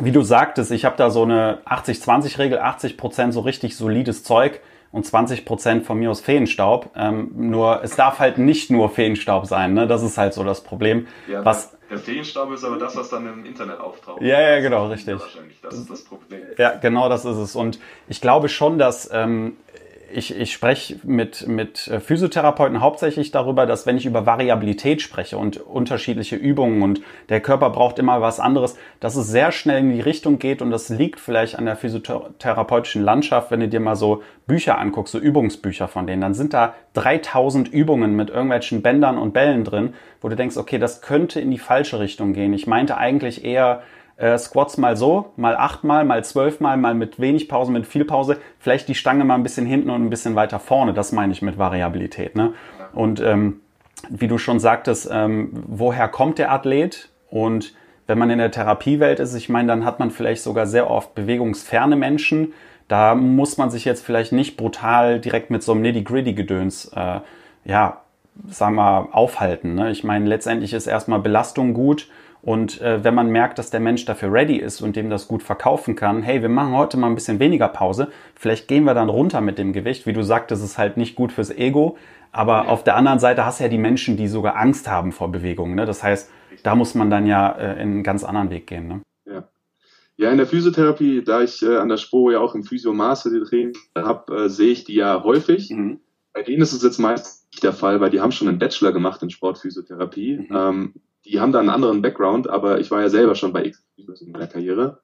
wie 0.00 0.12
du 0.12 0.22
sagtest, 0.22 0.70
ich 0.70 0.84
habe 0.84 0.96
da 0.96 1.10
so 1.10 1.22
eine 1.22 1.58
80-20-Regel, 1.66 2.58
80 2.58 2.96
Prozent 2.96 3.32
so 3.32 3.40
richtig 3.40 3.76
solides 3.76 4.22
Zeug 4.22 4.60
und 4.94 5.04
20 5.04 5.44
Prozent 5.44 5.84
von 5.84 5.98
mir 5.98 6.10
aus 6.10 6.20
Feenstaub. 6.20 6.90
Ähm, 6.96 7.30
nur 7.34 7.82
es 7.82 7.96
darf 7.96 8.20
halt 8.20 8.38
nicht 8.38 8.70
nur 8.70 8.90
Feenstaub 8.90 9.46
sein. 9.46 9.74
Ne? 9.74 9.86
Das 9.86 10.02
ist 10.02 10.18
halt 10.18 10.34
so 10.34 10.44
das 10.44 10.62
Problem. 10.62 11.06
Ja, 11.28 11.44
was 11.44 11.73
der 11.94 12.02
Feenstaub 12.02 12.52
ist 12.52 12.64
aber 12.64 12.76
das, 12.76 12.96
was 12.96 13.08
dann 13.08 13.26
im 13.26 13.44
Internet 13.44 13.78
auftaucht. 13.78 14.20
Ja, 14.20 14.40
ja, 14.40 14.60
genau, 14.60 14.88
richtig. 14.88 15.20
Wahrscheinlich. 15.20 15.60
Das 15.60 15.74
ist 15.74 15.90
das 15.90 16.02
Problem. 16.02 16.42
Ja, 16.58 16.76
genau 16.76 17.08
das 17.08 17.24
ist 17.24 17.36
es. 17.36 17.54
Und 17.54 17.78
ich 18.08 18.20
glaube 18.20 18.48
schon, 18.48 18.78
dass 18.78 19.08
ähm, 19.12 19.56
ich, 20.16 20.38
ich 20.38 20.52
spreche 20.52 20.96
mit, 21.02 21.46
mit 21.46 21.88
äh, 21.88 22.00
Physiotherapeuten 22.00 22.80
hauptsächlich 22.80 23.30
darüber, 23.30 23.66
dass 23.66 23.86
wenn 23.86 23.96
ich 23.96 24.06
über 24.06 24.26
Variabilität 24.26 25.02
spreche 25.02 25.36
und 25.36 25.58
unterschiedliche 25.58 26.36
Übungen 26.36 26.82
und 26.82 27.00
der 27.28 27.40
Körper 27.40 27.70
braucht 27.70 27.98
immer 27.98 28.20
was 28.20 28.40
anderes, 28.40 28.76
dass 29.00 29.16
es 29.16 29.28
sehr 29.28 29.52
schnell 29.52 29.80
in 29.80 29.92
die 29.92 30.00
Richtung 30.00 30.38
geht 30.38 30.62
und 30.62 30.70
das 30.70 30.88
liegt 30.88 31.20
vielleicht 31.20 31.58
an 31.58 31.66
der 31.66 31.76
physiotherapeutischen 31.76 33.02
Landschaft, 33.02 33.50
wenn 33.50 33.60
du 33.60 33.68
dir 33.68 33.80
mal 33.80 33.96
so 33.96 34.22
Bücher 34.46 34.78
anguckst, 34.78 35.12
so 35.12 35.18
Übungsbücher 35.18 35.88
von 35.88 36.06
denen, 36.06 36.22
dann 36.22 36.34
sind 36.34 36.54
da 36.54 36.74
3000 36.94 37.68
Übungen 37.68 38.14
mit 38.14 38.30
irgendwelchen 38.30 38.82
Bändern 38.82 39.18
und 39.18 39.32
Bällen 39.32 39.64
drin, 39.64 39.94
wo 40.20 40.28
du 40.28 40.36
denkst, 40.36 40.56
okay, 40.56 40.78
das 40.78 41.02
könnte 41.02 41.40
in 41.40 41.50
die 41.50 41.58
falsche 41.58 41.98
Richtung 41.98 42.32
gehen. 42.32 42.52
Ich 42.52 42.66
meinte 42.66 42.96
eigentlich 42.96 43.44
eher 43.44 43.82
äh, 44.16 44.38
Squats 44.38 44.78
mal 44.78 44.96
so, 44.96 45.32
mal 45.36 45.56
achtmal, 45.56 46.04
mal 46.04 46.24
zwölfmal, 46.24 46.76
mal 46.76 46.94
mit 46.94 47.20
wenig 47.20 47.48
Pause, 47.48 47.72
mit 47.72 47.86
viel 47.86 48.04
Pause. 48.04 48.38
Vielleicht 48.58 48.88
die 48.88 48.94
Stange 48.94 49.24
mal 49.24 49.34
ein 49.34 49.42
bisschen 49.42 49.66
hinten 49.66 49.90
und 49.90 50.04
ein 50.04 50.10
bisschen 50.10 50.36
weiter 50.36 50.58
vorne. 50.58 50.94
Das 50.94 51.12
meine 51.12 51.32
ich 51.32 51.42
mit 51.42 51.58
Variabilität. 51.58 52.36
Ne? 52.36 52.52
Und 52.92 53.20
ähm, 53.20 53.60
wie 54.08 54.28
du 54.28 54.38
schon 54.38 54.60
sagtest, 54.60 55.08
ähm, 55.10 55.50
woher 55.52 56.08
kommt 56.08 56.38
der 56.38 56.52
Athlet? 56.52 57.08
Und 57.30 57.74
wenn 58.06 58.18
man 58.18 58.30
in 58.30 58.38
der 58.38 58.50
Therapiewelt 58.50 59.18
ist, 59.18 59.34
ich 59.34 59.48
meine, 59.48 59.68
dann 59.68 59.84
hat 59.84 59.98
man 59.98 60.10
vielleicht 60.10 60.42
sogar 60.42 60.66
sehr 60.66 60.90
oft 60.90 61.14
bewegungsferne 61.14 61.96
Menschen. 61.96 62.52
Da 62.86 63.14
muss 63.14 63.56
man 63.56 63.70
sich 63.70 63.84
jetzt 63.84 64.04
vielleicht 64.04 64.32
nicht 64.32 64.56
brutal 64.56 65.20
direkt 65.20 65.50
mit 65.50 65.62
so 65.62 65.72
einem 65.72 65.82
Nitty-Gritty-Gedöns, 65.82 66.92
äh, 66.94 67.20
ja, 67.64 68.02
sagen 68.46 68.74
wir, 68.76 69.08
aufhalten. 69.12 69.74
Ne? 69.74 69.90
Ich 69.90 70.04
meine, 70.04 70.26
letztendlich 70.26 70.72
ist 70.74 70.86
erstmal 70.86 71.20
Belastung 71.20 71.72
gut 71.72 72.08
Und 72.44 72.82
äh, 72.82 73.02
wenn 73.02 73.14
man 73.14 73.30
merkt, 73.30 73.58
dass 73.58 73.70
der 73.70 73.80
Mensch 73.80 74.04
dafür 74.04 74.30
ready 74.30 74.56
ist 74.56 74.82
und 74.82 74.96
dem 74.96 75.08
das 75.08 75.28
gut 75.28 75.42
verkaufen 75.42 75.96
kann, 75.96 76.22
hey, 76.22 76.42
wir 76.42 76.50
machen 76.50 76.74
heute 76.74 76.98
mal 76.98 77.06
ein 77.06 77.14
bisschen 77.14 77.38
weniger 77.38 77.68
Pause, 77.68 78.08
vielleicht 78.34 78.68
gehen 78.68 78.84
wir 78.84 78.92
dann 78.92 79.08
runter 79.08 79.40
mit 79.40 79.56
dem 79.56 79.72
Gewicht. 79.72 80.04
Wie 80.06 80.12
du 80.12 80.22
sagtest, 80.22 80.62
ist 80.62 80.76
halt 80.76 80.98
nicht 80.98 81.14
gut 81.14 81.32
fürs 81.32 81.50
Ego, 81.50 81.96
aber 82.32 82.64
ja. 82.64 82.68
auf 82.68 82.84
der 82.84 82.96
anderen 82.96 83.18
Seite 83.18 83.46
hast 83.46 83.60
du 83.60 83.64
ja 83.64 83.70
die 83.70 83.78
Menschen, 83.78 84.18
die 84.18 84.28
sogar 84.28 84.56
Angst 84.56 84.90
haben 84.90 85.12
vor 85.12 85.32
Bewegungen. 85.32 85.74
Ne? 85.74 85.86
Das 85.86 86.02
heißt, 86.02 86.30
da 86.62 86.74
muss 86.74 86.94
man 86.94 87.08
dann 87.08 87.26
ja 87.26 87.50
äh, 87.52 87.74
in 87.74 87.92
einen 87.92 88.02
ganz 88.02 88.24
anderen 88.24 88.50
Weg 88.50 88.66
gehen. 88.66 88.88
Ne? 88.88 89.00
Ja. 89.24 89.48
ja, 90.18 90.30
in 90.30 90.36
der 90.36 90.46
Physiotherapie, 90.46 91.24
da 91.24 91.40
ich 91.40 91.62
äh, 91.62 91.76
an 91.78 91.88
der 91.88 91.96
SPO 91.96 92.30
ja 92.30 92.40
auch 92.40 92.54
im 92.54 92.64
Physiomaster 92.64 93.30
die 93.30 93.40
Training 93.40 93.72
habe, 93.96 94.36
äh, 94.36 94.48
sehe 94.50 94.72
ich 94.72 94.84
die 94.84 94.96
ja 94.96 95.24
häufig. 95.24 95.70
Mhm. 95.70 96.00
Bei 96.34 96.42
denen 96.42 96.60
ist 96.60 96.74
es 96.74 96.82
jetzt 96.82 96.98
meist 96.98 97.50
nicht 97.52 97.64
der 97.64 97.72
Fall, 97.72 98.02
weil 98.02 98.10
die 98.10 98.20
haben 98.20 98.32
schon 98.32 98.48
einen 98.48 98.58
Bachelor 98.58 98.92
gemacht 98.92 99.22
in 99.22 99.30
Sportphysiotherapie. 99.30 100.46
Mhm. 100.50 100.56
Ähm, 100.56 100.94
die 101.24 101.40
haben 101.40 101.52
da 101.52 101.60
einen 101.60 101.70
anderen 101.70 102.02
Background, 102.02 102.48
aber 102.48 102.80
ich 102.80 102.90
war 102.90 103.00
ja 103.00 103.08
selber 103.08 103.34
schon 103.34 103.52
bei 103.52 103.64
X 103.64 103.84
in 103.96 104.32
meiner 104.32 104.46
Karriere. 104.46 105.00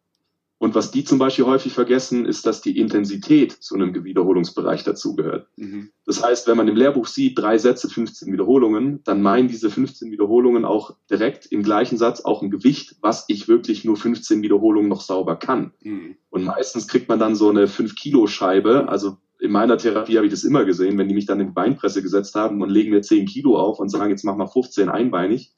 Und 0.62 0.74
was 0.74 0.90
die 0.90 1.04
zum 1.04 1.18
Beispiel 1.18 1.46
häufig 1.46 1.72
vergessen, 1.72 2.26
ist, 2.26 2.44
dass 2.44 2.60
die 2.60 2.78
Intensität 2.78 3.50
zu 3.50 3.74
einem 3.74 4.04
Wiederholungsbereich 4.04 4.84
dazugehört. 4.84 5.48
Mhm. 5.56 5.88
Das 6.04 6.22
heißt, 6.22 6.46
wenn 6.48 6.58
man 6.58 6.68
im 6.68 6.76
Lehrbuch 6.76 7.06
sieht, 7.06 7.38
drei 7.38 7.56
Sätze, 7.56 7.88
15 7.88 8.30
Wiederholungen, 8.30 9.00
dann 9.04 9.22
meinen 9.22 9.48
diese 9.48 9.70
15 9.70 10.12
Wiederholungen 10.12 10.66
auch 10.66 10.96
direkt 11.08 11.46
im 11.46 11.62
gleichen 11.62 11.96
Satz 11.96 12.20
auch 12.20 12.42
ein 12.42 12.50
Gewicht, 12.50 12.96
was 13.00 13.24
ich 13.28 13.48
wirklich 13.48 13.86
nur 13.86 13.96
15 13.96 14.42
Wiederholungen 14.42 14.90
noch 14.90 15.00
sauber 15.00 15.36
kann. 15.36 15.72
Mhm. 15.80 16.16
Und 16.28 16.44
meistens 16.44 16.88
kriegt 16.88 17.08
man 17.08 17.18
dann 17.18 17.36
so 17.36 17.48
eine 17.48 17.64
5-Kilo-Scheibe. 17.66 18.86
Also 18.86 19.16
in 19.38 19.52
meiner 19.52 19.78
Therapie 19.78 20.18
habe 20.18 20.26
ich 20.26 20.32
das 20.32 20.44
immer 20.44 20.66
gesehen, 20.66 20.98
wenn 20.98 21.08
die 21.08 21.14
mich 21.14 21.24
dann 21.24 21.40
in 21.40 21.46
die 21.46 21.54
Beinpresse 21.54 22.02
gesetzt 22.02 22.34
haben 22.34 22.60
und 22.60 22.68
legen 22.68 22.90
mir 22.90 23.00
10 23.00 23.24
Kilo 23.24 23.58
auf 23.58 23.80
und 23.80 23.88
sagen, 23.88 24.10
jetzt 24.10 24.24
mach 24.24 24.36
mal 24.36 24.46
15 24.46 24.90
einbeinig, 24.90 25.54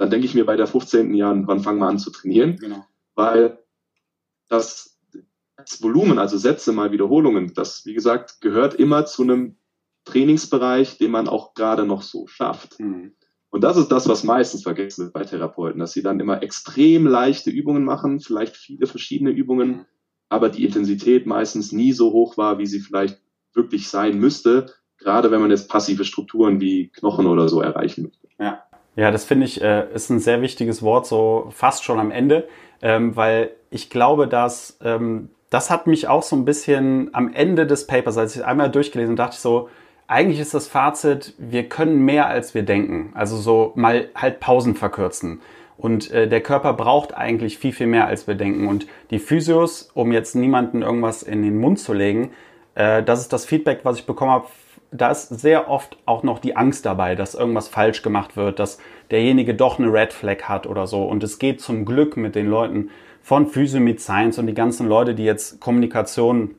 dann 0.00 0.08
denke 0.08 0.24
ich 0.24 0.34
mir 0.34 0.46
bei 0.46 0.56
der 0.56 0.66
15. 0.66 1.12
Jahr, 1.12 1.36
wann 1.46 1.60
fangen 1.60 1.78
wir 1.78 1.86
an 1.86 1.98
zu 1.98 2.10
trainieren? 2.10 2.56
Genau. 2.56 2.86
Weil 3.14 3.58
das, 4.48 4.98
das 5.58 5.82
Volumen, 5.82 6.18
also 6.18 6.38
Sätze 6.38 6.72
mal 6.72 6.90
Wiederholungen, 6.90 7.52
das, 7.52 7.84
wie 7.84 7.92
gesagt, 7.92 8.40
gehört 8.40 8.74
immer 8.74 9.04
zu 9.04 9.24
einem 9.24 9.56
Trainingsbereich, 10.06 10.96
den 10.96 11.10
man 11.10 11.28
auch 11.28 11.52
gerade 11.52 11.84
noch 11.84 12.00
so 12.00 12.26
schafft. 12.26 12.80
Mhm. 12.80 13.12
Und 13.50 13.62
das 13.62 13.76
ist 13.76 13.88
das, 13.88 14.08
was 14.08 14.24
meistens 14.24 14.62
vergessen 14.62 15.04
wird 15.04 15.12
bei 15.12 15.24
Therapeuten, 15.24 15.80
dass 15.80 15.92
sie 15.92 16.02
dann 16.02 16.18
immer 16.18 16.42
extrem 16.42 17.06
leichte 17.06 17.50
Übungen 17.50 17.84
machen, 17.84 18.20
vielleicht 18.20 18.56
viele 18.56 18.86
verschiedene 18.86 19.32
Übungen, 19.32 19.68
mhm. 19.68 19.86
aber 20.30 20.48
die 20.48 20.64
Intensität 20.64 21.26
meistens 21.26 21.72
nie 21.72 21.92
so 21.92 22.12
hoch 22.12 22.38
war, 22.38 22.58
wie 22.58 22.66
sie 22.66 22.80
vielleicht 22.80 23.20
wirklich 23.52 23.90
sein 23.90 24.18
müsste, 24.18 24.72
gerade 24.96 25.30
wenn 25.30 25.42
man 25.42 25.50
jetzt 25.50 25.68
passive 25.68 26.06
Strukturen 26.06 26.58
wie 26.58 26.88
Knochen 26.88 27.26
oder 27.26 27.50
so 27.50 27.60
erreichen 27.60 28.04
möchte. 28.04 28.28
Ja, 28.38 28.62
ja 28.96 29.10
das 29.10 29.24
finde 29.24 29.46
ich 29.46 29.62
äh, 29.62 29.86
ist 29.94 30.10
ein 30.10 30.20
sehr 30.20 30.42
wichtiges 30.42 30.82
Wort, 30.82 31.06
so 31.06 31.48
fast 31.50 31.84
schon 31.84 31.98
am 31.98 32.10
Ende 32.10 32.48
ähm, 32.82 33.16
weil 33.16 33.50
ich 33.70 33.90
glaube, 33.90 34.26
dass 34.26 34.78
ähm, 34.82 35.30
das 35.50 35.70
hat 35.70 35.86
mich 35.86 36.08
auch 36.08 36.22
so 36.22 36.36
ein 36.36 36.44
bisschen 36.44 37.10
am 37.12 37.32
Ende 37.32 37.66
des 37.66 37.86
Papers, 37.86 38.16
als 38.16 38.36
ich 38.36 38.44
einmal 38.44 38.70
durchgelesen 38.70 39.16
dachte 39.16 39.34
ich 39.34 39.40
so, 39.40 39.68
eigentlich 40.06 40.40
ist 40.40 40.54
das 40.54 40.66
Fazit, 40.66 41.34
wir 41.38 41.68
können 41.68 42.04
mehr 42.04 42.26
als 42.26 42.54
wir 42.54 42.62
denken. 42.62 43.12
Also 43.14 43.36
so 43.36 43.72
mal 43.74 44.08
halt 44.14 44.40
Pausen 44.40 44.74
verkürzen. 44.74 45.40
Und 45.76 46.10
äh, 46.10 46.28
der 46.28 46.40
Körper 46.40 46.72
braucht 46.74 47.14
eigentlich 47.14 47.58
viel, 47.58 47.72
viel 47.72 47.86
mehr, 47.86 48.06
als 48.06 48.26
wir 48.26 48.34
denken. 48.34 48.66
Und 48.66 48.86
die 49.10 49.18
Physios, 49.18 49.90
um 49.94 50.12
jetzt 50.12 50.34
niemanden 50.34 50.82
irgendwas 50.82 51.22
in 51.22 51.42
den 51.42 51.58
Mund 51.58 51.78
zu 51.78 51.94
legen, 51.94 52.32
äh, 52.74 53.02
das 53.02 53.20
ist 53.20 53.32
das 53.32 53.44
Feedback, 53.44 53.80
was 53.84 53.98
ich 53.98 54.06
bekommen 54.06 54.32
habe. 54.32 54.46
Da 54.92 55.10
ist 55.10 55.28
sehr 55.28 55.68
oft 55.70 55.96
auch 56.04 56.22
noch 56.22 56.40
die 56.40 56.56
Angst 56.56 56.84
dabei, 56.84 57.14
dass 57.14 57.34
irgendwas 57.34 57.68
falsch 57.68 58.02
gemacht 58.02 58.36
wird, 58.36 58.58
dass 58.58 58.78
derjenige 59.10 59.54
doch 59.54 59.78
eine 59.78 59.92
Red 59.92 60.12
Flag 60.12 60.42
hat 60.42 60.66
oder 60.66 60.86
so. 60.86 61.04
Und 61.04 61.22
es 61.22 61.38
geht 61.38 61.60
zum 61.60 61.84
Glück 61.84 62.16
mit 62.16 62.34
den 62.34 62.46
Leuten 62.48 62.90
von 63.22 63.46
Physio 63.46 63.80
mit 63.80 64.00
Science 64.00 64.38
und 64.38 64.46
die 64.46 64.54
ganzen 64.54 64.88
Leute, 64.88 65.14
die 65.14 65.24
jetzt 65.24 65.60
Kommunikation 65.60 66.56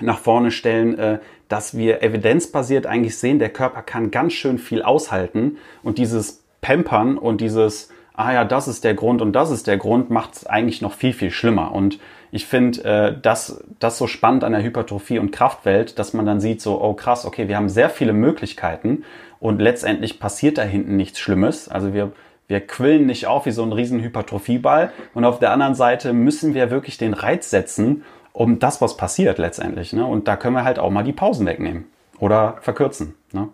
nach 0.00 0.18
vorne 0.18 0.50
stellen, 0.50 0.98
äh, 0.98 1.18
dass 1.48 1.76
wir 1.76 2.02
evidenzbasiert 2.02 2.86
eigentlich 2.86 3.18
sehen, 3.18 3.38
der 3.38 3.50
Körper 3.50 3.82
kann 3.82 4.10
ganz 4.10 4.32
schön 4.32 4.58
viel 4.58 4.82
aushalten 4.82 5.58
und 5.82 5.98
dieses 5.98 6.44
Pampern 6.60 7.18
und 7.18 7.40
dieses, 7.40 7.90
ah 8.14 8.32
ja, 8.32 8.44
das 8.44 8.68
ist 8.68 8.84
der 8.84 8.94
Grund 8.94 9.20
und 9.20 9.32
das 9.32 9.50
ist 9.50 9.66
der 9.66 9.76
Grund, 9.76 10.10
macht 10.10 10.34
es 10.34 10.46
eigentlich 10.46 10.80
noch 10.80 10.92
viel, 10.92 11.12
viel 11.12 11.30
schlimmer. 11.30 11.72
Und 11.72 11.98
ich 12.32 12.46
finde 12.46 12.82
äh, 12.84 13.14
das, 13.20 13.62
das 13.78 13.98
so 13.98 14.06
spannend 14.06 14.42
an 14.42 14.52
der 14.52 14.62
Hypertrophie- 14.62 15.18
und 15.18 15.32
Kraftwelt, 15.32 15.98
dass 15.98 16.14
man 16.14 16.24
dann 16.24 16.40
sieht, 16.40 16.62
so, 16.62 16.82
oh 16.82 16.94
krass, 16.94 17.26
okay, 17.26 17.46
wir 17.46 17.56
haben 17.56 17.68
sehr 17.68 17.90
viele 17.90 18.14
Möglichkeiten 18.14 19.04
und 19.38 19.60
letztendlich 19.60 20.18
passiert 20.18 20.56
da 20.56 20.62
hinten 20.62 20.96
nichts 20.96 21.20
Schlimmes. 21.20 21.68
Also 21.68 21.92
wir, 21.92 22.12
wir 22.48 22.60
quillen 22.60 23.04
nicht 23.04 23.26
auf 23.26 23.44
wie 23.44 23.50
so 23.50 23.62
ein 23.62 23.72
riesen 23.72 24.00
Hypertrophieball 24.00 24.92
und 25.12 25.26
auf 25.26 25.40
der 25.40 25.52
anderen 25.52 25.74
Seite 25.74 26.14
müssen 26.14 26.54
wir 26.54 26.70
wirklich 26.70 26.96
den 26.96 27.12
Reiz 27.12 27.50
setzen, 27.50 28.02
um 28.32 28.58
das, 28.58 28.80
was 28.80 28.96
passiert 28.96 29.36
letztendlich. 29.36 29.92
Ne? 29.92 30.06
Und 30.06 30.26
da 30.26 30.36
können 30.36 30.56
wir 30.56 30.64
halt 30.64 30.78
auch 30.78 30.90
mal 30.90 31.04
die 31.04 31.12
Pausen 31.12 31.44
wegnehmen 31.44 31.84
oder 32.18 32.56
verkürzen. 32.62 33.14
Ne? 33.32 33.50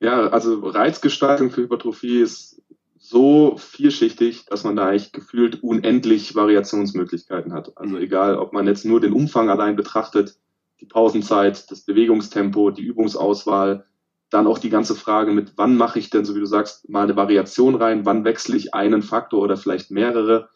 Ja, 0.00 0.28
also 0.28 0.60
Reizgestaltung 0.60 1.50
für 1.50 1.62
Hypertrophie 1.62 2.22
ist 2.22 2.55
so 3.08 3.56
vielschichtig, 3.56 4.46
dass 4.46 4.64
man 4.64 4.76
da 4.76 4.88
eigentlich 4.88 5.12
gefühlt 5.12 5.62
unendlich 5.62 6.34
Variationsmöglichkeiten 6.34 7.52
hat. 7.52 7.76
Also 7.76 7.96
egal, 7.98 8.36
ob 8.36 8.52
man 8.52 8.66
jetzt 8.66 8.84
nur 8.84 9.00
den 9.00 9.12
Umfang 9.12 9.48
allein 9.48 9.76
betrachtet, 9.76 10.38
die 10.80 10.86
Pausenzeit, 10.86 11.70
das 11.70 11.82
Bewegungstempo, 11.82 12.70
die 12.70 12.84
Übungsauswahl, 12.84 13.86
dann 14.30 14.46
auch 14.46 14.58
die 14.58 14.70
ganze 14.70 14.94
Frage 14.94 15.32
mit, 15.32 15.52
wann 15.56 15.76
mache 15.76 15.98
ich 15.98 16.10
denn, 16.10 16.24
so 16.24 16.34
wie 16.34 16.40
du 16.40 16.46
sagst, 16.46 16.88
mal 16.88 17.04
eine 17.04 17.16
Variation 17.16 17.76
rein, 17.76 18.04
wann 18.04 18.24
wechsle 18.24 18.56
ich 18.56 18.74
einen 18.74 19.02
Faktor 19.02 19.42
oder 19.42 19.56
vielleicht 19.56 19.90
mehrere. 19.90 20.48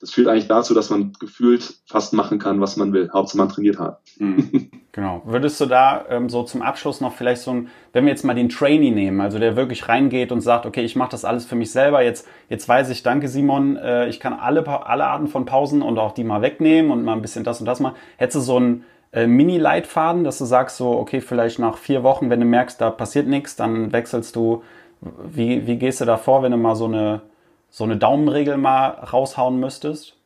Das 0.00 0.12
führt 0.12 0.28
eigentlich 0.28 0.46
dazu, 0.46 0.74
dass 0.74 0.90
man 0.90 1.12
gefühlt 1.18 1.74
fast 1.86 2.12
machen 2.12 2.38
kann, 2.38 2.60
was 2.60 2.76
man 2.76 2.92
will. 2.92 3.10
Hauptsache 3.12 3.38
man 3.38 3.48
trainiert 3.48 3.78
hat. 3.78 4.00
Mhm. 4.18 4.70
Genau. 4.92 5.22
Würdest 5.26 5.60
du 5.60 5.66
da 5.66 6.06
ähm, 6.08 6.28
so 6.28 6.42
zum 6.42 6.60
Abschluss 6.60 7.00
noch 7.00 7.12
vielleicht 7.12 7.42
so 7.42 7.52
ein, 7.52 7.68
wenn 7.92 8.04
wir 8.04 8.10
jetzt 8.10 8.24
mal 8.24 8.34
den 8.34 8.48
Trainee 8.48 8.90
nehmen, 8.90 9.20
also 9.20 9.38
der 9.38 9.54
wirklich 9.54 9.88
reingeht 9.88 10.32
und 10.32 10.40
sagt, 10.40 10.66
okay, 10.66 10.82
ich 10.82 10.96
mache 10.96 11.10
das 11.10 11.24
alles 11.24 11.44
für 11.44 11.54
mich 11.54 11.70
selber, 11.70 12.02
jetzt, 12.02 12.26
jetzt 12.48 12.68
weiß 12.68 12.90
ich, 12.90 13.04
danke 13.04 13.28
Simon, 13.28 13.76
äh, 13.76 14.08
ich 14.08 14.18
kann 14.18 14.32
alle, 14.32 14.66
alle 14.66 15.04
Arten 15.04 15.28
von 15.28 15.44
Pausen 15.44 15.82
und 15.82 15.98
auch 15.98 16.12
die 16.12 16.24
mal 16.24 16.42
wegnehmen 16.42 16.90
und 16.90 17.04
mal 17.04 17.12
ein 17.12 17.22
bisschen 17.22 17.44
das 17.44 17.60
und 17.60 17.66
das 17.66 17.78
mal. 17.78 17.94
Hättest 18.16 18.36
du 18.36 18.40
so 18.40 18.58
ein, 18.58 18.84
äh, 19.12 19.26
Mini-Leitfaden, 19.26 20.24
dass 20.24 20.38
du 20.38 20.44
sagst 20.44 20.76
so, 20.76 20.98
okay, 20.98 21.20
vielleicht 21.20 21.58
nach 21.58 21.76
vier 21.76 22.02
Wochen, 22.02 22.30
wenn 22.30 22.40
du 22.40 22.46
merkst, 22.46 22.80
da 22.80 22.90
passiert 22.90 23.26
nichts, 23.26 23.56
dann 23.56 23.92
wechselst 23.92 24.36
du. 24.36 24.62
Wie, 25.00 25.66
wie 25.66 25.76
gehst 25.76 26.00
du 26.00 26.04
da 26.06 26.16
vor, 26.16 26.42
wenn 26.42 26.50
du 26.50 26.58
mal 26.58 26.74
so 26.74 26.86
eine, 26.86 27.22
so 27.70 27.84
eine 27.84 27.96
Daumenregel 27.96 28.56
mal 28.56 28.88
raushauen 28.88 29.60
müsstest? 29.60 30.16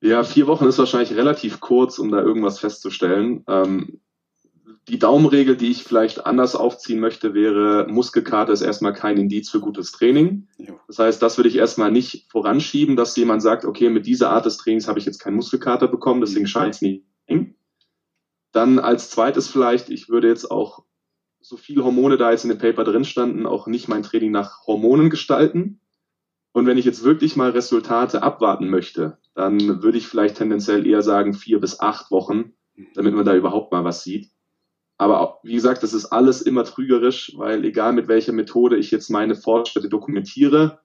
Ja, 0.00 0.22
vier 0.22 0.46
Wochen 0.46 0.66
ist 0.66 0.78
wahrscheinlich 0.78 1.14
relativ 1.14 1.60
kurz, 1.60 1.98
um 1.98 2.10
da 2.10 2.20
irgendwas 2.20 2.60
festzustellen. 2.60 3.44
Ähm, 3.48 4.00
die 4.88 4.98
Daumenregel, 4.98 5.56
die 5.56 5.70
ich 5.70 5.84
vielleicht 5.84 6.24
anders 6.24 6.56
aufziehen 6.56 7.00
möchte, 7.00 7.34
wäre, 7.34 7.86
Muskelkater 7.88 8.52
ist 8.52 8.62
erstmal 8.62 8.94
kein 8.94 9.18
Indiz 9.18 9.50
für 9.50 9.60
gutes 9.60 9.92
Training. 9.92 10.48
Das 10.86 10.98
heißt, 10.98 11.20
das 11.20 11.36
würde 11.36 11.48
ich 11.50 11.56
erstmal 11.56 11.90
nicht 11.92 12.30
voranschieben, 12.30 12.96
dass 12.96 13.16
jemand 13.16 13.42
sagt, 13.42 13.64
okay, 13.64 13.90
mit 13.90 14.06
dieser 14.06 14.30
Art 14.30 14.46
des 14.46 14.56
Trainings 14.56 14.88
habe 14.88 14.98
ich 14.98 15.04
jetzt 15.04 15.18
keinen 15.18 15.36
Muskelkater 15.36 15.88
bekommen, 15.88 16.20
deswegen 16.22 16.44
mhm. 16.44 16.48
scheint 16.48 16.74
es 16.74 16.82
nicht. 16.82 17.04
Dann 18.52 18.78
als 18.78 19.10
zweites 19.10 19.48
vielleicht, 19.48 19.90
ich 19.90 20.08
würde 20.08 20.28
jetzt 20.28 20.50
auch, 20.50 20.84
so 21.40 21.56
viele 21.56 21.84
Hormone 21.84 22.16
da 22.16 22.30
jetzt 22.30 22.44
in 22.44 22.50
dem 22.50 22.58
Paper 22.58 22.84
drin 22.84 23.04
standen, 23.04 23.46
auch 23.46 23.66
nicht 23.66 23.88
mein 23.88 24.02
Training 24.02 24.30
nach 24.30 24.66
Hormonen 24.66 25.10
gestalten. 25.10 25.80
Und 26.52 26.66
wenn 26.66 26.78
ich 26.78 26.84
jetzt 26.84 27.04
wirklich 27.04 27.36
mal 27.36 27.50
Resultate 27.50 28.22
abwarten 28.22 28.68
möchte, 28.68 29.18
dann 29.34 29.82
würde 29.82 29.98
ich 29.98 30.08
vielleicht 30.08 30.36
tendenziell 30.36 30.86
eher 30.86 31.02
sagen 31.02 31.34
vier 31.34 31.60
bis 31.60 31.80
acht 31.80 32.10
Wochen, 32.10 32.54
mhm. 32.74 32.88
damit 32.94 33.14
man 33.14 33.24
da 33.24 33.34
überhaupt 33.34 33.72
mal 33.72 33.84
was 33.84 34.02
sieht. 34.02 34.30
Aber 34.96 35.38
wie 35.44 35.54
gesagt, 35.54 35.84
das 35.84 35.94
ist 35.94 36.06
alles 36.06 36.42
immer 36.42 36.64
trügerisch, 36.64 37.32
weil 37.36 37.64
egal 37.64 37.92
mit 37.92 38.08
welcher 38.08 38.32
Methode 38.32 38.76
ich 38.76 38.90
jetzt 38.90 39.10
meine 39.10 39.36
Fortschritte 39.36 39.88
dokumentiere, 39.88 40.80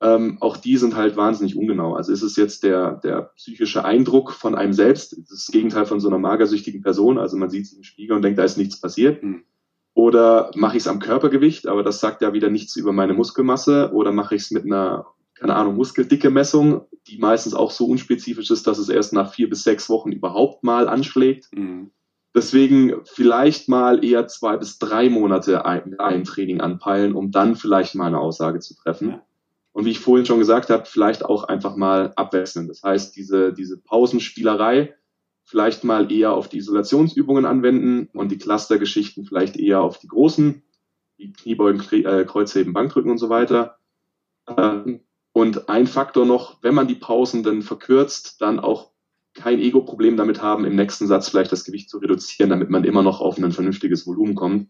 ähm, 0.00 0.38
auch 0.40 0.56
die 0.56 0.76
sind 0.76 0.96
halt 0.96 1.16
wahnsinnig 1.16 1.56
ungenau. 1.56 1.94
Also 1.94 2.12
ist 2.12 2.22
es 2.22 2.34
jetzt 2.34 2.64
der, 2.64 2.96
der 3.04 3.30
psychische 3.36 3.84
Eindruck 3.84 4.32
von 4.32 4.56
einem 4.56 4.72
selbst, 4.72 5.12
das, 5.12 5.30
ist 5.30 5.46
das 5.46 5.52
Gegenteil 5.52 5.86
von 5.86 6.00
so 6.00 6.08
einer 6.08 6.18
magersüchtigen 6.18 6.82
Person, 6.82 7.18
also 7.18 7.36
man 7.36 7.50
sieht 7.50 7.68
sich 7.68 7.78
im 7.78 7.84
Spiegel 7.84 8.16
und 8.16 8.22
denkt, 8.22 8.40
da 8.40 8.42
ist 8.42 8.58
nichts 8.58 8.80
passiert. 8.80 9.22
Mhm. 9.22 9.44
Oder 10.02 10.50
mache 10.56 10.76
ich 10.76 10.82
es 10.82 10.88
am 10.88 10.98
Körpergewicht, 10.98 11.68
aber 11.68 11.84
das 11.84 12.00
sagt 12.00 12.22
ja 12.22 12.32
wieder 12.32 12.50
nichts 12.50 12.74
über 12.74 12.92
meine 12.92 13.14
Muskelmasse. 13.14 13.92
Oder 13.92 14.10
mache 14.10 14.34
ich 14.34 14.42
es 14.42 14.50
mit 14.50 14.64
einer, 14.64 15.06
keine 15.34 15.54
Ahnung, 15.54 15.76
Muskeldicke-Messung, 15.76 16.86
die 17.06 17.18
meistens 17.18 17.54
auch 17.54 17.70
so 17.70 17.86
unspezifisch 17.86 18.50
ist, 18.50 18.66
dass 18.66 18.78
es 18.78 18.88
erst 18.88 19.12
nach 19.12 19.32
vier 19.32 19.48
bis 19.48 19.62
sechs 19.62 19.88
Wochen 19.88 20.10
überhaupt 20.10 20.64
mal 20.64 20.88
anschlägt. 20.88 21.50
Mhm. 21.54 21.92
Deswegen 22.34 22.94
vielleicht 23.04 23.68
mal 23.68 24.04
eher 24.04 24.26
zwei 24.26 24.56
bis 24.56 24.80
drei 24.80 25.08
Monate 25.08 25.66
ein, 25.66 25.94
ein 26.00 26.24
Training 26.24 26.60
anpeilen, 26.60 27.14
um 27.14 27.30
dann 27.30 27.54
vielleicht 27.54 27.94
mal 27.94 28.06
eine 28.06 28.18
Aussage 28.18 28.58
zu 28.58 28.74
treffen. 28.74 29.10
Ja. 29.10 29.22
Und 29.70 29.84
wie 29.84 29.90
ich 29.92 30.00
vorhin 30.00 30.26
schon 30.26 30.40
gesagt 30.40 30.68
habe, 30.70 30.84
vielleicht 30.84 31.24
auch 31.24 31.44
einfach 31.44 31.76
mal 31.76 32.12
abwechseln. 32.16 32.66
Das 32.66 32.82
heißt, 32.82 33.14
diese, 33.14 33.52
diese 33.52 33.80
Pausenspielerei 33.80 34.96
vielleicht 35.52 35.84
mal 35.84 36.10
eher 36.10 36.32
auf 36.32 36.48
die 36.48 36.56
Isolationsübungen 36.56 37.44
anwenden 37.44 38.08
und 38.14 38.32
die 38.32 38.38
Clustergeschichten 38.38 39.26
vielleicht 39.26 39.58
eher 39.58 39.82
auf 39.82 39.98
die 39.98 40.08
großen, 40.08 40.62
wie 41.18 41.30
Kniebeugen, 41.30 41.82
äh, 42.06 42.24
Kreuzheben, 42.24 42.72
Bankdrücken 42.72 43.10
und 43.10 43.18
so 43.18 43.28
weiter. 43.28 43.76
Ähm, 44.48 45.00
Und 45.34 45.68
ein 45.68 45.86
Faktor 45.86 46.24
noch, 46.24 46.62
wenn 46.62 46.74
man 46.74 46.88
die 46.88 46.94
Pausen 46.94 47.42
dann 47.42 47.60
verkürzt, 47.60 48.40
dann 48.40 48.60
auch 48.60 48.92
kein 49.34 49.58
Ego-Problem 49.58 50.16
damit 50.16 50.40
haben, 50.40 50.64
im 50.64 50.74
nächsten 50.74 51.06
Satz 51.06 51.28
vielleicht 51.28 51.52
das 51.52 51.64
Gewicht 51.64 51.90
zu 51.90 51.98
reduzieren, 51.98 52.48
damit 52.48 52.70
man 52.70 52.84
immer 52.84 53.02
noch 53.02 53.20
auf 53.20 53.36
ein 53.36 53.52
vernünftiges 53.52 54.06
Volumen 54.06 54.34
kommt. 54.34 54.68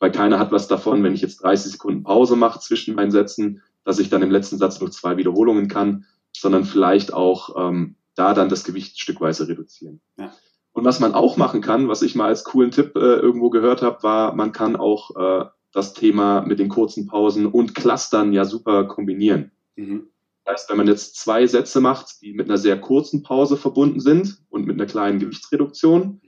Weil 0.00 0.10
keiner 0.10 0.40
hat 0.40 0.50
was 0.50 0.66
davon, 0.66 1.04
wenn 1.04 1.14
ich 1.14 1.22
jetzt 1.22 1.44
30 1.44 1.70
Sekunden 1.70 2.02
Pause 2.02 2.34
mache 2.34 2.58
zwischen 2.58 2.96
meinen 2.96 3.12
Sätzen, 3.12 3.62
dass 3.84 4.00
ich 4.00 4.10
dann 4.10 4.22
im 4.22 4.32
letzten 4.32 4.58
Satz 4.58 4.80
nur 4.80 4.90
zwei 4.90 5.16
Wiederholungen 5.16 5.68
kann, 5.68 6.06
sondern 6.32 6.64
vielleicht 6.64 7.12
auch 7.12 7.54
ähm, 7.56 7.94
da 8.14 8.34
dann 8.34 8.48
das 8.48 8.64
Gewicht 8.64 9.00
stückweise 9.00 9.48
reduzieren. 9.48 10.00
Ja. 10.16 10.32
Und 10.72 10.84
was 10.84 11.00
man 11.00 11.14
auch 11.14 11.36
machen 11.36 11.60
kann, 11.60 11.88
was 11.88 12.02
ich 12.02 12.14
mal 12.14 12.26
als 12.26 12.44
coolen 12.44 12.72
Tipp 12.72 12.96
äh, 12.96 12.98
irgendwo 12.98 13.50
gehört 13.50 13.82
habe, 13.82 14.02
war, 14.02 14.34
man 14.34 14.52
kann 14.52 14.76
auch 14.76 15.14
äh, 15.16 15.44
das 15.72 15.94
Thema 15.94 16.42
mit 16.42 16.58
den 16.58 16.68
kurzen 16.68 17.06
Pausen 17.06 17.46
und 17.46 17.74
Clustern 17.74 18.32
ja 18.32 18.44
super 18.44 18.84
kombinieren. 18.84 19.52
Mhm. 19.76 20.08
Das 20.44 20.54
heißt, 20.54 20.70
wenn 20.70 20.76
man 20.76 20.88
jetzt 20.88 21.16
zwei 21.16 21.46
Sätze 21.46 21.80
macht, 21.80 22.22
die 22.22 22.32
mit 22.32 22.48
einer 22.48 22.58
sehr 22.58 22.80
kurzen 22.80 23.22
Pause 23.22 23.56
verbunden 23.56 24.00
sind 24.00 24.42
und 24.50 24.66
mit 24.66 24.74
einer 24.74 24.86
kleinen 24.86 25.18
Gewichtsreduktion, 25.18 26.20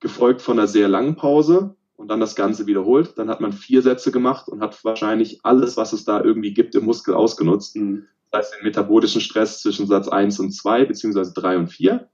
gefolgt 0.00 0.42
von 0.42 0.58
einer 0.58 0.68
sehr 0.68 0.88
langen 0.88 1.16
Pause 1.16 1.74
und 1.96 2.08
dann 2.08 2.20
das 2.20 2.36
Ganze 2.36 2.66
wiederholt, 2.66 3.14
dann 3.16 3.30
hat 3.30 3.40
man 3.40 3.52
vier 3.52 3.82
Sätze 3.82 4.12
gemacht 4.12 4.48
und 4.48 4.60
hat 4.60 4.84
wahrscheinlich 4.84 5.40
alles, 5.44 5.76
was 5.76 5.92
es 5.92 6.04
da 6.04 6.22
irgendwie 6.22 6.52
gibt, 6.52 6.74
im 6.74 6.84
Muskel 6.84 7.14
ausgenutzt. 7.14 7.76
Mhm. 7.76 8.06
Das 8.34 8.46
heißt, 8.46 8.54
den 8.56 8.64
metabolischen 8.64 9.20
Stress 9.20 9.60
zwischen 9.60 9.86
Satz 9.86 10.08
eins 10.08 10.40
und 10.40 10.50
zwei 10.50 10.84
beziehungsweise 10.84 11.32
drei 11.32 11.56
und 11.56 11.68
vier 11.68 12.10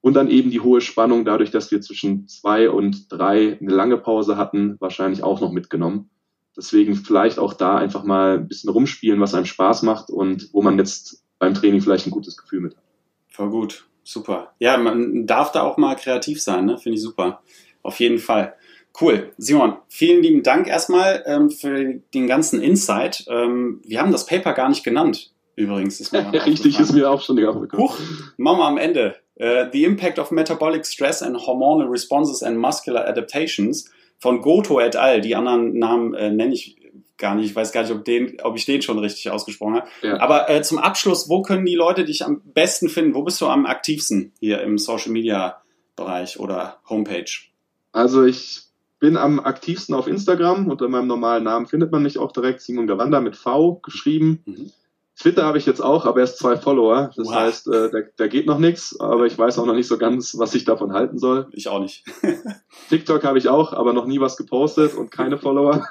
und 0.00 0.14
dann 0.14 0.30
eben 0.30 0.50
die 0.50 0.60
hohe 0.60 0.80
Spannung 0.80 1.26
dadurch, 1.26 1.50
dass 1.50 1.70
wir 1.70 1.82
zwischen 1.82 2.26
zwei 2.26 2.70
und 2.70 3.12
drei 3.12 3.58
eine 3.60 3.74
lange 3.74 3.98
Pause 3.98 4.38
hatten, 4.38 4.76
wahrscheinlich 4.80 5.22
auch 5.22 5.42
noch 5.42 5.52
mitgenommen. 5.52 6.08
Deswegen 6.56 6.94
vielleicht 6.94 7.38
auch 7.38 7.52
da 7.52 7.76
einfach 7.76 8.02
mal 8.02 8.38
ein 8.38 8.48
bisschen 8.48 8.70
rumspielen, 8.70 9.20
was 9.20 9.34
einem 9.34 9.44
Spaß 9.44 9.82
macht 9.82 10.08
und 10.08 10.48
wo 10.54 10.62
man 10.62 10.78
jetzt 10.78 11.22
beim 11.38 11.52
Training 11.52 11.82
vielleicht 11.82 12.06
ein 12.06 12.12
gutes 12.12 12.38
Gefühl 12.38 12.60
mit 12.60 12.74
hat. 12.74 12.82
Voll 13.28 13.50
gut, 13.50 13.86
super. 14.04 14.54
Ja, 14.58 14.78
man 14.78 15.26
darf 15.26 15.52
da 15.52 15.64
auch 15.64 15.76
mal 15.76 15.96
kreativ 15.96 16.42
sein, 16.42 16.64
ne? 16.64 16.78
finde 16.78 16.96
ich 16.96 17.02
super. 17.02 17.42
Auf 17.82 18.00
jeden 18.00 18.18
Fall. 18.18 18.54
Cool. 18.98 19.32
Simon, 19.36 19.76
vielen 19.88 20.22
lieben 20.22 20.42
Dank 20.42 20.66
erstmal 20.66 21.22
ähm, 21.26 21.50
für 21.50 22.00
den 22.14 22.26
ganzen 22.26 22.62
Insight. 22.62 23.26
Ähm, 23.28 23.82
wir 23.84 24.00
haben 24.00 24.12
das 24.12 24.24
Paper 24.24 24.54
gar 24.54 24.70
nicht 24.70 24.82
genannt, 24.82 25.32
übrigens. 25.58 26.00
Ist 26.00 26.12
mir 26.12 26.32
Richtig, 26.46 26.78
ist 26.78 26.92
mir 26.92 27.10
auch 27.10 27.20
schon 27.20 27.36
die 27.36 27.46
aufgekommen. 27.46 27.88
Huch, 27.88 27.98
machen 28.36 28.58
wir 28.58 28.66
am 28.66 28.78
Ende. 28.78 29.16
Uh, 29.40 29.70
the 29.72 29.84
Impact 29.84 30.18
of 30.18 30.30
Metabolic 30.30 30.84
Stress 30.84 31.22
and 31.22 31.36
Hormonal 31.46 31.86
Responses 31.88 32.42
and 32.42 32.58
Muscular 32.58 33.06
Adaptations 33.06 33.90
von 34.18 34.40
Goto 34.40 34.80
et 34.80 34.96
al. 34.96 35.20
Die 35.20 35.36
anderen 35.36 35.78
Namen 35.78 36.14
äh, 36.14 36.30
nenne 36.30 36.54
ich 36.54 36.76
gar 37.18 37.34
nicht. 37.34 37.50
Ich 37.50 37.56
weiß 37.56 37.72
gar 37.72 37.82
nicht, 37.82 37.92
ob, 37.92 38.04
den, 38.04 38.38
ob 38.42 38.56
ich 38.56 38.64
den 38.64 38.82
schon 38.82 38.98
richtig 38.98 39.30
ausgesprochen 39.30 39.74
habe. 39.74 39.88
Ja. 40.02 40.20
Aber 40.20 40.48
äh, 40.48 40.62
zum 40.62 40.78
Abschluss, 40.78 41.28
wo 41.28 41.42
können 41.42 41.66
die 41.66 41.74
Leute 41.74 42.04
dich 42.04 42.24
am 42.24 42.40
besten 42.40 42.88
finden? 42.88 43.14
Wo 43.14 43.22
bist 43.22 43.40
du 43.40 43.46
am 43.46 43.66
aktivsten 43.66 44.32
hier 44.40 44.60
im 44.62 44.78
Social 44.78 45.12
Media 45.12 45.60
Bereich 45.96 46.38
oder 46.38 46.78
Homepage? 46.88 47.30
Also 47.92 48.24
ich 48.24 48.62
bin 49.00 49.16
am 49.16 49.40
aktivsten 49.40 49.94
auf 49.94 50.06
Instagram. 50.06 50.68
Unter 50.68 50.88
meinem 50.88 51.06
normalen 51.06 51.44
Namen 51.44 51.66
findet 51.66 51.92
man 51.92 52.02
mich 52.02 52.18
auch 52.18 52.32
direkt. 52.32 52.60
Simon 52.60 52.86
Gawanda 52.86 53.20
mit 53.20 53.36
V 53.36 53.74
geschrieben. 53.82 54.42
Mhm. 54.46 54.72
Twitter 55.18 55.44
habe 55.44 55.58
ich 55.58 55.66
jetzt 55.66 55.80
auch, 55.80 56.06
aber 56.06 56.20
erst 56.20 56.38
zwei 56.38 56.56
Follower. 56.56 57.10
Das 57.16 57.26
wow. 57.26 57.34
heißt, 57.34 57.66
äh, 57.68 57.90
da, 57.90 57.98
da 58.16 58.26
geht 58.28 58.46
noch 58.46 58.58
nichts, 58.58 58.98
aber 59.00 59.26
ich 59.26 59.36
weiß 59.36 59.58
auch 59.58 59.66
noch 59.66 59.74
nicht 59.74 59.88
so 59.88 59.98
ganz, 59.98 60.38
was 60.38 60.54
ich 60.54 60.64
davon 60.64 60.92
halten 60.92 61.18
soll. 61.18 61.48
Ich 61.52 61.68
auch 61.68 61.80
nicht. 61.80 62.04
TikTok 62.88 63.24
habe 63.24 63.36
ich 63.38 63.48
auch, 63.48 63.72
aber 63.72 63.92
noch 63.92 64.06
nie 64.06 64.20
was 64.20 64.36
gepostet 64.36 64.94
und 64.94 65.10
keine 65.10 65.36
Follower. 65.38 65.84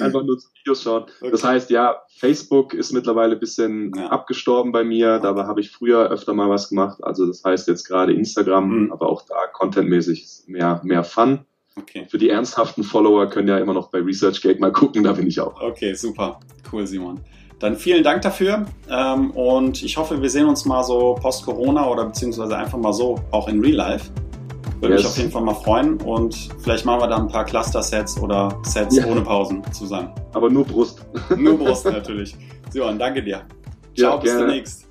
Einfach 0.00 0.24
nur 0.24 0.38
zu 0.38 0.48
Videos 0.58 0.82
schauen. 0.82 1.04
Okay. 1.20 1.30
Das 1.30 1.44
heißt, 1.44 1.68
ja, 1.68 2.02
Facebook 2.16 2.72
ist 2.72 2.92
mittlerweile 2.92 3.34
ein 3.34 3.40
bisschen 3.40 3.92
ja. 3.94 4.06
abgestorben 4.06 4.72
bei 4.72 4.82
mir. 4.82 5.18
Dabei 5.18 5.44
habe 5.44 5.60
ich 5.60 5.70
früher 5.70 6.08
öfter 6.08 6.32
mal 6.32 6.48
was 6.48 6.70
gemacht. 6.70 7.04
Also 7.04 7.26
das 7.26 7.44
heißt 7.44 7.68
jetzt 7.68 7.84
gerade 7.84 8.14
Instagram, 8.14 8.84
mhm. 8.84 8.92
aber 8.92 9.10
auch 9.10 9.22
da 9.22 9.46
contentmäßig 9.52 10.44
mehr, 10.46 10.80
mehr 10.84 11.04
Fun. 11.04 11.40
Okay. 11.76 12.06
Für 12.08 12.18
die 12.18 12.30
ernsthaften 12.30 12.82
Follower 12.82 13.28
können 13.28 13.48
ja 13.48 13.58
immer 13.58 13.74
noch 13.74 13.90
bei 13.90 13.98
ResearchGate 13.98 14.60
mal 14.60 14.72
gucken, 14.72 15.04
da 15.04 15.12
bin 15.12 15.26
ich 15.26 15.40
auch. 15.40 15.60
Okay, 15.60 15.94
super. 15.94 16.40
Cool, 16.70 16.86
Simon. 16.86 17.20
Dann 17.62 17.76
vielen 17.76 18.02
Dank 18.02 18.22
dafür 18.22 18.66
ähm, 18.90 19.30
und 19.30 19.84
ich 19.84 19.96
hoffe, 19.96 20.20
wir 20.20 20.28
sehen 20.28 20.46
uns 20.46 20.64
mal 20.64 20.82
so 20.82 21.14
post-Corona 21.14 21.88
oder 21.88 22.06
beziehungsweise 22.06 22.56
einfach 22.56 22.76
mal 22.76 22.92
so 22.92 23.20
auch 23.30 23.46
in 23.46 23.60
Real 23.60 23.76
Life. 23.76 24.10
Würde 24.80 24.96
yes. 24.96 25.04
mich 25.04 25.10
auf 25.12 25.18
jeden 25.18 25.30
Fall 25.30 25.42
mal 25.42 25.54
freuen 25.54 25.98
und 25.98 26.34
vielleicht 26.58 26.84
machen 26.84 27.02
wir 27.02 27.06
da 27.06 27.18
ein 27.18 27.28
paar 27.28 27.44
Cluster-Sets 27.44 28.18
oder 28.18 28.58
Sets 28.64 28.96
ja. 28.96 29.06
ohne 29.06 29.20
Pausen 29.20 29.62
zusammen. 29.72 30.10
Aber 30.32 30.50
nur 30.50 30.64
Brust. 30.64 31.06
Nur 31.36 31.56
Brust 31.56 31.84
natürlich. 31.84 32.36
Simon, 32.70 32.98
danke 32.98 33.22
dir. 33.22 33.42
Ciao, 33.96 34.14
ja, 34.14 34.16
bis 34.16 34.36
demnächst. 34.36 34.88